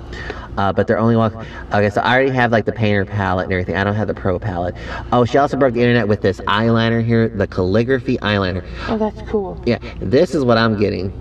Uh, 0.57 0.73
but 0.73 0.87
they're 0.87 0.99
only 0.99 1.17
one. 1.17 1.35
Okay, 1.73 1.91
so 1.91 2.01
I 2.01 2.15
already 2.15 2.31
have 2.31 2.53
like 2.53 2.65
the 2.65 2.73
painter 2.73 3.05
palette 3.05 3.45
and 3.45 3.53
everything. 3.53 3.77
I 3.77 3.85
don't 3.85 3.95
have 3.95 4.09
the 4.09 4.15
pro 4.15 4.39
palette. 4.39 4.75
Oh, 5.13 5.25
she 5.25 5.39
also 5.39 5.57
broke 5.57 5.75
the 5.75 5.81
internet 5.81 6.09
with 6.09 6.23
this 6.23 6.41
eyeliner 6.43 7.05
here, 7.05 7.29
the 7.29 7.47
calligraphy 7.47 8.19
eyeliner. 8.19 8.65
Oh, 8.89 8.97
that's 8.97 9.21
cool. 9.29 9.61
Yeah, 9.67 9.79
this 10.01 10.35
is 10.35 10.45
what 10.45 10.59
I'm 10.59 10.79
getting. 10.79 11.13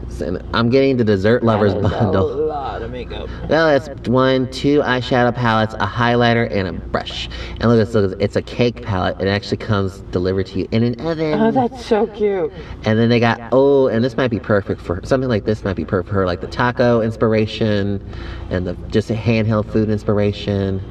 I'm 0.53 0.69
getting 0.69 0.97
the 0.97 1.03
dessert 1.03 1.43
lovers 1.43 1.73
bundle. 1.73 2.31
A 2.31 2.45
lot 2.45 2.81
of 2.81 2.91
makeup. 2.91 3.29
Well, 3.49 3.69
it's 3.69 3.89
one, 4.07 4.49
two 4.51 4.81
eyeshadow 4.81 5.33
palettes, 5.35 5.73
a 5.75 5.87
highlighter, 5.87 6.49
and 6.51 6.67
a 6.67 6.73
brush. 6.73 7.29
And 7.59 7.63
look 7.63 7.79
at 7.79 7.85
this, 7.85 7.95
look 7.95 8.11
at 8.11 8.19
this. 8.19 8.25
It's 8.25 8.35
a 8.35 8.41
cake 8.41 8.83
palette. 8.83 9.19
It 9.19 9.27
actually 9.27 9.57
comes 9.57 9.99
delivered 10.11 10.45
to 10.47 10.59
you 10.59 10.67
in 10.71 10.83
an 10.83 10.99
oven. 11.01 11.39
Oh, 11.39 11.51
that's 11.51 11.85
so 11.85 12.07
cute. 12.07 12.51
and 12.85 12.99
then 12.99 13.09
they 13.09 13.19
got, 13.19 13.39
oh, 13.51 13.87
and 13.87 14.03
this 14.03 14.15
might 14.17 14.29
be 14.29 14.39
perfect 14.39 14.81
for 14.81 15.01
something 15.03 15.29
like 15.29 15.45
this 15.45 15.63
might 15.63 15.75
be 15.75 15.85
perfect 15.85 16.09
for 16.09 16.15
her, 16.15 16.25
like 16.25 16.41
the 16.41 16.47
taco 16.47 17.01
inspiration 17.01 18.03
and 18.49 18.67
the 18.67 18.73
just 18.89 19.09
a 19.09 19.15
handheld 19.23 19.71
food 19.71 19.89
inspiration. 19.89 20.81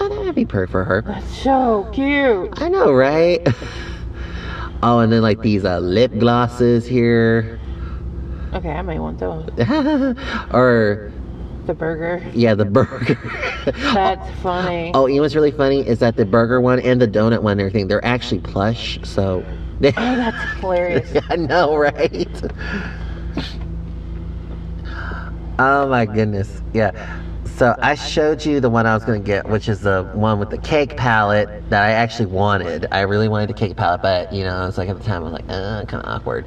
Oh, 0.00 0.08
that'd 0.08 0.34
be 0.34 0.44
perfect 0.44 0.72
for 0.72 0.84
her. 0.84 1.02
That's 1.02 1.38
so 1.42 1.88
cute. 1.92 2.50
I 2.60 2.68
know, 2.68 2.92
right? 2.92 3.46
oh, 4.82 4.98
and 5.00 5.12
then 5.12 5.22
like 5.22 5.40
these 5.42 5.64
uh, 5.64 5.78
lip 5.78 6.12
glosses 6.18 6.86
here. 6.86 7.60
Okay, 8.54 8.70
I 8.70 8.82
might 8.82 8.98
want 9.00 9.18
those. 9.18 9.48
or, 10.52 11.12
The 11.66 11.74
burger. 11.74 12.24
yeah, 12.34 12.54
the 12.54 12.64
burger. 12.64 13.18
That's 13.94 14.40
funny. 14.40 14.90
Oh, 14.94 15.06
you 15.06 15.16
know 15.16 15.22
what's 15.22 15.34
really 15.34 15.50
funny 15.50 15.86
is 15.86 15.98
that 16.00 16.16
the 16.16 16.24
burger 16.24 16.60
one 16.60 16.80
and 16.80 17.00
the 17.00 17.08
donut 17.08 17.42
one 17.42 17.52
and 17.52 17.60
everything, 17.60 17.88
they're 17.88 18.04
actually 18.04 18.40
plush, 18.40 18.98
so. 19.02 19.44
Oh, 19.82 19.90
that's 19.90 20.60
hilarious. 20.60 21.20
I 21.30 21.36
know, 21.36 21.76
right? 21.76 22.42
oh 25.58 25.88
my 25.88 26.06
goodness. 26.06 26.62
Yeah. 26.72 26.92
So 27.56 27.76
I 27.78 27.94
showed 27.94 28.44
you 28.44 28.58
the 28.58 28.68
one 28.68 28.84
I 28.84 28.94
was 28.94 29.04
going 29.04 29.22
to 29.22 29.24
get, 29.24 29.48
which 29.48 29.68
is 29.68 29.80
the 29.80 30.02
one 30.12 30.40
with 30.40 30.50
the 30.50 30.58
cake 30.58 30.96
palette 30.96 31.70
that 31.70 31.84
I 31.84 31.92
actually 31.92 32.26
wanted. 32.26 32.88
I 32.90 33.02
really 33.02 33.28
wanted 33.28 33.48
the 33.48 33.54
cake 33.54 33.76
palette, 33.76 34.02
but 34.02 34.32
you 34.32 34.42
know, 34.42 34.56
I 34.56 34.66
was 34.66 34.76
like 34.76 34.88
at 34.88 34.98
the 34.98 35.04
time, 35.04 35.22
I 35.22 35.24
was 35.24 35.32
like, 35.34 35.44
uh, 35.48 35.84
kind 35.84 36.02
of 36.02 36.08
awkward. 36.08 36.44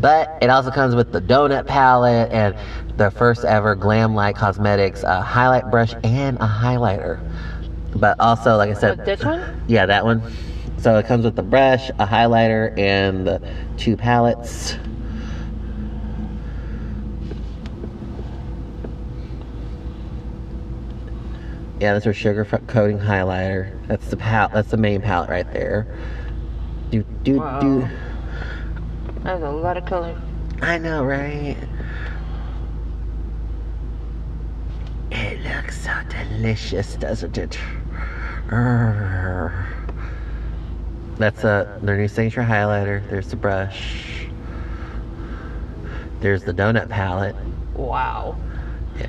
But 0.00 0.38
it 0.40 0.48
also 0.48 0.70
comes 0.70 0.94
with 0.94 1.12
the 1.12 1.20
donut 1.20 1.66
palette 1.66 2.32
and 2.32 2.56
the 2.96 3.10
first 3.10 3.44
ever 3.44 3.76
Glamlite 3.76 4.36
Cosmetics 4.36 5.04
uh, 5.04 5.20
highlight 5.20 5.70
brush 5.70 5.92
and 6.02 6.38
a 6.38 6.48
highlighter. 6.48 7.20
But 7.94 8.18
also, 8.18 8.56
like 8.56 8.70
I 8.70 8.74
said, 8.74 9.04
this 9.04 9.22
one? 9.22 9.62
yeah, 9.68 9.84
that 9.84 10.02
one. 10.02 10.22
So 10.78 10.96
it 10.96 11.06
comes 11.06 11.26
with 11.26 11.36
the 11.36 11.42
brush, 11.42 11.90
a 11.90 12.06
highlighter, 12.06 12.78
and 12.78 13.26
the 13.26 13.54
two 13.76 13.98
palettes. 13.98 14.76
Yeah, 21.78 21.92
that's 21.92 22.06
her 22.06 22.14
sugar 22.14 22.44
coating 22.44 22.98
highlighter. 22.98 23.70
That's 23.86 24.08
the 24.08 24.16
pal. 24.16 24.48
That's 24.48 24.70
the 24.70 24.78
main 24.78 25.02
palette 25.02 25.28
right 25.28 25.50
there. 25.52 25.86
Do 26.90 27.02
do 27.22 27.38
Wow. 27.38 27.60
do. 27.60 27.88
That's 29.22 29.42
a 29.42 29.50
lot 29.50 29.76
of 29.76 29.84
color. 29.84 30.16
I 30.62 30.78
know, 30.78 31.04
right? 31.04 31.56
It 35.10 35.40
looks 35.42 35.82
so 35.82 35.92
delicious, 36.08 36.94
doesn't 36.96 37.36
it? 37.36 37.58
Urgh. 38.48 39.66
That's 41.18 41.44
a 41.44 41.78
their 41.82 41.96
new 41.96 42.08
signature 42.08 42.42
highlighter. 42.42 43.08
There's 43.10 43.28
the 43.28 43.36
brush. 43.36 44.28
There's 46.20 46.44
the 46.44 46.52
donut 46.54 46.88
palette. 46.88 47.36
Wow. 47.74 48.36
Yeah. 48.98 49.06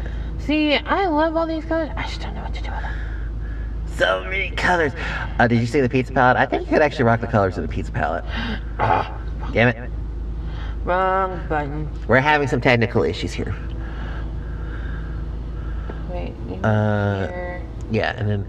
See, 0.47 0.75
I 0.75 1.07
love 1.07 1.36
all 1.36 1.45
these 1.45 1.65
colors. 1.65 1.89
I 1.97 2.03
just 2.03 2.21
don't 2.21 2.33
know 2.33 2.41
what 2.41 2.53
to 2.53 2.63
do 2.63 2.71
with 2.71 2.79
them. 2.79 3.97
so 3.97 4.23
many 4.29 4.51
colors. 4.51 4.93
Uh, 5.38 5.45
did 5.45 5.60
you 5.60 5.67
see 5.67 5.81
the 5.81 5.89
pizza 5.89 6.13
palette? 6.13 6.38
I 6.38 6.45
think 6.45 6.63
you 6.63 6.69
could 6.69 6.81
actually 6.81 7.03
rock 7.03 7.19
the 7.19 7.27
colors 7.27 7.57
of 7.57 7.63
the 7.63 7.67
pizza 7.67 7.91
palette. 7.91 8.23
Ah, 8.79 9.21
damn 9.54 9.67
it. 9.67 9.91
Wrong 10.85 11.45
button. 11.50 11.89
We're 12.08 12.21
having 12.21 12.48
some 12.48 12.62
technical 12.62 13.04
issues 13.04 13.33
here. 13.33 13.54
Wait. 16.10 16.33
Uh, 16.63 17.27
here. 17.27 17.62
Yeah, 17.91 18.15
and 18.17 18.29
then 18.29 18.48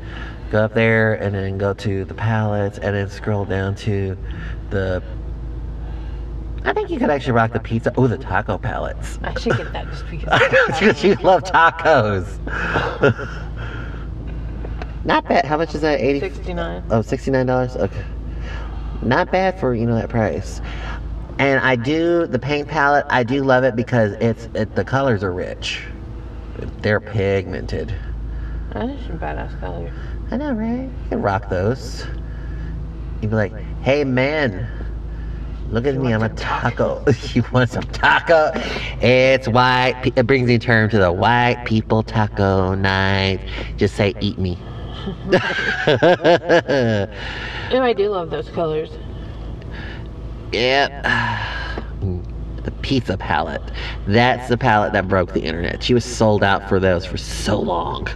go 0.53 0.63
up 0.63 0.75
there 0.75 1.15
and 1.15 1.35
then 1.35 1.59
go 1.59 1.75
to 1.75 2.05
the 2.05 2.15
palettes 2.15 2.79
and 2.79 2.95
then 2.95 3.11
scroll 3.11 3.45
down 3.45 3.75
to 3.75 4.17
the. 4.71 5.03
I 6.65 6.73
think 6.73 6.91
you 6.91 6.99
could 6.99 7.11
actually 7.11 7.33
rock 7.33 7.53
the 7.53 7.61
pizza. 7.61 7.93
Oh, 7.97 8.07
the 8.07 8.19
taco 8.19 8.59
palettes. 8.59 9.19
I 9.23 9.39
should 9.39 9.57
get 9.57 9.73
that 9.73 9.87
just 9.87 10.09
because. 10.11 10.29
I 10.33 10.49
know, 10.49 10.67
because 10.67 11.05
you 11.05 11.15
love 11.17 11.45
tacos. 11.45 12.27
Not 15.05 15.29
bad. 15.29 15.45
How 15.47 15.57
much 15.57 15.75
is 15.75 15.81
that? 15.83 16.01
80 16.01 16.21
69. 16.21 16.85
Oh, 16.91 17.01
$69? 17.01 17.77
Okay. 17.77 18.05
Not 19.03 19.31
bad 19.31 19.59
for, 19.59 19.75
you 19.75 19.87
know, 19.87 19.95
that 19.95 20.09
price. 20.09 20.61
And 21.39 21.61
I 21.61 21.77
do, 21.77 22.27
the 22.27 22.39
paint 22.39 22.69
palette, 22.69 23.07
I 23.09 23.23
do 23.23 23.45
love 23.45 23.63
it 23.63 23.77
because 23.77 24.13
it's, 24.21 24.49
it, 24.55 24.75
the 24.75 24.85
colors 24.85 25.23
are 25.23 25.33
rich. 25.33 25.85
They're 26.81 27.01
pigmented. 27.01 27.95
That 28.73 28.91
is 28.91 29.07
some 29.07 29.19
badass 29.19 29.59
color. 29.61 29.93
I 30.31 30.37
know, 30.37 30.53
right? 30.53 30.83
You 30.83 31.09
can 31.09 31.23
rock 31.23 31.49
those. 31.49 32.05
You'd 33.23 33.31
be 33.31 33.37
like, 33.37 33.53
hey 33.83 34.05
man, 34.05 34.69
look 35.71 35.87
at 35.87 35.95
me, 35.97 36.13
I'm 36.13 36.23
a 36.23 36.29
taco. 36.31 37.05
you 37.33 37.45
want 37.53 37.71
some 37.71 37.85
taco? 37.85 38.53
It's 39.01 39.49
white. 39.49 40.13
It 40.17 40.27
brings 40.27 40.49
the 40.49 40.59
term 40.59 40.91
to 40.91 40.99
the 40.99 41.13
white 41.13 41.63
people 41.65 42.03
taco 42.03 42.75
night. 42.75 43.41
Just 43.77 43.95
say, 43.97 44.15
eat 44.21 44.39
me. 44.39 44.59
Oh, 47.71 47.83
I 47.83 47.93
do 47.93 48.09
love 48.09 48.31
those 48.31 48.49
colors. 48.51 48.91
Yep. 50.53 51.07
The 52.65 52.73
pizza 52.83 53.17
palette. 53.17 53.63
That's 54.07 54.49
the 54.49 54.59
palette 54.59 54.93
that 54.93 55.09
broke 55.09 55.33
the 55.33 55.41
internet. 55.41 55.83
She 55.83 55.95
was 55.95 56.05
sold 56.05 56.43
out 56.43 56.69
for 56.69 56.79
those 56.79 57.07
for 57.07 57.17
so 57.17 57.59
long. 57.59 58.09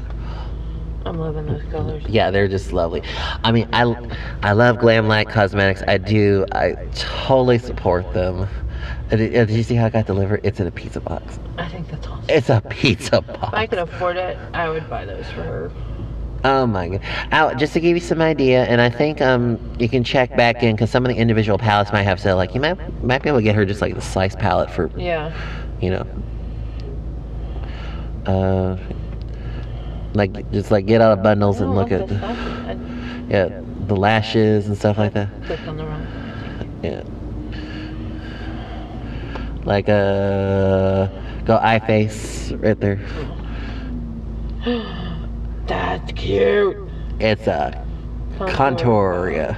I'm 1.04 1.18
loving 1.18 1.46
those 1.46 1.62
colors. 1.70 2.04
Yeah, 2.08 2.30
they're 2.30 2.48
just 2.48 2.72
lovely. 2.72 3.02
I 3.44 3.52
mean, 3.52 3.68
I, 3.72 3.82
I 4.42 4.52
love 4.52 4.76
Glamlite 4.76 5.30
Cosmetics. 5.30 5.82
I 5.86 5.98
do. 5.98 6.46
I 6.52 6.74
totally 6.94 7.58
support 7.58 8.12
them. 8.12 8.48
Uh, 9.10 9.16
Did, 9.16 9.36
uh, 9.36 9.44
did 9.44 9.56
you 9.56 9.62
see 9.62 9.74
how 9.74 9.86
I 9.86 9.90
got 9.90 10.06
delivered? 10.06 10.40
It's 10.44 10.58
in 10.60 10.66
a 10.66 10.70
pizza 10.70 11.00
box. 11.00 11.38
I 11.58 11.68
think 11.68 11.88
that's 11.88 12.06
awesome. 12.06 12.24
It's 12.28 12.48
a 12.50 12.60
pizza 12.60 13.20
box. 13.20 13.48
If 13.48 13.54
I 13.54 13.66
could 13.66 13.78
afford 13.78 14.16
it, 14.16 14.36
I 14.54 14.68
would 14.68 14.88
buy 14.88 15.04
those 15.04 15.26
for 15.26 15.42
her. 15.42 15.72
Oh 16.44 16.66
my 16.66 16.88
god! 16.88 17.00
Out 17.30 17.56
just 17.58 17.72
to 17.74 17.80
give 17.80 17.94
you 17.96 18.00
some 18.00 18.20
idea, 18.20 18.64
and 18.64 18.80
I 18.80 18.90
think 18.90 19.20
um 19.20 19.60
you 19.78 19.88
can 19.88 20.02
check 20.02 20.36
back 20.36 20.60
in 20.64 20.74
because 20.74 20.90
some 20.90 21.04
of 21.04 21.08
the 21.10 21.16
individual 21.16 21.56
palettes 21.56 21.92
might 21.92 22.02
have 22.02 22.18
sale. 22.18 22.34
Like 22.36 22.52
you 22.54 22.60
might 22.60 23.04
might 23.04 23.22
be 23.22 23.28
able 23.28 23.38
to 23.38 23.44
get 23.44 23.54
her 23.54 23.64
just 23.64 23.80
like 23.80 23.94
the 23.94 24.00
slice 24.00 24.34
palette 24.34 24.68
for 24.68 24.90
Yeah. 24.96 25.32
you 25.80 25.90
know. 25.90 26.06
Uh, 28.26 28.76
like 30.14 30.50
just 30.52 30.70
like 30.70 30.86
get 30.86 31.00
out 31.00 31.12
of 31.12 31.22
bundles 31.22 31.60
and 31.60 31.74
look 31.74 31.90
at 31.90 32.08
this 32.08 32.20
the, 32.20 32.26
fashion. 32.26 33.26
yeah 33.30 33.62
the 33.86 33.96
lashes 33.96 34.66
and 34.68 34.76
stuff 34.76 34.98
like 34.98 35.12
that. 35.14 35.28
I 35.42 35.46
clicked 35.46 35.66
on 35.66 35.76
the 35.76 35.84
wrong 35.84 36.06
thing. 36.58 36.80
Yeah. 36.82 37.02
Like 39.64 39.88
uh, 39.88 41.06
go 41.44 41.58
eye 41.60 41.80
face 41.80 42.52
right 42.52 42.78
there. 42.78 43.00
That's 45.66 46.12
cute. 46.12 46.76
It's 47.20 47.46
a 47.46 47.86
contour. 48.48 49.30
Yeah. 49.32 49.56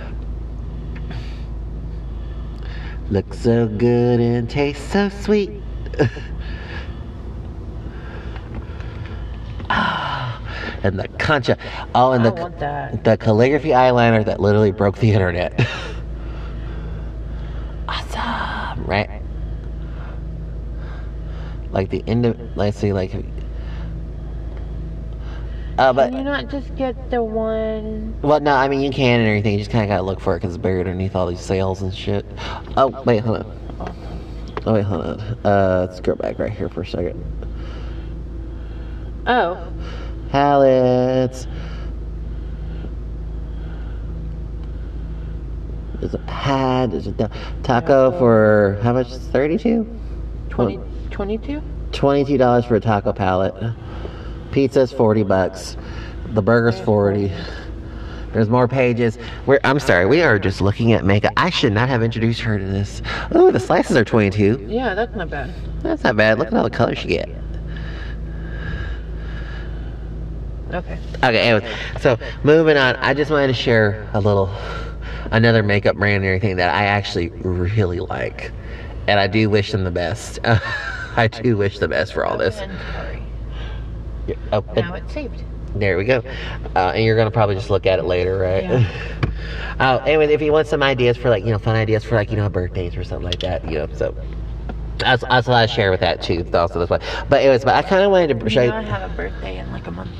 Looks 3.11 3.39
so 3.39 3.69
good 3.69 4.21
and 4.21 4.49
tastes 4.49 4.93
so 4.93 5.09
sweet. 5.11 5.51
and 10.85 10.99
the 10.99 11.09
concha. 11.19 11.57
Oh, 11.95 12.13
and 12.13 12.27
I 12.27 12.31
the 12.31 12.49
that. 12.61 13.05
the 13.05 13.17
calligraphy 13.17 13.71
eyeliner 13.71 14.25
that 14.25 14.39
literally 14.39 14.71
broke 14.71 14.99
the 14.99 15.11
internet. 15.11 15.59
awesome, 17.89 18.85
right? 18.85 19.23
Like 21.71 21.91
the 21.91 22.05
end 22.07 22.27
of, 22.27 22.39
let's 22.57 22.79
see, 22.79 22.93
like. 22.93 23.13
Uh, 25.77 25.93
but 25.93 26.11
Can 26.11 26.19
you 26.19 26.25
not 26.25 26.49
just 26.49 26.73
get 26.77 27.11
the 27.11 27.21
one? 27.21 28.17
well, 28.23 28.39
no, 28.39 28.55
I 28.55 28.69
mean 28.69 28.81
you 28.81 28.91
can 28.91 29.19
and 29.19 29.29
everything. 29.29 29.55
You 29.55 29.59
just 29.59 29.73
kind 29.73 29.83
of 29.83 29.89
gotta 29.89 30.05
look 30.05 30.21
for 30.21 30.35
it 30.37 30.41
because 30.41 30.55
it's 30.55 30.63
buried 30.63 30.87
underneath 30.87 31.17
all 31.17 31.27
these 31.27 31.41
sales 31.41 31.83
and 31.83 31.93
shit. 31.93 32.25
Oh 32.77 33.03
wait, 33.05 33.25
hold 33.25 33.39
on. 33.39 33.59
Oh 34.67 34.75
wait, 34.75 34.85
hold 34.85 35.05
on. 35.05 35.21
Uh, 35.45 35.87
let's 35.89 35.99
go 35.99 36.15
back 36.15 36.39
right 36.39 36.53
here 36.53 36.69
for 36.69 36.83
a 36.83 36.87
second. 36.87 37.25
Oh, 39.27 39.67
Pallets. 40.35 41.47
There's 46.01 46.13
a 46.13 46.19
pad. 46.27 46.91
There's 46.91 47.07
a 47.07 47.13
ta- 47.13 47.31
taco 47.63 48.11
for 48.19 48.81
how 48.83 48.95
much? 48.95 49.07
Thirty-two. 49.13 49.87
20, 50.51 50.81
22? 51.13 51.63
Twenty-two 51.93 52.37
dollars 52.37 52.65
for 52.65 52.75
a 52.75 52.81
taco 52.81 53.13
pallet. 53.13 53.55
Pizza's 54.51 54.91
forty 54.91 55.23
bucks. 55.23 55.77
The 56.31 56.43
burger's 56.43 56.81
forty. 56.81 57.31
There's 58.33 58.49
more 58.49 58.67
pages. 58.67 59.17
We're, 59.47 59.61
I'm 59.63 59.79
sorry, 59.79 60.05
we 60.05 60.21
are 60.23 60.41
just 60.41 60.61
looking 60.61 60.93
at 60.95 61.05
makeup. 61.05 61.33
I 61.37 61.51
should 61.51 61.73
not 61.73 61.89
have 61.89 62.03
introduced 62.03 62.41
her 62.41 62.59
to 62.59 62.65
this. 62.65 63.03
Oh, 63.31 63.53
the 63.53 63.61
slices 63.61 63.97
are 63.97 64.05
22. 64.05 64.67
Yeah, 64.69 64.95
that's 64.95 65.15
not 65.15 65.31
bad. 65.31 65.55
That's 65.85 66.03
not 66.03 66.17
bad. 66.17 66.41
Look 66.41 66.49
at 66.49 66.55
all 66.55 66.65
the 66.65 66.71
colors 66.71 67.05
you 67.05 67.11
get. 67.11 67.29
Okay. 70.75 70.99
Okay, 71.23 71.77
so 72.01 72.19
moving 72.43 72.77
on, 72.77 72.97
I 72.97 73.15
just 73.15 73.31
wanted 73.31 73.47
to 73.49 73.55
share 73.55 74.09
a 74.13 74.21
little, 74.21 74.53
another 75.31 75.63
makeup 75.63 75.97
brand 75.97 76.17
and 76.17 76.27
everything 76.27 76.57
that 76.57 76.75
I 76.75 76.85
actually 76.87 77.29
really 77.29 78.01
like. 78.01 78.51
And 79.07 79.21
I 79.21 79.27
do 79.27 79.49
wish 79.49 79.71
them 79.73 79.85
the 79.85 79.91
best. 79.91 80.41
I 81.17 81.29
do 81.29 81.57
wish 81.57 81.79
the 81.79 81.89
best 81.89 82.13
for 82.13 82.27
all 82.27 82.37
this. 82.37 82.59
Yeah, 84.27 84.35
Oh, 84.53 84.65
Now 84.75 84.95
it's 84.95 85.13
saved. 85.13 85.45
there 85.75 85.97
we 85.97 86.05
go. 86.05 86.23
Uh, 86.75 86.93
and 86.95 87.05
you're 87.05 87.17
gonna 87.17 87.31
probably 87.31 87.55
just 87.55 87.71
look 87.71 87.87
at 87.87 87.99
it 87.99 88.05
later, 88.05 88.39
right? 88.39 88.65
Yeah. 88.65 89.21
oh, 89.81 89.99
anyway, 89.99 90.33
if 90.33 90.41
you 90.43 90.51
want 90.53 90.67
some 90.67 90.83
ideas 90.83 91.17
for 91.17 91.29
like, 91.31 91.45
you 91.45 91.51
know, 91.51 91.59
fun 91.59 91.77
ideas 91.77 92.03
for 92.05 92.15
like, 92.17 92.31
you 92.31 92.37
know, 92.37 92.49
birthdays 92.49 92.97
or 92.97 93.05
something 93.05 93.27
like 93.27 93.41
that, 93.41 93.65
you 93.71 93.79
know, 93.79 93.89
so. 93.95 94.15
That's, 94.99 95.23
that's 95.23 95.47
what 95.49 95.57
I 95.57 95.67
share 95.67 95.91
with 95.91 96.01
that 96.01 96.23
too. 96.23 96.47
Also, 96.55 96.79
this 96.79 96.89
way. 96.89 97.01
But 97.29 97.43
anyways, 97.43 97.65
but 97.65 97.75
I 97.75 97.83
kind 97.83 98.03
of 98.05 98.11
wanted 98.13 98.41
to 98.41 98.49
show 98.49 98.63
You 98.63 98.71
I 98.71 98.81
have 98.83 99.11
a 99.11 99.15
birthday 99.15 99.59
in 99.59 99.71
like 99.73 99.87
a 99.87 99.91
month. 99.91 100.11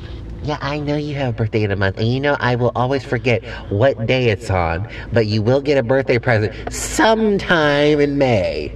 Yeah, 0.45 0.59
I 0.61 0.77
know 0.77 0.95
you 0.95 1.15
have 1.15 1.29
a 1.29 1.33
birthday 1.33 1.63
in 1.63 1.71
a 1.71 1.75
month, 1.75 1.97
and 1.97 2.07
you 2.07 2.19
know 2.19 2.37
I 2.39 2.55
will 2.55 2.71
always 2.75 3.03
forget 3.03 3.43
what 3.71 4.05
day 4.05 4.29
it's 4.29 4.51
on, 4.51 4.87
but 5.11 5.25
you 5.25 5.41
will 5.41 5.59
get 5.59 5.79
a 5.79 5.83
birthday 5.83 6.19
present 6.19 6.53
sometime 6.71 7.99
in 7.99 8.19
May. 8.19 8.71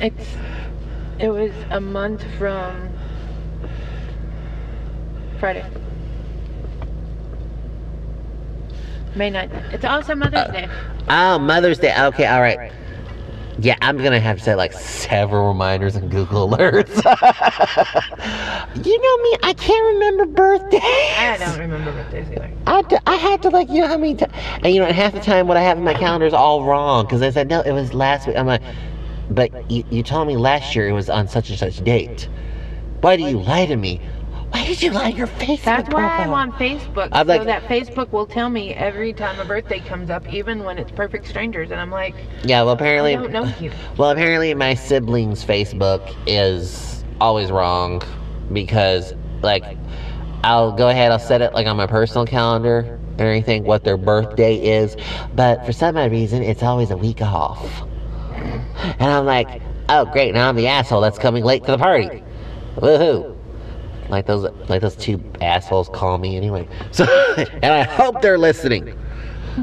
It's 0.00 0.26
it 1.20 1.28
was 1.28 1.52
a 1.70 1.80
month 1.80 2.24
from 2.36 2.90
Friday. 5.38 5.64
May 9.14 9.30
9th. 9.30 9.72
It's 9.72 9.84
also 9.84 10.16
Mother's 10.16 10.40
uh, 10.40 10.50
Day. 10.50 10.68
oh, 11.08 11.38
Mother's 11.38 11.78
Day. 11.78 11.94
Okay, 11.96 12.26
all 12.26 12.40
right. 12.40 12.72
Yeah, 13.58 13.76
I'm 13.80 13.98
gonna 13.98 14.18
have 14.18 14.38
to 14.38 14.44
set 14.44 14.56
like 14.56 14.72
several 14.72 15.48
reminders 15.48 15.94
and 15.94 16.10
Google 16.10 16.48
alerts. 16.48 16.96
you 18.84 18.98
know 18.98 19.22
me, 19.22 19.38
I 19.42 19.52
can't 19.52 19.94
remember 19.94 20.26
birthdays. 20.26 20.80
I 20.82 21.36
don't 21.38 21.58
remember 21.58 21.92
birthdays 21.92 22.26
either. 22.30 22.50
I, 22.66 22.76
had 22.76 22.90
to, 22.90 23.08
I 23.08 23.14
had 23.14 23.42
to 23.42 23.50
like 23.50 23.68
you 23.70 23.82
know 23.82 23.86
how 23.86 23.96
many 23.96 24.16
times 24.16 24.32
and 24.62 24.74
you 24.74 24.80
know 24.80 24.90
half 24.90 25.12
the 25.12 25.20
time 25.20 25.46
what 25.46 25.56
I 25.56 25.62
have 25.62 25.78
in 25.78 25.84
my 25.84 25.94
calendar 25.94 26.26
is 26.26 26.34
all 26.34 26.64
wrong 26.64 27.04
because 27.04 27.22
I 27.22 27.30
said 27.30 27.48
no 27.48 27.60
it 27.60 27.72
was 27.72 27.94
last 27.94 28.26
week 28.26 28.36
I'm 28.36 28.46
like 28.46 28.62
but 29.30 29.70
you, 29.70 29.84
you 29.90 30.02
told 30.02 30.26
me 30.26 30.36
last 30.36 30.74
year 30.74 30.88
it 30.88 30.92
was 30.92 31.08
on 31.08 31.28
such 31.28 31.50
and 31.50 31.58
such 31.58 31.82
date 31.84 32.28
why 33.00 33.16
do 33.16 33.22
you 33.22 33.38
lie 33.38 33.66
to 33.66 33.76
me 33.76 34.00
why 34.54 34.64
did 34.64 34.80
you 34.80 34.92
lie 34.92 35.10
to 35.10 35.16
your 35.16 35.26
Facebook 35.26 35.64
That's 35.64 35.92
why 35.92 36.04
I'm 36.04 36.32
on 36.32 36.52
Facebook. 36.52 37.08
I'm 37.10 37.26
so 37.26 37.42
that 37.42 37.64
Facebook 37.64 38.12
will 38.12 38.26
tell 38.26 38.48
me 38.48 38.72
every 38.72 39.12
time 39.12 39.40
a 39.40 39.44
birthday 39.44 39.80
comes 39.80 40.10
up, 40.10 40.32
even 40.32 40.62
when 40.62 40.78
it's 40.78 40.92
perfect 40.92 41.26
strangers. 41.26 41.72
And 41.72 41.80
I'm 41.80 41.90
like, 41.90 42.14
yeah 42.44 42.62
well 42.62 42.70
I 42.70 42.74
apparently 42.74 43.14
don't 43.16 43.32
know 43.32 43.52
you. 43.60 43.72
well 43.96 44.10
apparently 44.10 44.54
my 44.54 44.74
siblings 44.74 45.44
Facebook 45.44 46.14
is 46.28 47.04
always 47.20 47.50
wrong 47.50 48.00
because 48.52 49.12
like 49.42 49.64
I'll 50.44 50.70
go 50.70 50.88
ahead 50.88 51.10
I'll 51.10 51.18
set 51.18 51.42
it 51.42 51.52
like 51.52 51.66
on 51.66 51.76
my 51.76 51.88
personal 51.88 52.24
calendar 52.24 53.00
and 53.12 53.20
everything 53.20 53.64
what 53.64 53.82
their 53.82 53.96
birthday 53.96 54.56
is 54.56 54.96
but 55.34 55.64
for 55.66 55.72
some 55.72 55.96
odd 55.96 56.10
reason 56.10 56.42
it's 56.42 56.62
always 56.62 56.90
a 56.90 56.96
week 56.96 57.22
off 57.22 57.82
and 58.34 59.02
I'm 59.02 59.24
like 59.24 59.62
oh 59.88 60.04
great 60.06 60.34
now 60.34 60.48
I'm 60.48 60.56
the 60.56 60.66
asshole 60.66 61.00
that's 61.00 61.18
coming 61.18 61.44
late 61.44 61.64
to 61.64 61.72
the 61.72 61.78
party 61.78 62.22
woohoo 62.76 63.33
like 64.14 64.26
those 64.26 64.50
like 64.68 64.80
those 64.80 64.96
two 64.96 65.22
assholes 65.40 65.88
call 65.90 66.18
me 66.18 66.36
anyway. 66.36 66.68
So, 66.92 67.04
and 67.36 67.66
I 67.66 67.82
hope 67.82 68.22
they're 68.22 68.38
listening. 68.38 68.96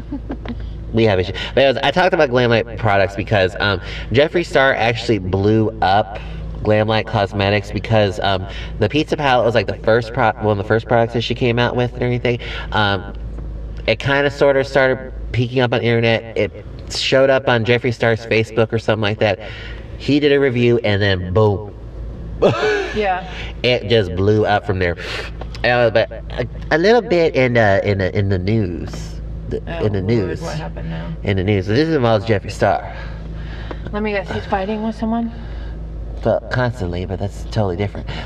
we 0.94 1.04
have 1.06 1.20
issues. 1.20 1.38
But 1.56 1.84
I 1.84 1.92
talked 1.92 2.14
about 2.14 2.30
Glamlite 2.30 2.78
products 2.78 3.16
because 3.16 3.56
um, 3.60 3.80
Jeffree 4.12 4.46
Star 4.46 4.74
actually 4.74 5.20
blew 5.20 5.70
up 5.82 6.20
Glamlite 6.64 7.08
Cosmetics 7.08 7.72
because 7.72 8.20
um, 8.20 8.46
the 8.80 8.90
pizza 8.90 9.18
palette 9.18 9.46
was 9.46 9.56
like 9.56 9.68
the 9.68 9.78
first 9.78 10.14
pro- 10.14 10.34
one 10.34 10.52
of 10.52 10.58
the 10.58 10.64
first 10.64 10.88
products 10.88 11.14
that 11.14 11.22
she 11.22 11.36
came 11.36 11.58
out 11.58 11.76
with 11.76 11.94
and 11.94 12.04
everything. 12.04 12.40
Um, 12.72 13.14
it 13.88 14.00
kind 14.00 14.28
of 14.28 14.34
sort 14.34 14.58
of 14.58 14.68
started 14.68 15.14
peeking 15.32 15.60
up 15.60 15.74
on 15.74 15.80
the 15.80 15.86
internet. 15.86 16.38
It 16.38 16.66
showed 16.94 17.30
up 17.30 17.48
on 17.48 17.66
Jeffree 17.66 17.94
Star's 17.94 18.26
Facebook 18.26 18.72
or 18.72 18.80
something 18.80 19.02
like 19.02 19.20
that. 19.20 19.40
He 19.98 20.20
did 20.20 20.32
a 20.32 20.40
review 20.40 20.80
and 20.84 21.02
then 21.02 21.34
boom, 21.34 21.74
Yeah. 22.96 23.30
it 23.64 23.88
just 23.88 24.16
blew 24.16 24.46
up 24.46 24.66
from 24.66 24.80
there. 24.80 24.98
Uh, 25.64 25.90
but 25.92 26.12
a, 26.12 26.48
a 26.72 26.78
little 26.78 27.02
bit 27.02 27.36
in 27.36 27.54
the 27.54 27.82
in 27.90 28.00
the 28.00 28.18
in 28.18 28.30
the 28.30 28.40
news, 28.40 29.22
the, 29.50 29.58
in 29.58 29.64
the 29.64 30.00
Oh, 30.00 30.02
Lord, 30.02 30.04
news, 30.06 30.42
What 30.42 30.58
happened 30.58 30.90
now? 30.90 31.14
in 31.24 31.38
the 31.38 31.44
news. 31.44 31.68
So 31.68 31.74
This 31.74 31.88
involves 31.90 32.26
Jeffree 32.26 32.52
Star, 32.52 32.96
Let 33.92 34.02
me 34.04 34.12
guess. 34.12 34.30
He's 34.32 34.46
fighting 34.48 34.82
with 34.84 34.96
someone. 34.96 35.32
but 36.24 36.50
constantly. 36.52 37.06
But 37.06 37.20
that's 37.20 37.44
totally 37.46 37.78
different. 37.78 38.08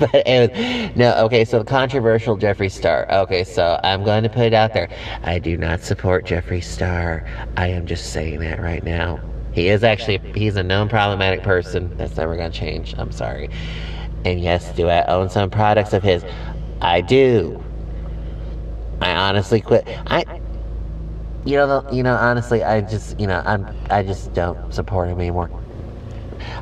But, 0.00 0.12
but 0.12 0.26
was, 0.28 0.96
no, 0.96 1.12
okay. 1.24 1.44
So 1.44 1.58
the 1.58 1.64
controversial 1.64 2.38
Jeffree 2.38 2.70
Star. 2.70 3.10
Okay, 3.10 3.42
so 3.42 3.80
I'm 3.82 4.04
going 4.04 4.22
to 4.22 4.28
put 4.28 4.44
it 4.44 4.54
out 4.54 4.72
there. 4.72 4.88
I 5.24 5.40
do 5.40 5.56
not 5.56 5.80
support 5.80 6.24
Jeffree 6.24 6.62
Star. 6.62 7.26
I 7.56 7.66
am 7.66 7.84
just 7.84 8.12
saying 8.12 8.38
that 8.38 8.60
right 8.62 8.84
now. 8.84 9.18
He 9.58 9.66
is 9.66 9.82
actually 9.82 10.18
he's 10.36 10.54
a 10.54 10.62
known 10.62 10.88
problematic 10.88 11.42
person. 11.42 11.92
That's 11.96 12.16
never 12.16 12.36
to 12.36 12.48
change. 12.48 12.94
I'm 12.96 13.10
sorry. 13.10 13.50
And 14.24 14.40
yes, 14.40 14.70
do 14.76 14.88
I 14.88 15.04
own 15.06 15.30
some 15.30 15.50
products 15.50 15.92
of 15.92 16.04
his? 16.04 16.24
I 16.80 17.00
do. 17.00 17.60
I 19.00 19.10
honestly 19.16 19.60
quit. 19.60 19.84
I, 20.06 20.40
you 21.44 21.56
know, 21.56 21.84
you 21.90 22.04
know, 22.04 22.14
honestly, 22.14 22.62
I 22.62 22.82
just, 22.82 23.18
you 23.18 23.26
know, 23.26 23.42
I'm, 23.44 23.66
I 23.90 24.04
just 24.04 24.32
don't 24.32 24.72
support 24.72 25.08
him 25.08 25.18
anymore. 25.18 25.50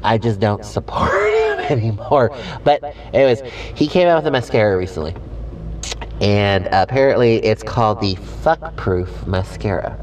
I 0.03 0.17
just 0.17 0.41
don't 0.41 0.65
support 0.65 1.11
him 1.69 1.79
anymore. 1.79 2.35
But, 2.65 2.83
anyways, 3.13 3.43
he 3.75 3.89
came 3.89 4.09
out 4.09 4.17
with 4.17 4.27
a 4.27 4.31
mascara 4.31 4.79
recently, 4.79 5.15
and 6.23 6.67
apparently 6.73 7.45
it's 7.45 7.63
called 7.63 8.01
the 8.01 8.15
Fuck 8.15 8.75
Proof 8.77 9.27
Mascara, 9.27 9.99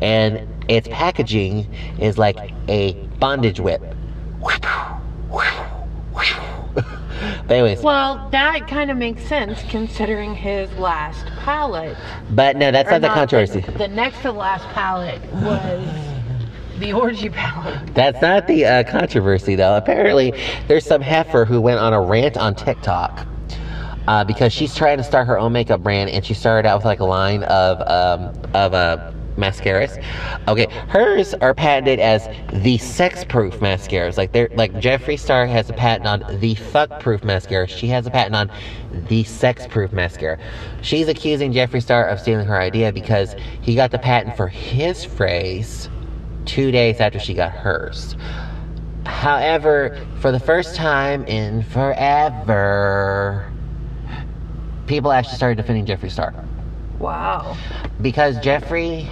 and 0.00 0.55
its 0.68 0.88
packaging 0.88 1.72
is 1.98 2.18
like 2.18 2.36
a 2.68 2.92
bondage 3.18 3.60
whip. 3.60 3.82
But 4.40 4.64
anyways, 7.50 7.82
Well, 7.82 8.28
that 8.30 8.66
kind 8.68 8.90
of 8.90 8.96
makes 8.96 9.22
sense 9.24 9.62
considering 9.68 10.34
his 10.34 10.70
last 10.72 11.26
palette. 11.44 11.96
but 12.30 12.56
no, 12.56 12.70
that's 12.70 12.88
Or 12.88 12.92
not 12.92 13.02
the 13.02 13.08
controversy. 13.08 13.60
The, 13.60 13.72
the 13.72 13.88
next 13.88 14.22
to 14.22 14.32
last 14.32 14.64
palette 14.68 15.22
was 15.34 15.86
the 16.78 16.92
orgy 16.92 17.28
palette. 17.30 17.94
That's 17.94 18.20
not 18.20 18.46
the 18.46 18.64
uh, 18.66 18.84
controversy, 18.84 19.54
though. 19.54 19.76
Apparently, 19.76 20.32
there's 20.68 20.84
some 20.84 21.00
heifer 21.00 21.44
who 21.44 21.60
went 21.60 21.78
on 21.80 21.92
a 21.92 22.00
rant 22.00 22.36
on 22.36 22.54
TikTok 22.54 23.26
uh, 24.08 24.24
because 24.24 24.52
she's 24.52 24.74
trying 24.74 24.98
to 24.98 25.04
start 25.04 25.26
her 25.26 25.38
own 25.38 25.52
makeup 25.52 25.82
brand, 25.82 26.10
and 26.10 26.24
she 26.24 26.34
started 26.34 26.68
out 26.68 26.78
with 26.78 26.84
like 26.84 27.00
a 27.00 27.04
line 27.04 27.42
of 27.44 27.80
um, 27.80 28.34
of 28.54 28.74
uh, 28.74 29.12
mascaras. 29.36 30.02
Okay, 30.48 30.66
hers 30.88 31.34
are 31.34 31.54
patented 31.54 32.00
as 32.00 32.28
the 32.52 32.78
sex-proof 32.78 33.60
mascaras. 33.60 34.16
Like 34.16 34.32
they're 34.32 34.48
like 34.54 34.72
Jeffree 34.74 35.18
Star 35.18 35.46
has 35.46 35.70
a 35.70 35.72
patent 35.72 36.06
on 36.06 36.40
the 36.40 36.54
fuck-proof 36.54 37.24
mascara. 37.24 37.66
She 37.66 37.86
has 37.88 38.06
a 38.06 38.10
patent 38.10 38.34
on 38.34 38.50
the 39.08 39.24
sex-proof 39.24 39.92
mascara. 39.92 40.38
She's 40.82 41.08
accusing 41.08 41.52
Jeffree 41.52 41.82
Star 41.82 42.06
of 42.06 42.20
stealing 42.20 42.46
her 42.46 42.60
idea 42.60 42.92
because 42.92 43.34
he 43.60 43.74
got 43.74 43.90
the 43.90 43.98
patent 43.98 44.36
for 44.36 44.48
his 44.48 45.04
phrase 45.04 45.88
two 46.44 46.70
days 46.70 47.00
after 47.00 47.18
she 47.18 47.34
got 47.34 47.52
hers. 47.52 48.16
However, 49.04 50.04
for 50.20 50.32
the 50.32 50.40
first 50.40 50.74
time 50.74 51.24
in 51.26 51.62
forever, 51.62 53.52
people 54.86 55.12
actually 55.12 55.36
started 55.36 55.56
defending 55.56 55.86
Jeffree 55.86 56.10
Star. 56.10 56.34
Wow. 56.98 57.56
Because 58.00 58.38
Jeffree, 58.38 59.08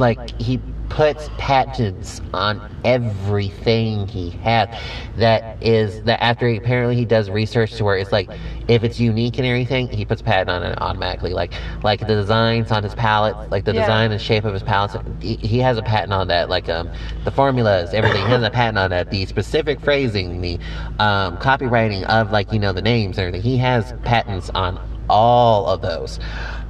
like, 0.00 0.40
he 0.40 0.60
puts 0.88 1.30
patents 1.38 2.20
on 2.34 2.60
everything 2.84 4.08
he 4.08 4.30
has. 4.30 4.68
That 5.16 5.62
is, 5.62 6.02
that 6.02 6.20
after 6.20 6.48
he, 6.48 6.56
apparently 6.56 6.96
he 6.96 7.04
does 7.04 7.30
research 7.30 7.76
to 7.76 7.84
where 7.84 7.96
it's 7.96 8.10
like, 8.10 8.28
if 8.66 8.82
it's 8.82 8.98
unique 8.98 9.38
and 9.38 9.46
everything, 9.46 9.88
he 9.88 10.04
puts 10.04 10.20
a 10.20 10.24
patent 10.24 10.50
on 10.50 10.64
it 10.64 10.76
automatically. 10.80 11.32
Like, 11.32 11.52
like 11.84 12.00
the 12.00 12.06
designs 12.06 12.72
on 12.72 12.82
his 12.82 12.94
palette, 12.96 13.36
like 13.52 13.64
the 13.64 13.72
Yeah. 13.72 13.82
design 13.82 14.10
and 14.10 14.20
shape 14.20 14.44
of 14.44 14.52
his 14.52 14.64
palettes, 14.64 14.96
he, 15.20 15.36
he 15.36 15.58
has 15.60 15.78
a 15.78 15.82
patent 15.82 16.12
on 16.12 16.26
that. 16.28 16.48
Like, 16.48 16.68
um, 16.68 16.90
the 17.24 17.30
formulas, 17.30 17.94
everything, 17.94 18.24
he 18.24 18.30
has 18.32 18.42
a 18.42 18.50
patent 18.50 18.78
on 18.78 18.90
that. 18.90 19.10
The 19.10 19.26
specific 19.26 19.80
phrasing, 19.80 20.40
the 20.40 20.58
um, 20.98 21.36
copywriting 21.36 22.02
of, 22.04 22.32
like, 22.32 22.52
you 22.52 22.58
know, 22.58 22.72
the 22.72 22.82
names 22.82 23.16
and 23.16 23.28
everything. 23.28 23.48
He 23.48 23.58
has 23.58 23.94
patents 24.04 24.50
on 24.50 24.80
all 25.08 25.66
of 25.66 25.82
those. 25.82 26.18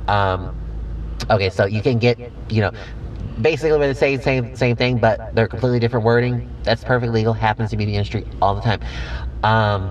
Um, 0.09 0.55
okay, 1.31 1.49
so 1.49 1.65
you 1.65 1.81
can 1.81 1.99
get, 1.99 2.19
you 2.51 2.61
know, 2.61 2.73
basically 3.41 3.95
say 3.95 4.17
the 4.17 4.23
same 4.23 4.57
same 4.57 4.77
thing, 4.77 4.99
but 4.99 5.35
they're 5.35 5.49
completely 5.49 5.79
different 5.79 6.05
wording. 6.05 6.49
That's 6.63 6.85
perfectly 6.85 7.21
legal. 7.21 7.33
Happens 7.33 7.71
to 7.71 7.77
be 7.77 7.85
the 7.85 7.95
industry 7.95 8.27
all 8.41 8.55
the 8.55 8.61
time. 8.61 8.81
Um, 9.43 9.91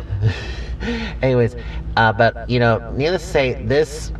anyways, 1.22 1.56
uh, 1.98 2.14
but 2.14 2.50
you 2.50 2.60
know, 2.60 2.92
needless 2.96 3.24
to 3.24 3.28
say, 3.28 3.64
this 3.64 4.12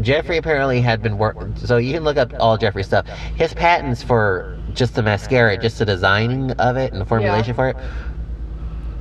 Jeffree 0.00 0.38
apparently 0.38 0.80
had 0.80 1.02
been 1.02 1.18
working. 1.18 1.54
So 1.56 1.76
you 1.76 1.92
can 1.92 2.04
look 2.04 2.16
up 2.16 2.32
all 2.40 2.58
Jeffree 2.58 2.84
stuff. 2.84 3.06
His 3.36 3.52
patents 3.54 4.02
for 4.02 4.58
just 4.74 4.94
the 4.94 5.02
mascara, 5.02 5.56
just 5.58 5.78
the 5.78 5.84
designing 5.84 6.52
of 6.52 6.76
it 6.76 6.92
and 6.92 7.00
the 7.00 7.04
formulation 7.04 7.50
Yeah. 7.50 7.54
for 7.54 7.68
it, 7.68 7.76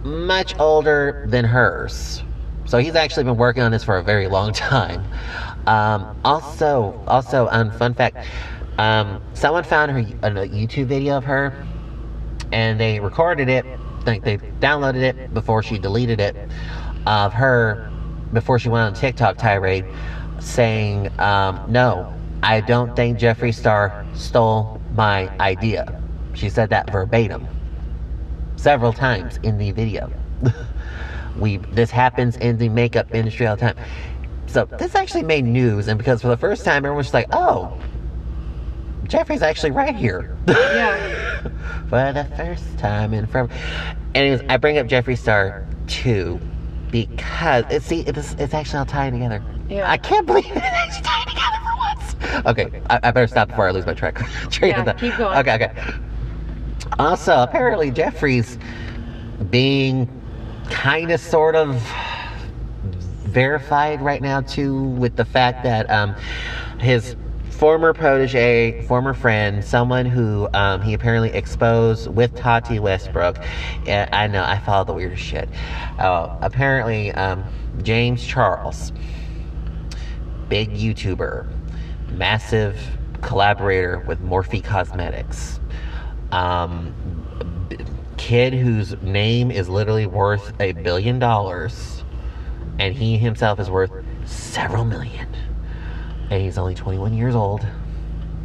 much 0.05 0.57
older 0.59 1.25
than 1.29 1.45
hers. 1.45 2.23
So 2.65 2.77
he's 2.77 2.95
actually 2.95 3.23
been 3.23 3.37
working 3.37 3.63
on 3.63 3.71
this 3.71 3.83
for 3.83 3.97
a 3.97 4.03
very 4.03 4.27
long 4.27 4.53
time. 4.53 5.03
Um, 5.67 6.17
also, 6.25 6.99
also, 7.07 7.47
um, 7.51 7.71
fun 7.71 7.93
fact, 7.93 8.17
um, 8.81 9.21
someone 9.35 9.63
found 9.63 9.91
her 9.91 9.99
a 9.99 10.47
YouTube 10.47 10.87
video 10.87 11.15
of 11.15 11.23
her, 11.23 11.53
and 12.51 12.79
they 12.79 12.99
recorded 12.99 13.47
it. 13.47 13.63
Like 14.07 14.23
they 14.23 14.37
downloaded 14.37 15.03
it 15.03 15.33
before 15.35 15.61
she 15.61 15.77
deleted 15.77 16.19
it 16.19 16.35
of 17.05 17.31
her 17.31 17.91
before 18.33 18.57
she 18.57 18.69
went 18.69 18.87
on 18.87 18.93
TikTok 18.99 19.37
tirade, 19.37 19.85
saying, 20.39 21.11
um, 21.19 21.63
"No, 21.67 22.11
I 22.41 22.61
don't 22.61 22.95
think 22.95 23.19
Jeffree 23.19 23.53
Star 23.53 24.03
stole 24.15 24.81
my 24.95 25.29
idea." 25.39 26.01
She 26.33 26.49
said 26.49 26.71
that 26.71 26.89
verbatim 26.89 27.47
several 28.55 28.93
times 28.93 29.37
in 29.43 29.59
the 29.59 29.69
video. 29.73 30.11
we 31.37 31.57
this 31.57 31.91
happens 31.91 32.35
in 32.37 32.57
the 32.57 32.69
makeup 32.69 33.13
industry 33.13 33.45
all 33.45 33.55
the 33.57 33.73
time. 33.73 33.85
So 34.47 34.65
this 34.65 34.95
actually 34.95 35.23
made 35.23 35.45
news, 35.45 35.87
and 35.87 35.99
because 35.99 36.19
for 36.23 36.29
the 36.29 36.37
first 36.37 36.65
time 36.65 36.83
everyone's 36.83 37.05
just 37.05 37.13
like, 37.13 37.27
"Oh, 37.31 37.77
Jeffree's 39.11 39.41
actually 39.41 39.71
right 39.71 39.95
here." 39.95 40.37
Yeah. 40.47 41.41
for 41.89 42.13
the 42.13 42.25
first 42.37 42.77
time 42.77 43.13
in 43.13 43.25
forever. 43.27 43.53
Anyways, 44.15 44.41
I 44.47 44.55
bring 44.55 44.77
up 44.77 44.87
Jeffree 44.87 45.17
Star 45.17 45.67
too 45.87 46.39
because 46.89 47.65
it 47.69 47.83
see 47.83 48.01
it's 48.01 48.33
it's 48.35 48.53
actually 48.53 48.79
all 48.79 48.85
tying 48.85 49.13
together. 49.13 49.43
Yeah. 49.69 49.89
I 49.89 49.97
can't 49.97 50.25
believe 50.25 50.45
it 50.45 50.57
actually 50.57 51.03
tied 51.03 51.27
together 51.27 51.57
for 51.61 51.77
once. 51.77 52.45
Okay, 52.45 52.81
I, 52.89 52.99
I 53.03 53.11
better 53.11 53.27
stop 53.27 53.49
before 53.49 53.67
I 53.67 53.71
lose 53.71 53.85
my 53.85 53.93
track. 53.93 54.15
train 54.49 54.71
Yeah, 54.71 54.93
keep 54.93 55.17
going. 55.17 55.37
Okay, 55.39 55.55
okay. 55.55 55.93
Also, 56.97 57.41
apparently 57.41 57.91
Jeffree's 57.91 58.57
being 59.49 60.09
kind 60.69 61.11
of 61.11 61.19
sort 61.19 61.55
of 61.55 61.75
verified 63.23 64.01
right 64.01 64.21
now 64.21 64.41
too 64.41 64.83
with 64.83 65.15
the 65.15 65.25
fact 65.25 65.63
that 65.63 65.89
um, 65.89 66.15
his 66.79 67.15
former 67.61 67.93
protege, 67.93 68.81
former 68.87 69.13
friend, 69.13 69.63
someone 69.63 70.03
who 70.03 70.49
um, 70.55 70.81
he 70.81 70.95
apparently 70.95 71.29
exposed 71.29 72.07
with 72.07 72.33
Tati 72.35 72.79
Westbrook. 72.79 73.37
I 73.87 74.25
know 74.25 74.43
I 74.43 74.57
follow 74.57 74.83
the 74.83 74.93
weirdest 74.93 75.21
shit. 75.21 75.47
Uh, 75.99 76.35
apparently, 76.41 77.11
um, 77.11 77.43
James 77.83 78.25
Charles, 78.25 78.91
big 80.49 80.71
YouTuber, 80.71 81.47
massive 82.13 82.79
collaborator 83.21 83.99
with 84.07 84.19
Morphe 84.23 84.63
Cosmetics. 84.63 85.59
Um, 86.31 86.95
b- 87.69 87.77
kid 88.17 88.55
whose 88.55 88.99
name 89.03 89.51
is 89.51 89.69
literally 89.69 90.07
worth 90.07 90.51
a 90.59 90.71
billion 90.71 91.19
dollars, 91.19 92.03
and 92.79 92.95
he 92.95 93.19
himself 93.19 93.59
is 93.59 93.69
worth 93.69 93.91
several 94.25 94.83
million. 94.83 95.27
And 96.31 96.41
he's 96.41 96.57
only 96.57 96.73
21 96.73 97.13
years 97.13 97.35
old, 97.35 97.67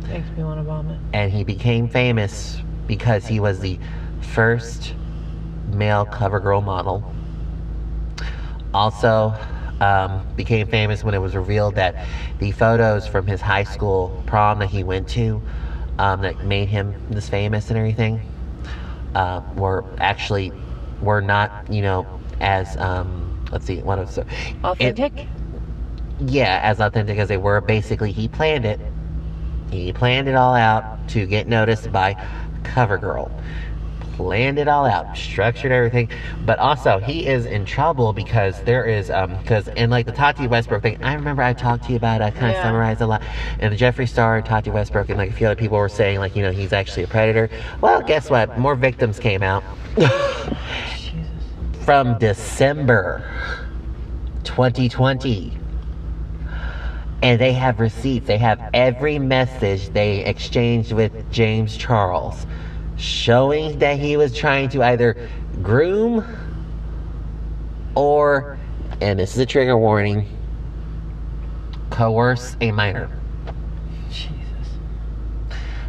Makes 0.09 0.29
me 0.37 0.43
want 0.45 0.59
to 0.59 0.65
vomit. 0.65 0.99
and 1.13 1.33
he 1.33 1.45
became 1.45 1.89
famous 1.89 2.61
because 2.87 3.27
he 3.27 3.41
was 3.41 3.61
the 3.61 3.79
first 4.21 4.95
male 5.73 6.05
cover 6.05 6.39
girl 6.41 6.61
model 6.61 7.03
also 8.75 9.35
um, 9.81 10.27
became 10.37 10.67
famous 10.69 11.03
when 11.05 11.15
it 11.15 11.19
was 11.19 11.35
revealed 11.35 11.75
that 11.77 11.95
the 12.39 12.51
photos 12.53 13.07
from 13.07 13.27
his 13.27 13.41
high 13.41 13.65
school 13.65 14.23
prom 14.27 14.59
that 14.59 14.69
he 14.69 14.85
went 14.85 15.09
to 15.09 15.41
um, 15.99 16.21
that 16.23 16.45
made 16.45 16.69
him 16.69 16.95
this 17.11 17.29
famous 17.29 17.69
and 17.71 17.79
everything 17.79 18.21
uh, 19.15 19.41
were 19.57 19.85
actually 19.99 20.53
were 21.01 21.21
not 21.21 21.51
you 21.71 21.83
know 21.83 22.07
as 22.41 22.77
um, 22.79 23.45
let's 23.51 23.65
see 23.65 23.79
what 23.79 23.99
was 23.99 24.19
Authentic? 24.65 25.27
Yeah 26.21 26.61
as 26.63 26.81
authentic 26.81 27.19
as 27.19 27.29
they 27.29 27.37
were. 27.37 27.61
Basically 27.61 28.13
he 28.13 28.29
planned 28.29 28.65
it. 28.65 28.81
He 29.71 29.93
planned 29.93 30.29
it 30.29 30.35
all 30.35 30.55
out 30.55 31.09
to 31.11 31.27
get 31.27 31.47
noticed 31.49 31.91
by 31.93 32.15
covergirl 32.63 33.31
planned 34.17 34.59
it 34.59 34.67
all 34.67 34.87
out 34.87 35.15
structured 35.17 35.71
everything. 35.71 36.09
But 36.47 36.59
also 36.59 36.99
he 36.99 37.27
is 37.27 37.45
in 37.45 37.65
trouble 37.67 38.13
because 38.15 38.61
there 38.63 38.85
is 38.85 39.11
um 39.11 39.37
because 39.37 39.69
in 39.69 39.91
like 39.91 40.07
the 40.07 40.13
tati 40.13 40.47
westbrook 40.49 40.83
thing 40.83 41.03
i 41.05 41.13
remember 41.15 41.43
i 41.43 41.53
talked 41.53 41.85
to 41.85 41.91
you 41.91 41.97
about 41.97 42.23
it, 42.23 42.25
i 42.25 42.31
kind 42.31 42.47
of 42.47 42.53
Yeah. 42.53 42.63
summarized 42.63 43.03
a 43.03 43.07
lot. 43.07 43.23
And 43.61 43.73
the 43.73 43.77
jeffree 43.77 44.09
star 44.09 44.41
tati 44.41 44.71
westbrook 44.71 45.11
and 45.11 45.19
like 45.19 45.31
a 45.31 45.33
few 45.35 45.47
other 45.47 45.57
people 45.57 45.77
were 45.77 45.89
saying 45.91 46.19
like 46.19 46.35
you 46.35 46.43
know 46.43 46.51
he's 46.51 46.73
actually 46.73 47.03
a 47.03 47.09
predator. 47.09 47.51
Well 47.83 48.01
guess 48.01 48.31
what? 48.31 48.59
More 48.59 48.75
victims 48.75 49.19
came 49.19 49.43
out. 49.43 49.63
From 51.85 52.19
december 52.19 53.23
2020 54.45 55.59
and 57.23 57.41
they 57.41 57.53
have 57.53 57.81
receipts. 57.81 58.27
They 58.27 58.39
have 58.39 58.61
every 58.75 59.19
message 59.19 59.89
they 59.91 60.25
exchanged 60.25 60.93
with 60.93 61.31
James 61.33 61.77
Charles, 61.77 62.47
showing 62.97 63.79
that 63.79 63.99
he 63.99 64.17
was 64.17 64.35
trying 64.35 64.69
to 64.71 64.83
either 64.83 65.29
groom 65.63 66.25
or, 67.95 68.59
and 69.01 69.19
this 69.19 69.35
is 69.35 69.39
a 69.39 69.47
trigger 69.47 69.77
warning, 69.79 70.29
coerce 71.91 72.57
a 72.61 72.71
minor. 72.73 73.11
Jesus. 74.11 74.35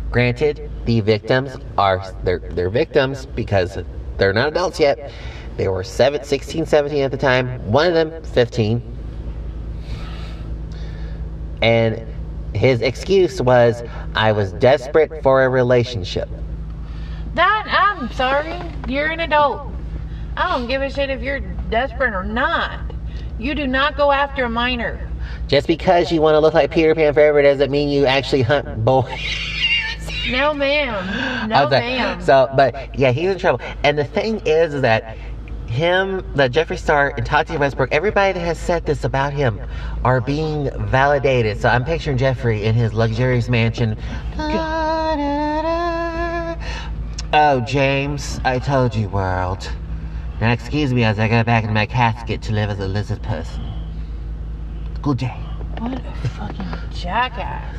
Granted, 0.09 0.71
the 0.85 1.01
victims 1.01 1.57
are 1.77 2.13
they're 2.23 2.39
they're 2.39 2.69
victims 2.69 3.25
because 3.25 3.77
they're 4.17 4.33
not 4.33 4.47
adults 4.47 4.79
yet. 4.79 5.11
They 5.57 5.67
were 5.67 5.83
seven, 5.83 6.23
16, 6.23 6.65
17 6.65 7.03
at 7.03 7.11
the 7.11 7.17
time. 7.17 7.59
One 7.71 7.87
of 7.87 7.93
them 7.93 8.23
15. 8.23 8.96
And 11.61 12.05
his 12.55 12.81
excuse 12.81 13.41
was 13.41 13.83
I 14.15 14.31
was 14.31 14.53
desperate 14.53 15.21
for 15.21 15.43
a 15.43 15.49
relationship. 15.49 16.29
That, 17.35 17.67
I'm 17.69 18.11
sorry. 18.13 18.59
You're 18.87 19.07
an 19.07 19.19
adult. 19.19 19.71
I 20.35 20.51
don't 20.51 20.67
give 20.67 20.81
a 20.81 20.89
shit 20.89 21.09
if 21.09 21.21
you're 21.21 21.39
desperate 21.39 22.13
or 22.13 22.23
not. 22.23 22.79
You 23.39 23.53
do 23.53 23.67
not 23.67 23.95
go 23.97 24.11
after 24.11 24.45
a 24.45 24.49
minor. 24.49 25.09
Just 25.47 25.67
because 25.67 26.11
you 26.11 26.21
want 26.21 26.35
to 26.35 26.39
look 26.39 26.53
like 26.53 26.71
Peter 26.71 26.95
Pan 26.95 27.13
forever 27.13 27.41
doesn't 27.41 27.71
mean 27.71 27.89
you 27.89 28.05
actually 28.05 28.41
hunt 28.41 28.83
boys. 28.83 29.19
No, 30.29 30.53
ma'am. 30.53 31.47
No, 31.49 31.69
ma'am. 31.69 32.21
So, 32.21 32.49
but 32.55 32.97
yeah, 32.97 33.11
he's 33.11 33.29
in 33.29 33.39
trouble. 33.39 33.61
And 33.83 33.97
the 33.97 34.03
thing 34.03 34.41
is, 34.45 34.73
is 34.73 34.81
that 34.81 35.17
him, 35.69 36.23
that 36.35 36.51
Jeffree 36.51 36.77
Star 36.77 37.13
and 37.17 37.25
Tati 37.25 37.57
Westbrook, 37.57 37.91
everybody 37.91 38.33
that 38.33 38.39
has 38.39 38.59
said 38.59 38.85
this 38.85 39.03
about 39.03 39.33
him 39.33 39.59
are 40.03 40.21
being 40.21 40.69
validated. 40.87 41.59
So 41.59 41.69
I'm 41.69 41.85
picturing 41.85 42.17
Jeffree 42.17 42.63
in 42.63 42.75
his 42.75 42.93
luxurious 42.93 43.49
mansion. 43.49 43.97
Oh, 47.33 47.61
James, 47.67 48.39
I 48.45 48.57
told 48.57 48.95
you, 48.95 49.09
world. 49.09 49.69
Now, 50.39 50.51
excuse 50.51 50.93
me 50.93 51.03
as 51.03 51.19
I 51.19 51.27
go 51.27 51.43
back 51.43 51.63
in 51.63 51.73
my 51.73 51.85
casket 51.85 52.41
to 52.43 52.53
live 52.53 52.69
as 52.69 52.79
a 52.79 52.87
lizard 52.87 53.21
person. 53.21 53.63
Good 55.01 55.17
day. 55.17 55.37
what 55.79 55.93
a 55.93 56.27
fucking 56.29 56.65
jackass. 56.93 57.75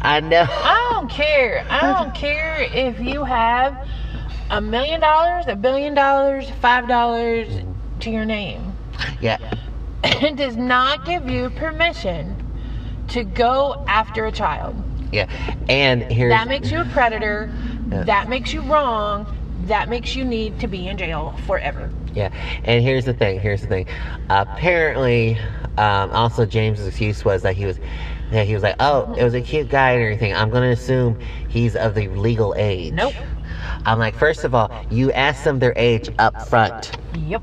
I 0.00 0.20
know. 0.20 0.46
I 0.48 0.90
don't 0.92 1.10
care. 1.10 1.66
I 1.70 1.92
don't 1.92 2.14
care 2.14 2.62
if 2.62 3.00
you 3.00 3.24
have 3.24 3.88
a 4.50 4.60
million 4.60 5.00
dollars, 5.00 5.44
a 5.48 5.56
billion 5.56 5.94
dollars, 5.94 6.50
five 6.60 6.88
dollars 6.88 7.48
to 8.00 8.10
your 8.10 8.24
name. 8.24 8.72
Yeah. 9.20 9.38
It 10.06 10.36
does 10.36 10.54
not 10.54 11.06
give 11.06 11.30
you 11.30 11.48
permission 11.48 12.36
to 13.08 13.24
go 13.24 13.82
after 13.88 14.26
a 14.26 14.32
child. 14.32 14.76
Yeah. 15.10 15.30
And 15.70 16.02
here's. 16.02 16.30
That 16.30 16.46
makes 16.46 16.70
you 16.70 16.82
a 16.82 16.84
predator. 16.84 17.50
Yeah. 17.90 18.04
That 18.04 18.28
makes 18.28 18.52
you 18.52 18.60
wrong. 18.60 19.26
That 19.64 19.88
makes 19.88 20.14
you 20.14 20.24
need 20.24 20.60
to 20.60 20.68
be 20.68 20.88
in 20.88 20.98
jail 20.98 21.34
forever. 21.46 21.90
Yeah, 22.14 22.32
and 22.64 22.82
here's 22.84 23.04
the 23.06 23.14
thing. 23.14 23.40
Here's 23.40 23.62
the 23.62 23.66
thing. 23.66 23.86
Apparently, 24.28 25.38
um, 25.78 26.10
also 26.10 26.44
James's 26.44 26.86
excuse 26.86 27.24
was 27.24 27.42
that 27.42 27.56
he 27.56 27.64
was, 27.64 27.78
that 28.30 28.46
he 28.46 28.54
was 28.54 28.62
like, 28.62 28.76
oh, 28.80 29.12
it 29.14 29.24
was 29.24 29.34
a 29.34 29.40
cute 29.40 29.68
guy 29.68 29.92
and 29.92 30.02
everything. 30.02 30.34
I'm 30.34 30.50
gonna 30.50 30.70
assume 30.70 31.18
he's 31.48 31.76
of 31.76 31.94
the 31.94 32.08
legal 32.08 32.54
age. 32.56 32.92
Nope. 32.92 33.14
I'm 33.86 33.98
like, 33.98 34.14
first 34.14 34.44
of 34.44 34.54
all, 34.54 34.70
you 34.90 35.12
ask 35.12 35.44
them 35.44 35.58
their 35.58 35.74
age 35.76 36.10
up 36.18 36.48
front. 36.48 36.96
Yep. 37.26 37.42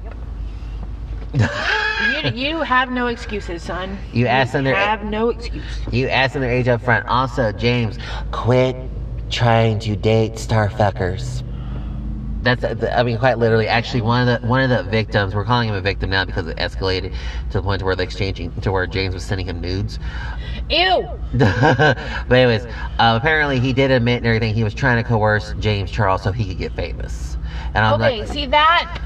you, 1.34 2.30
you 2.34 2.62
have 2.62 2.92
no 2.92 3.08
excuses, 3.08 3.64
son. 3.64 3.98
You 4.12 4.28
asked 4.28 4.54
them 4.54 4.64
their- 4.64 4.76
have 4.76 5.04
no 5.04 5.30
excuse. 5.30 5.64
You 5.92 6.08
asked 6.08 6.34
them 6.34 6.42
their 6.42 6.52
age 6.52 6.68
up 6.68 6.82
front. 6.82 7.08
Also, 7.08 7.52
James, 7.52 7.98
quit 8.32 8.76
trying 9.30 9.80
to 9.80 9.96
date 9.96 10.34
starfuckers. 10.34 11.44
That's, 12.44 12.64
I 12.64 13.04
mean, 13.04 13.20
quite 13.20 13.38
literally. 13.38 13.68
Actually, 13.68 14.02
one 14.02 14.28
of 14.28 14.42
the 14.42 14.48
one 14.48 14.62
of 14.62 14.70
the 14.72 14.89
victims. 14.89 15.36
We're 15.36 15.46
calling 15.46 15.70
him 15.70 15.76
a 15.76 15.82
victim 15.82 16.10
now 16.10 16.26
because 16.26 16.48
it 16.48 16.58
escalated 16.58 17.14
to 17.52 17.60
the 17.60 17.62
point 17.62 17.84
where 17.84 17.96
the 17.96 18.02
exchanging 18.02 18.52
to 18.62 18.72
where 18.72 18.88
James 18.88 19.14
was 19.14 19.24
sending 19.24 19.46
him 19.46 19.62
nudes. 19.62 20.00
Ew. 20.72 21.08
but 21.38 22.32
anyways, 22.32 22.66
uh, 22.66 23.18
apparently 23.22 23.60
he 23.60 23.74
did 23.74 23.92
admit 23.92 24.18
and 24.18 24.26
everything. 24.28 24.54
He 24.54 24.64
was 24.64 24.74
trying 24.74 25.02
to 25.02 25.08
coerce 25.08 25.54
James 25.60 25.92
Charles 25.92 26.24
so 26.24 26.32
he 26.32 26.46
could 26.46 26.58
get 26.58 26.74
famous. 26.74 27.38
And 27.74 27.86
I'm 27.86 28.02
Okay, 28.02 28.20
like, 28.22 28.28
see 28.32 28.46
that? 28.48 29.02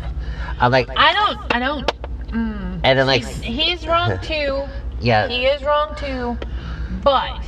I'm 0.59 0.72
like, 0.72 0.89
I 0.95 1.13
don't. 1.13 1.55
I 1.55 1.59
don't. 1.59 1.88
Mm. 2.32 2.82
and 2.84 2.99
then 2.99 3.07
like, 3.07 3.24
He's 3.26 3.86
wrong 3.88 4.18
too. 4.24 4.63
yeah. 4.99 5.28
He 5.28 5.45
is 5.45 5.61
wrong 5.63 5.95
too. 5.97 6.38
But 7.03 7.39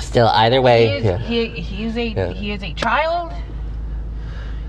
Still, 0.00 0.28
either 0.28 0.56
he 0.56 0.62
way, 0.62 0.96
is, 0.98 1.04
yeah. 1.04 1.18
he, 1.18 1.46
he 1.48 1.84
is 1.84 1.96
a 1.96 2.06
Yeah. 2.08 2.32
he 2.32 2.50
is 2.52 2.62
a 2.62 2.72
child. 2.74 3.32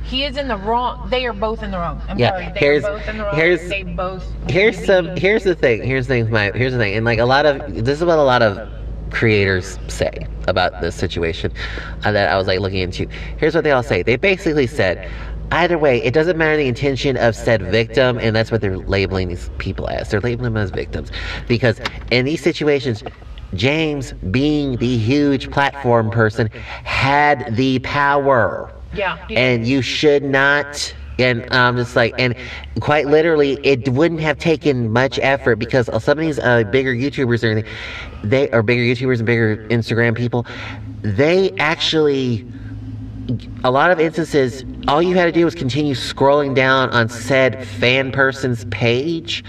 He 0.04 0.26
is 0.26 0.38
in 0.38 0.48
the 0.48 0.58
wrong. 0.58 1.10
They 1.10 1.26
are 1.26 1.34
both 1.34 1.64
in 1.64 1.72
the 1.72 1.78
wrong. 1.78 2.02
I'm 2.08 2.20
Yeah, 2.20 2.30
sorry. 2.30 2.52
They 2.54 2.60
here's- 2.60 2.84
are 2.84 2.98
both 2.98 3.08
in 3.10 3.18
the 3.18 3.24
wrong. 3.24 3.36
here's- 3.36 3.70
they 3.70 3.84
both. 3.84 4.26
here's 4.50 4.86
some 4.86 5.16
here's 5.16 5.44
the 5.44 5.56
thing 5.56 5.82
here's 5.84 6.08
the 6.08 6.14
thing 6.16 6.30
my 6.32 6.52
here's 6.54 6.74
the 6.74 6.78
thing 6.80 6.96
and 6.96 7.06
like 7.06 7.20
a 7.20 7.26
lot 7.26 7.46
of 7.46 7.86
this 7.86 8.00
is 8.00 8.06
what 8.06 8.20
a 8.20 8.24
lot 8.24 8.42
of 8.42 8.60
creators 9.10 9.80
say 9.88 10.28
about 10.48 10.82
this 10.82 10.96
situation 10.96 11.52
uh, 12.04 12.12
that 12.12 12.30
i 12.32 12.36
was 12.38 12.48
like 12.48 12.60
looking 12.60 12.80
into 12.80 13.08
here's 13.38 13.54
what 13.56 13.64
they 13.64 13.72
all 13.72 13.84
say 13.84 14.02
they 14.04 14.16
basically 14.18 14.68
said 14.68 15.10
either 15.52 15.78
way 15.78 16.02
it 16.04 16.14
doesn't 16.14 16.38
matter 16.38 16.58
the 16.58 16.68
intention 16.68 17.16
of 17.18 17.36
said 17.36 17.62
victim 17.62 18.18
and 18.20 18.36
that's 18.36 18.52
what 18.52 18.60
they're 18.60 18.78
labeling 18.78 19.28
these 19.30 19.50
people 19.60 19.88
as 19.88 20.10
they're 20.10 20.20
labeling 20.22 20.54
them 20.54 20.58
as 20.62 20.72
victims 20.72 21.12
because 21.48 21.80
in 22.12 22.26
these 22.26 22.42
situations 22.42 23.04
james 23.54 24.14
being 24.32 24.76
the 24.78 24.98
huge 24.98 25.50
platform 25.52 26.10
person 26.10 26.50
had 26.84 27.56
the 27.56 27.80
power 27.80 28.72
Yeah. 28.94 29.18
and 29.30 29.68
you 29.68 29.82
should 29.82 30.24
not 30.24 30.94
and 31.20 31.46
I'm 31.52 31.78
just 31.78 31.96
like 31.96 32.14
and 32.18 32.36
quite 32.80 33.08
literally 33.08 33.60
it 33.64 33.88
wouldn't 33.90 34.22
have 34.22 34.38
taken 34.38 34.92
much 34.92 35.20
effort 35.22 35.58
because 35.58 35.88
some 36.04 36.18
of 36.18 36.26
these 36.26 36.40
uh, 36.40 36.64
bigger 36.66 36.94
youtubers 36.94 37.44
or 37.44 37.52
anything 37.52 37.72
they 38.24 38.50
are 38.52 38.64
bigger 38.64 38.82
youtubers 38.82 39.18
and 39.18 39.26
bigger 39.26 39.58
instagram 39.70 40.16
people 40.16 40.46
they 41.02 41.52
actually 41.60 42.48
a 43.64 43.72
lot 43.72 43.92
of 43.92 44.00
instances 44.00 44.66
all 44.88 45.02
you 45.02 45.16
had 45.16 45.26
to 45.26 45.32
do 45.32 45.46
was 45.46 45.56
continue 45.56 45.94
scrolling 45.94 46.54
down 46.56 46.90
on 46.90 47.08
said 47.08 47.66
fan 47.66 48.12
person's 48.12 48.66
page 48.66 49.44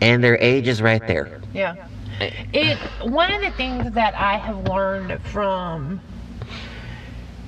and 0.00 0.22
their 0.22 0.38
age 0.38 0.68
is 0.68 0.80
right 0.82 1.06
there 1.06 1.40
Yeah. 1.54 1.88
It 2.20 2.78
one 3.02 3.30
of 3.32 3.42
the 3.42 3.50
things 3.52 3.92
that 3.92 4.14
I 4.14 4.38
have 4.38 4.68
learned 4.68 5.20
from 5.24 6.00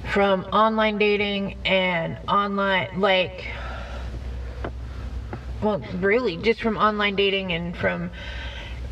from 0.08 0.46
online 0.52 0.98
dating 0.98 1.54
and 1.64 2.18
online 2.26 2.88
like 2.94 3.44
well 5.60 5.82
really 5.96 6.36
just 6.36 6.60
from 6.60 6.76
online 6.76 7.14
dating 7.14 7.52
and 7.52 7.76
from 7.76 8.10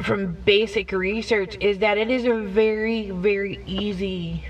from 0.02 0.36
basic 0.44 0.92
research 0.92 1.56
is 1.58 1.78
that 1.78 1.96
it 1.96 2.10
is 2.10 2.24
a 2.26 2.34
very 2.34 3.10
very 3.10 3.58
easy 3.66 4.44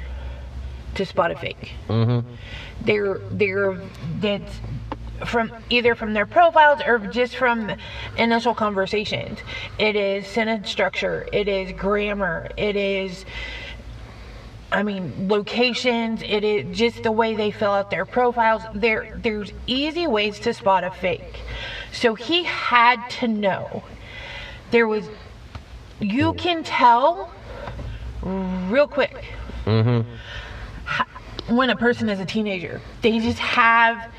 to 0.95 1.05
spot 1.05 1.31
a 1.31 1.37
fake. 1.37 1.75
mm-hmm 1.89 2.21
they're 2.81 3.21
they're 3.31 3.79
that's 4.21 4.61
from 5.25 5.51
either 5.71 5.95
from 5.95 6.13
their 6.13 6.27
profiles 6.27 6.81
or 6.87 6.99
just 6.99 7.37
from 7.37 7.73
initial 8.19 8.55
conversations. 8.55 9.39
It 9.79 9.97
is 9.97 10.27
sentence 10.27 10.71
structure, 10.71 11.27
it 11.33 11.49
is 11.49 11.73
grammar, 11.73 12.49
it 12.57 12.77
is 12.77 13.25
I 14.77 14.83
mean 14.83 15.29
locations, 15.29 16.21
it 16.21 16.45
is 16.45 16.77
just 16.77 17.03
the 17.03 17.11
way 17.11 17.35
they 17.35 17.51
fill 17.51 17.71
out 17.71 17.89
their 17.89 18.05
profiles. 18.05 18.63
There 18.75 19.19
there's 19.23 19.51
easy 19.67 20.07
ways 20.07 20.39
to 20.41 20.53
spot 20.53 20.85
a 20.85 20.91
fake. 20.91 21.41
So 21.93 22.15
he 22.15 22.45
had 22.45 23.09
to 23.21 23.27
know 23.27 23.83
there 24.73 24.87
was, 24.87 25.09
you 25.99 26.35
can 26.35 26.63
tell 26.63 27.33
real 28.23 28.87
quick 28.87 29.25
Mm-hmm. 29.65 31.57
when 31.57 31.71
a 31.71 31.77
person 31.77 32.09
is 32.09 32.21
a 32.21 32.25
teenager. 32.27 32.81
They 33.03 33.19
just 33.19 33.39
have, 33.39 34.13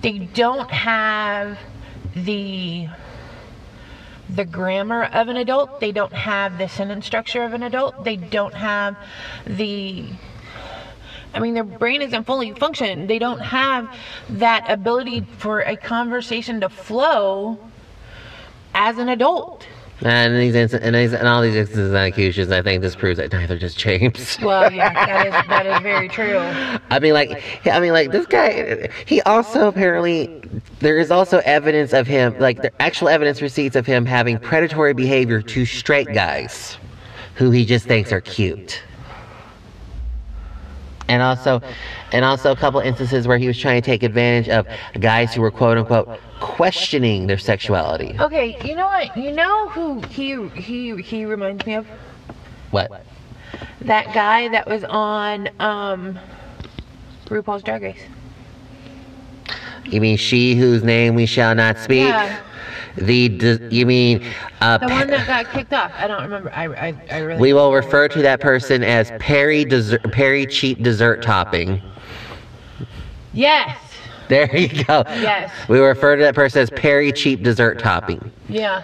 they 0.00 0.20
don't 0.20 0.70
have 0.70 1.58
the 2.14 2.88
the 4.28 4.44
grammar 4.44 5.04
of 5.04 5.28
an 5.28 5.36
adult. 5.36 5.80
They 5.80 5.92
don't 5.92 6.12
have 6.12 6.58
the 6.58 6.68
sentence 6.68 7.06
structure 7.06 7.44
of 7.44 7.52
an 7.52 7.62
adult. 7.62 8.04
They 8.04 8.16
don't 8.16 8.54
have 8.54 8.96
the 9.46 10.06
I 11.36 11.38
mean, 11.38 11.52
their 11.52 11.64
brain 11.64 12.00
isn't 12.00 12.24
fully 12.24 12.52
functioning. 12.52 13.08
They 13.08 13.18
don't 13.18 13.40
have 13.40 13.94
that 14.30 14.70
ability 14.70 15.26
for 15.36 15.60
a 15.60 15.76
conversation 15.76 16.62
to 16.62 16.70
flow 16.70 17.58
as 18.74 18.96
an 18.96 19.10
adult. 19.10 19.66
And 20.02 20.36
these 20.36 20.54
and, 20.54 20.94
these, 20.94 21.14
and 21.14 21.26
all 21.26 21.40
these 21.40 21.54
instances 21.54 21.88
and 21.88 21.96
accusations, 21.96 22.52
I 22.52 22.60
think 22.60 22.82
this 22.82 22.94
proves 22.94 23.16
that 23.16 23.32
neither 23.32 23.58
does 23.58 23.74
James. 23.74 24.38
Well, 24.46 24.70
yeah, 24.70 24.92
that 24.92 25.26
is 25.26 25.48
that 25.48 25.66
is 25.66 25.80
very 25.80 26.08
true. 26.08 26.36
I 26.90 26.98
mean, 27.00 27.14
like, 27.14 27.42
I 27.66 27.80
mean, 27.80 27.92
like 27.92 28.12
this 28.12 28.26
guy. 28.26 28.90
He 29.06 29.22
also 29.22 29.66
apparently 29.66 30.42
there 30.80 30.98
is 30.98 31.10
also 31.10 31.38
evidence 31.44 31.92
of 31.92 32.06
him, 32.06 32.38
like, 32.38 32.60
the 32.62 32.70
actual 32.80 33.08
evidence 33.08 33.40
receipts 33.40 33.74
of 33.74 33.86
him 33.86 34.04
having 34.04 34.38
predatory 34.38 34.92
behavior 34.92 35.40
to 35.42 35.64
straight 35.64 36.12
guys, 36.12 36.76
who 37.34 37.50
he 37.50 37.64
just 37.64 37.86
thinks 37.86 38.12
are 38.12 38.20
cute. 38.20 38.82
And 41.08 41.22
also, 41.22 41.60
and 42.12 42.24
also 42.24 42.50
a 42.50 42.56
couple 42.56 42.80
instances 42.80 43.28
where 43.28 43.38
he 43.38 43.46
was 43.46 43.58
trying 43.58 43.80
to 43.80 43.86
take 43.86 44.02
advantage 44.02 44.48
of 44.48 44.66
guys 45.00 45.32
who 45.34 45.40
were 45.40 45.50
quote 45.50 45.78
unquote 45.78 46.08
questioning 46.40 47.26
their 47.26 47.38
sexuality. 47.38 48.16
Okay, 48.18 48.56
you 48.66 48.74
know 48.74 48.86
what? 48.86 49.16
You 49.16 49.32
know 49.32 49.68
who 49.68 50.00
he 50.08 50.48
he 50.48 51.00
he 51.00 51.24
reminds 51.24 51.64
me 51.64 51.74
of? 51.74 51.86
What? 52.70 53.04
That 53.82 54.12
guy 54.12 54.48
that 54.48 54.66
was 54.66 54.82
on 54.84 55.48
um 55.60 56.18
RuPaul's 57.26 57.62
Drag 57.62 57.82
Race. 57.82 58.02
You 59.84 60.00
mean 60.00 60.16
she 60.16 60.56
whose 60.56 60.82
name 60.82 61.14
we 61.14 61.26
shall 61.26 61.54
not 61.54 61.78
speak? 61.78 62.08
Yeah. 62.08 62.40
The 62.96 63.28
d- 63.28 63.58
you 63.70 63.86
mean 63.86 64.24
uh, 64.60 64.78
The 64.78 64.88
one 64.88 65.08
that 65.08 65.26
got 65.26 65.52
kicked 65.52 65.72
off. 65.72 65.92
I 65.96 66.06
don't 66.06 66.22
remember. 66.22 66.50
I 66.52 66.64
I, 66.66 66.94
I 67.10 67.18
really. 67.18 67.40
we 67.40 67.52
will 67.52 67.72
refer 67.72 68.08
to 68.08 68.22
that 68.22 68.40
person 68.40 68.82
as 68.82 69.12
Perry 69.18 69.64
dessert, 69.64 70.02
Perry 70.12 70.46
cheap 70.46 70.82
dessert 70.82 71.22
topping. 71.22 71.82
Yes. 73.32 73.78
There 74.28 74.56
you 74.56 74.84
go. 74.84 75.04
Yes. 75.06 75.52
We 75.68 75.78
will 75.78 75.86
refer 75.86 76.16
to 76.16 76.22
that 76.22 76.34
person 76.34 76.60
as 76.62 76.70
Perry 76.70 77.12
cheap 77.12 77.42
dessert 77.42 77.78
topping. 77.78 78.32
Yeah. 78.48 78.82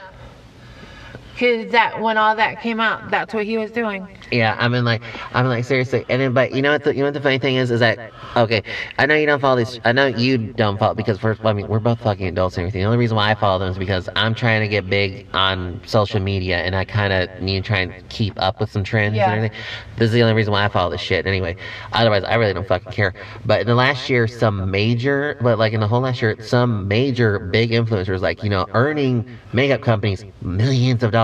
Cause 1.39 1.71
that 1.73 2.01
when 2.01 2.19
all 2.19 2.37
that 2.37 2.61
came 2.61 2.79
out, 2.79 3.11
that's 3.11 3.33
what 3.33 3.45
he 3.47 3.57
was 3.57 3.71
doing. 3.71 4.07
Yeah, 4.31 4.57
I 4.59 4.69
mean, 4.69 4.85
like, 4.85 5.03
I 5.35 5.43
mean, 5.43 5.51
like, 5.51 5.65
seriously. 5.65 6.05
And 6.09 6.21
then, 6.21 6.33
but 6.35 6.53
you 6.55 6.63
know 6.63 6.73
what? 6.73 6.85
The, 6.85 6.95
you 6.95 7.01
know 7.01 7.07
what 7.07 7.15
the 7.15 7.21
funny 7.21 7.39
thing 7.39 7.57
is? 7.57 7.71
Is 7.71 7.81
that 7.81 8.13
okay? 8.37 8.63
I 8.99 9.07
know 9.07 9.15
you 9.15 9.27
don't 9.27 9.41
follow 9.41 9.57
these. 9.57 9.81
I 9.85 9.93
know 9.93 10.07
you 10.07 10.39
don't 10.39 10.79
follow 10.79 10.95
because 10.95 11.19
first, 11.19 11.45
I 11.45 11.53
mean, 11.53 11.69
we're 11.69 11.81
both 11.81 12.01
fucking 12.01 12.27
adults 12.27 12.57
and 12.57 12.63
everything. 12.63 12.83
The 12.83 12.87
only 12.87 12.99
reason 12.99 13.17
why 13.17 13.31
I 13.31 13.35
follow 13.35 13.59
them 13.59 13.71
is 13.71 13.79
because 13.79 14.09
I'm 14.15 14.35
trying 14.35 14.61
to 14.61 14.69
get 14.69 14.89
big 14.89 15.27
on 15.33 15.81
social 15.87 16.21
media, 16.21 16.59
and 16.59 16.77
I 16.77 16.85
kind 16.85 17.13
of 17.13 17.43
need 17.43 17.63
to 17.63 17.67
try 17.67 17.79
and 17.79 18.09
keep 18.11 18.41
up 18.41 18.61
with 18.61 18.71
some 18.71 18.85
trends 18.85 19.17
Yeah. 19.17 19.25
and 19.31 19.33
everything. 19.35 19.59
This 19.97 20.07
is 20.07 20.13
the 20.13 20.23
only 20.23 20.35
reason 20.35 20.53
why 20.53 20.65
I 20.65 20.69
follow 20.69 20.91
this 20.91 21.01
shit. 21.01 21.27
Anyway, 21.27 21.57
otherwise, 21.93 22.25
I 22.25 22.35
really 22.35 22.53
don't 22.53 22.67
fucking 22.67 22.93
care. 22.93 23.15
But 23.47 23.63
in 23.63 23.67
the 23.67 23.75
last 23.75 24.11
year, 24.11 24.27
some 24.27 24.71
major, 24.71 25.39
but 25.41 25.59
like 25.59 25.73
in 25.73 25.81
the 25.81 25.89
whole 25.89 26.01
last 26.01 26.21
year, 26.21 26.37
some 26.43 26.89
major 26.89 27.39
big 27.39 27.71
influencers, 27.71 28.21
like 28.21 28.43
you 28.43 28.51
know, 28.51 28.67
earning 28.75 29.29
makeup 29.53 29.81
companies 29.83 30.25
millions 30.41 31.03
of 31.03 31.11
dollars, 31.13 31.22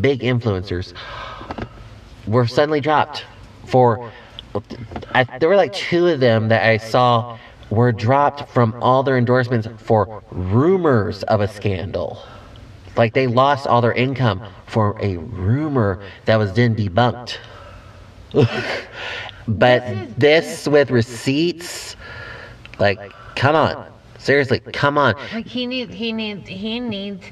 big 0.00 0.20
influencers 0.20 0.92
were 2.26 2.46
suddenly 2.46 2.80
dropped 2.80 3.24
for 3.66 4.10
I, 5.14 5.24
there 5.38 5.48
were 5.48 5.56
like 5.56 5.72
two 5.72 6.06
of 6.06 6.20
them 6.20 6.48
that 6.48 6.64
I 6.64 6.78
saw 6.78 7.38
were 7.70 7.92
dropped 7.92 8.48
from 8.50 8.74
all 8.80 9.02
their 9.02 9.18
endorsements 9.18 9.68
for 9.78 10.22
rumors 10.30 11.22
of 11.24 11.40
a 11.40 11.48
scandal. 11.48 12.22
Like 12.96 13.14
they 13.14 13.26
lost 13.26 13.66
all 13.66 13.80
their 13.80 13.92
income 13.92 14.42
for 14.66 14.98
a 15.00 15.16
rumor 15.18 16.02
that 16.24 16.36
was 16.36 16.52
then 16.54 16.74
debunked. 16.74 17.36
but 19.48 19.82
this 20.18 20.66
with 20.66 20.90
receipts, 20.90 21.96
like, 22.78 23.12
come 23.36 23.54
on. 23.54 23.92
Seriously, 24.18 24.60
come 24.60 24.98
on. 24.98 25.14
Like 25.32 25.46
he 25.46 25.66
needs, 25.66 25.94
he 25.94 26.12
needs, 26.12 26.48
he 26.48 26.80
needs, 26.80 27.24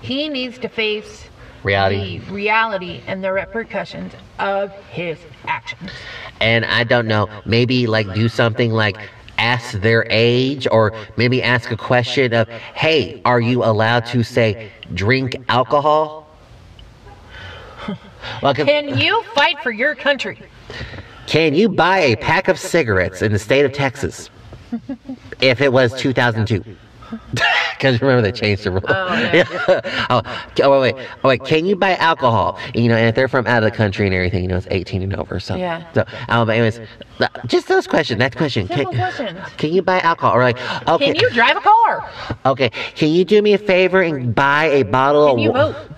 he 0.00 0.28
needs 0.28 0.58
to 0.58 0.68
face 0.68 1.28
Reality. 1.64 2.18
the 2.18 2.32
reality 2.32 3.02
and 3.06 3.22
the 3.22 3.32
repercussions 3.32 4.12
of 4.38 4.72
his 4.90 5.18
actions. 5.46 5.90
and 6.40 6.64
I 6.64 6.84
don't 6.84 7.06
know, 7.06 7.28
maybe 7.44 7.86
like 7.86 8.12
do 8.14 8.28
something 8.28 8.72
like 8.72 8.96
ask 9.38 9.72
their 9.80 10.06
age 10.10 10.66
or 10.70 10.92
maybe 11.16 11.42
ask 11.42 11.70
a 11.70 11.76
question 11.76 12.32
of, 12.32 12.48
hey, 12.48 13.20
are 13.24 13.40
you 13.40 13.64
allowed 13.64 14.06
to 14.06 14.22
say 14.22 14.70
drink 14.94 15.36
alcohol? 15.48 16.28
well, 18.42 18.54
can, 18.54 18.66
Can 18.66 18.98
you 18.98 19.22
fight 19.34 19.58
for 19.62 19.70
your 19.70 19.94
country? 19.94 20.38
can 21.26 21.54
you 21.54 21.68
buy 21.68 21.98
a 21.98 22.16
pack 22.16 22.48
of 22.48 22.58
cigarettes 22.58 23.22
in 23.22 23.32
the 23.32 23.38
state 23.38 23.64
of 23.64 23.72
Texas 23.72 24.30
if 25.40 25.60
it 25.60 25.72
was 25.72 25.92
2002? 25.94 26.64
Because 27.82 28.00
remember 28.00 28.22
they 28.22 28.30
changed 28.30 28.62
the 28.62 28.70
rule. 28.70 28.80
Oh, 28.86 29.12
yeah. 29.34 30.06
oh, 30.08 30.22
oh, 30.62 30.80
wait, 30.80 30.94
wait, 30.94 31.08
oh, 31.24 31.28
wait. 31.28 31.44
Can 31.44 31.66
you 31.66 31.74
buy 31.74 31.96
alcohol? 31.96 32.56
You 32.74 32.86
know, 32.88 32.94
and 32.94 33.08
if 33.08 33.16
they're 33.16 33.26
from 33.26 33.44
out 33.48 33.64
of 33.64 33.70
the 33.72 33.76
country 33.76 34.06
and 34.06 34.14
everything, 34.14 34.42
you 34.42 34.48
know, 34.48 34.56
it's 34.56 34.68
18 34.70 35.02
and 35.02 35.16
over. 35.16 35.40
So, 35.40 35.56
Yeah. 35.56 35.92
So, 35.92 36.04
um, 36.28 36.48
anyways, 36.48 36.78
just 37.46 37.66
those 37.66 37.88
questions. 37.88 38.20
Next 38.20 38.36
question. 38.36 38.68
Can, 38.68 38.84
questions. 38.86 39.36
Can 39.56 39.72
you 39.72 39.82
buy 39.82 39.98
alcohol? 39.98 40.36
Or 40.38 40.44
like, 40.44 40.58
okay, 40.88 41.06
Can 41.06 41.16
you 41.16 41.28
drive 41.30 41.56
a 41.56 41.60
car? 41.60 42.08
okay. 42.46 42.68
Can 42.94 43.08
you 43.08 43.24
do 43.24 43.42
me 43.42 43.52
a 43.54 43.58
favor 43.58 44.00
and 44.00 44.32
buy 44.32 44.66
a 44.66 44.84
bottle 44.84 45.26
Can 45.26 45.38
of? 45.38 45.42
you 45.42 45.50
wa- 45.50 45.72
vote? 45.72 45.90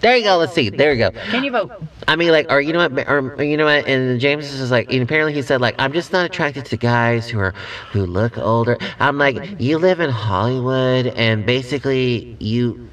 There 0.00 0.16
you 0.16 0.22
go. 0.24 0.36
Let's 0.36 0.52
see. 0.54 0.70
There 0.70 0.92
you 0.92 0.98
go. 0.98 1.10
Can 1.30 1.42
you 1.42 1.50
vote? 1.50 1.72
I 2.06 2.14
mean, 2.16 2.30
like, 2.30 2.50
or 2.50 2.60
you 2.60 2.72
know 2.72 2.88
what, 2.88 3.08
or 3.08 3.42
you 3.42 3.56
know 3.56 3.64
what, 3.64 3.86
and 3.88 4.20
James 4.20 4.46
is 4.52 4.70
like, 4.70 4.92
and 4.92 5.02
apparently 5.02 5.32
he 5.34 5.42
said, 5.42 5.60
like, 5.60 5.74
I'm 5.78 5.92
just 5.92 6.12
not 6.12 6.24
attracted 6.26 6.64
to 6.66 6.76
guys 6.76 7.28
who 7.28 7.38
are 7.40 7.52
who 7.90 8.06
look 8.06 8.38
older. 8.38 8.78
I'm 9.00 9.18
like, 9.18 9.60
you 9.60 9.76
live 9.78 9.98
in 10.00 10.10
Hollywood, 10.10 11.08
and 11.08 11.44
basically, 11.44 12.36
you, 12.38 12.88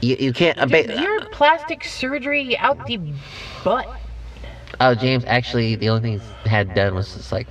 you, 0.00 0.16
you 0.20 0.32
can't. 0.32 0.56
uh, 0.58 0.66
ba- 0.66 1.00
Your 1.00 1.20
plastic 1.30 1.82
surgery 1.84 2.56
out 2.58 2.86
the 2.86 2.98
butt. 3.64 3.88
oh, 4.80 4.94
James, 4.94 5.24
actually, 5.26 5.74
the 5.74 5.88
only 5.88 6.18
thing 6.18 6.20
he 6.44 6.48
had 6.48 6.74
done 6.74 6.94
was 6.94 7.12
just 7.12 7.32
like 7.32 7.48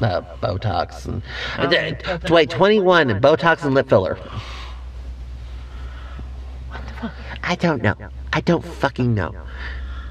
uh, 0.00 0.22
Botox 0.42 1.04
and 1.06 1.22
Oh, 1.58 1.64
uh, 2.12 2.18
wait, 2.30 2.48
21 2.50 3.10
and 3.10 3.22
Botox 3.22 3.62
and 3.64 3.74
lip 3.74 3.88
filler. 3.90 4.16
What 6.68 6.80
the 6.88 6.92
fuck? 6.94 7.12
I 7.42 7.54
don't 7.56 7.82
know. 7.82 7.94
I 8.32 8.40
don't 8.40 8.64
fucking 8.64 9.14
know. 9.14 9.34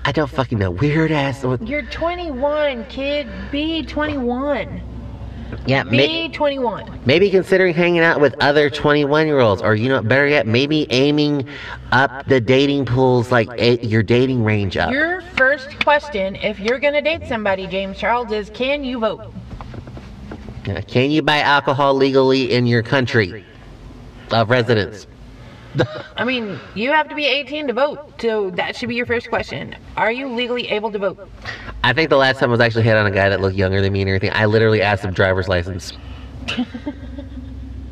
I 0.04 0.12
don't 0.12 0.30
fucking 0.30 0.58
know. 0.58 0.72
Weird 0.72 1.12
ass. 1.12 1.44
You're 1.62 1.84
21, 1.84 2.86
kid. 2.86 3.28
Be 3.52 3.84
21. 3.84 4.82
Yeah, 5.66 5.84
Be 5.84 6.28
ma- 6.30 6.34
21. 6.34 7.02
maybe 7.06 7.30
considering 7.30 7.74
hanging 7.74 8.00
out 8.00 8.22
with 8.22 8.36
other 8.42 8.70
21 8.70 9.28
year 9.28 9.40
olds, 9.40 9.62
or 9.62 9.76
you 9.76 9.90
know, 9.90 10.02
better 10.02 10.28
yet, 10.28 10.48
maybe 10.48 10.88
aiming 10.92 11.48
up 11.92 12.26
the 12.28 12.40
dating 12.40 12.86
pools, 12.86 13.32
like 13.32 13.50
a- 13.60 13.86
your 13.86 14.02
dating 14.02 14.44
range 14.44 14.78
up. 14.78 14.92
Your 14.92 15.22
first 15.36 15.84
question, 15.84 16.38
if 16.38 16.60
you're 16.60 16.80
gonna 16.80 17.02
date 17.02 17.28
somebody, 17.28 17.68
James 17.68 17.98
Charles, 17.98 18.32
is 18.32 18.50
can 18.50 18.84
you 18.84 19.00
vote? 19.00 19.34
Can 20.88 21.12
you 21.12 21.22
buy 21.22 21.40
alcohol 21.40 21.96
legally 21.96 22.54
in 22.54 22.66
your 22.66 22.82
country 22.82 23.44
of 24.32 24.50
residence? 24.50 25.06
I 26.18 26.24
mean, 26.24 26.60
you 26.76 26.92
have 26.92 27.08
to 27.10 27.16
be 27.16 27.26
18 27.26 27.68
to 27.68 27.74
vote, 27.74 28.22
so 28.22 28.50
that 28.52 28.76
should 28.76 28.90
be 28.90 28.96
your 28.96 29.06
first 29.06 29.30
question. 29.30 29.76
Are 29.98 30.12
you 30.12 30.28
legally 30.28 30.68
able 30.70 30.92
to 30.92 31.00
vote? 31.00 31.30
I 31.84 31.94
think 31.94 32.10
the 32.10 32.18
last 32.18 32.40
time 32.40 32.50
I 32.50 32.52
was 32.52 32.60
actually 32.60 32.84
hit 32.84 32.96
on 32.96 33.06
a 33.06 33.12
guy 33.12 33.30
that 33.30 33.42
looked 33.42 33.56
younger 33.56 33.82
than 33.82 33.94
me 33.94 34.02
and 34.02 34.10
everything. 34.10 34.32
I 34.34 34.46
literally 34.46 34.82
asked 34.82 35.04
him 35.04 35.14
driver's 35.14 35.48
license. 35.48 35.94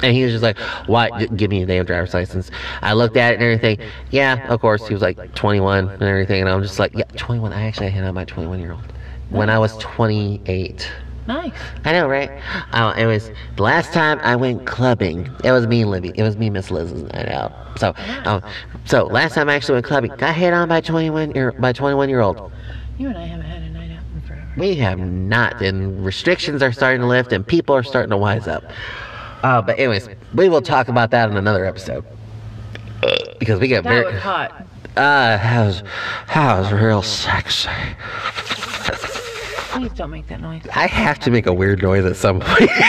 and 0.04 0.16
he 0.16 0.24
was 0.24 0.32
just 0.32 0.44
like, 0.44 0.58
"Why? 0.88 1.26
Give 1.28 1.50
me 1.50 1.64
a 1.64 1.66
damn 1.66 1.86
driver's 1.86 2.14
license." 2.14 2.52
I 2.82 2.94
looked 2.94 3.18
at 3.18 3.34
it 3.34 3.36
and 3.36 3.44
everything. 3.44 3.80
Yeah, 4.12 4.48
of 4.48 4.60
course, 4.60 4.88
he 4.88 4.94
was 4.94 5.02
like 5.02 5.34
21 5.36 5.90
and 5.90 6.02
everything, 6.02 6.42
and 6.42 6.50
I'm 6.50 6.62
just 6.62 6.80
like, 6.80 6.94
"Yeah, 6.96 7.06
21." 7.16 7.54
I 7.54 7.68
actually 7.68 7.90
hit 7.90 8.04
on 8.04 8.14
my 8.14 8.26
21 8.26 8.60
year 8.60 8.72
old 8.74 8.94
when 9.30 9.50
I 9.50 9.60
was 9.60 9.78
28. 9.78 10.90
Nice. 11.30 11.54
I 11.86 11.92
know, 11.92 12.08
right? 12.10 12.32
Uh, 12.74 12.92
it 12.98 13.06
was 13.06 13.30
the 13.56 13.62
last 13.62 13.94
time 13.94 14.20
I 14.24 14.36
went 14.36 14.66
clubbing. 14.66 15.30
It 15.44 15.52
was 15.52 15.68
me 15.68 15.84
and 15.84 15.92
Libby. 15.92 16.12
It 16.16 16.24
was 16.24 16.36
me, 16.38 16.48
and 16.48 16.56
Miss 16.56 16.72
Liz's 16.72 17.04
night 17.04 17.30
out. 17.30 17.54
So, 17.78 17.94
um, 18.26 18.42
so 18.86 19.06
last 19.06 19.36
time 19.36 19.48
I 19.48 19.54
actually 19.54 19.76
went 19.76 19.86
clubbing, 19.86 20.12
got 20.18 20.36
hit 20.36 20.54
on 20.54 20.68
by 20.70 20.82
21 20.82 21.36
year 21.36 21.52
by 21.52 21.72
21 21.72 22.10
year 22.10 22.22
old. 22.22 22.52
You 22.98 23.10
and 23.10 23.18
I 23.20 23.26
haven't 23.26 23.46
had 23.46 23.62
a 23.62 23.70
night 23.70 23.92
out 23.92 24.02
in 24.16 24.22
forever. 24.22 24.48
We 24.58 24.74
have 24.78 24.98
not, 24.98 25.62
and 25.62 26.04
restrictions 26.04 26.64
are 26.64 26.72
starting 26.72 27.02
to 27.02 27.08
lift, 27.08 27.32
and 27.32 27.46
people 27.46 27.76
are 27.76 27.84
starting 27.84 28.10
to 28.10 28.18
wise 28.18 28.48
up. 28.48 28.64
Uh, 29.44 29.62
but 29.62 29.78
anyways, 29.78 30.10
we 30.34 30.50
will 30.50 30.64
talk 30.64 30.88
about 30.88 31.12
that 31.12 31.30
in 31.30 31.38
another 31.38 31.64
episode 31.64 32.04
because 33.38 33.60
we 33.60 33.68
get 33.68 33.84
That 33.84 33.90
very. 33.90 34.14
was 34.14 34.22
hot. 34.24 34.66
Ah, 34.98 35.38
that 35.38 35.66
was, 35.68 35.84
that 36.34 36.60
was 36.60 36.72
real 36.74 37.04
sexy. 37.04 37.70
Please 39.80 39.94
don't 39.94 40.12
make 40.12 40.28
that 40.28 40.42
noise. 40.42 40.64
I 40.76 40.88
have 40.88 41.20
to 41.20 41.32
make 41.32 41.46
a 41.46 41.54
weird 41.54 41.82
noise 41.82 42.04
at 42.04 42.18
some 42.18 42.42
point. 42.42 42.70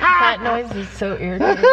That 0.00 0.42
noise 0.42 0.74
is 0.74 0.88
so 0.88 1.16
irritating. 1.18 1.64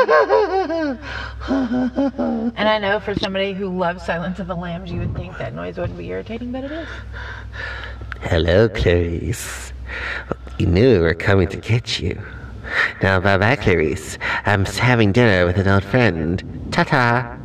and 1.49 2.69
I 2.69 2.77
know 2.79 2.99
for 2.99 3.15
somebody 3.15 3.53
who 3.53 3.75
loves 3.75 4.05
Silence 4.05 4.39
of 4.39 4.47
the 4.47 4.55
Lambs, 4.55 4.91
you 4.91 4.99
would 4.99 5.15
think 5.15 5.37
that 5.37 5.55
noise 5.55 5.77
wouldn't 5.77 5.97
be 5.97 6.07
irritating, 6.07 6.51
but 6.51 6.65
it 6.65 6.71
is. 6.71 6.87
Hello, 8.21 8.67
Clarice. 8.69 9.73
You 10.59 10.67
knew 10.67 10.91
we 10.91 10.99
were 10.99 11.13
coming 11.13 11.47
to 11.47 11.57
get 11.57 11.99
you. 11.99 12.21
Now, 13.01 13.19
bye 13.19 13.37
bye, 13.37 13.55
Clarice. 13.55 14.17
I'm 14.45 14.65
having 14.65 15.11
dinner 15.11 15.45
with 15.45 15.57
an 15.57 15.67
old 15.67 15.85
friend. 15.85 16.67
Ta 16.71 16.83
ta. 16.83 17.40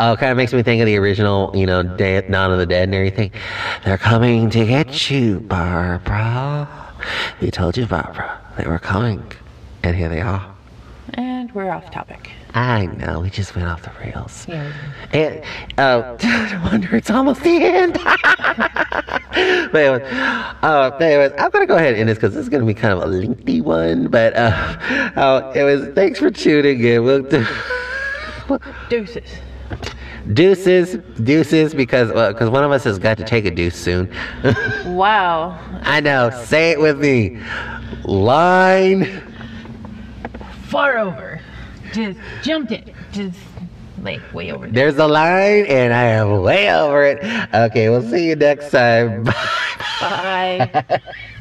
Oh, 0.00 0.16
kind 0.18 0.30
of 0.30 0.36
makes 0.36 0.52
me 0.52 0.62
think 0.62 0.80
of 0.80 0.86
the 0.86 0.96
original, 0.96 1.50
you 1.54 1.66
know, 1.66 1.82
Day, 1.82 2.20
Dawn 2.20 2.52
of 2.52 2.58
the 2.58 2.66
Dead 2.66 2.84
and 2.84 2.94
everything. 2.94 3.32
They're 3.84 3.98
coming 3.98 4.50
to 4.50 4.66
get 4.66 5.10
you, 5.10 5.40
Barbara. 5.40 6.68
We 7.40 7.50
told 7.50 7.76
you, 7.76 7.86
Barbara, 7.86 8.40
they 8.58 8.66
were 8.66 8.78
coming. 8.78 9.22
And 9.82 9.96
here 9.96 10.08
they 10.08 10.20
are. 10.20 10.54
And 11.14 11.52
we're 11.54 11.70
off 11.70 11.90
topic. 11.90 12.30
I 12.54 12.86
know, 12.86 13.20
we 13.20 13.30
just 13.30 13.54
went 13.54 13.68
off 13.68 13.82
the 13.82 13.92
rails. 14.00 14.46
Yeah. 14.48 14.72
And, 15.12 15.42
oh, 15.78 16.16
no 16.22 16.60
wonder 16.64 16.96
it's 16.96 17.10
almost 17.10 17.42
the 17.42 17.62
end. 17.62 17.92
but 19.72 19.74
anyways, 19.74 20.02
uh, 20.62 20.96
anyways, 21.00 21.32
I'm 21.38 21.50
gonna 21.50 21.66
go 21.66 21.76
ahead 21.76 21.92
and 21.92 22.00
end 22.00 22.08
this 22.08 22.18
because 22.18 22.34
this 22.34 22.42
is 22.42 22.48
gonna 22.48 22.64
be 22.64 22.74
kind 22.74 22.92
of 22.92 23.02
a 23.02 23.06
lengthy 23.06 23.60
one. 23.60 24.08
But 24.08 24.34
uh, 24.34 24.50
uh, 25.16 25.52
it 25.54 25.62
was 25.62 25.94
thanks 25.94 26.18
for 26.18 26.30
tuning 26.30 26.82
in. 26.82 27.04
We'll 27.04 27.22
do, 27.22 27.46
Deuces. 28.88 29.30
deuces, 30.32 30.96
deuces, 31.22 31.72
because 31.72 32.08
because 32.08 32.50
one 32.50 32.64
of 32.64 32.72
us 32.72 32.82
has 32.82 32.98
got 32.98 33.16
to 33.18 33.24
take 33.24 33.44
a 33.44 33.50
deuce 33.50 33.76
soon. 33.76 34.12
Wow. 34.86 35.56
I 35.82 36.00
know. 36.00 36.30
Say 36.46 36.72
it 36.72 36.80
with 36.80 36.98
me. 36.98 37.40
Line. 38.04 39.22
Far 40.64 40.98
over. 40.98 41.39
Just 41.92 42.18
jumped 42.42 42.72
it. 42.72 42.94
Just 43.12 43.38
like 44.02 44.20
way 44.32 44.52
over 44.52 44.66
there. 44.66 44.72
There's 44.72 44.98
a 44.98 45.06
line, 45.06 45.66
and 45.66 45.92
I 45.92 46.04
am 46.04 46.42
way 46.42 46.72
over 46.72 47.04
it. 47.04 47.18
Okay, 47.54 47.88
we'll 47.90 48.08
see 48.08 48.28
you 48.28 48.36
next 48.36 48.70
time. 48.70 49.24
Bye. 50.00 50.84
Bye. 50.88 51.00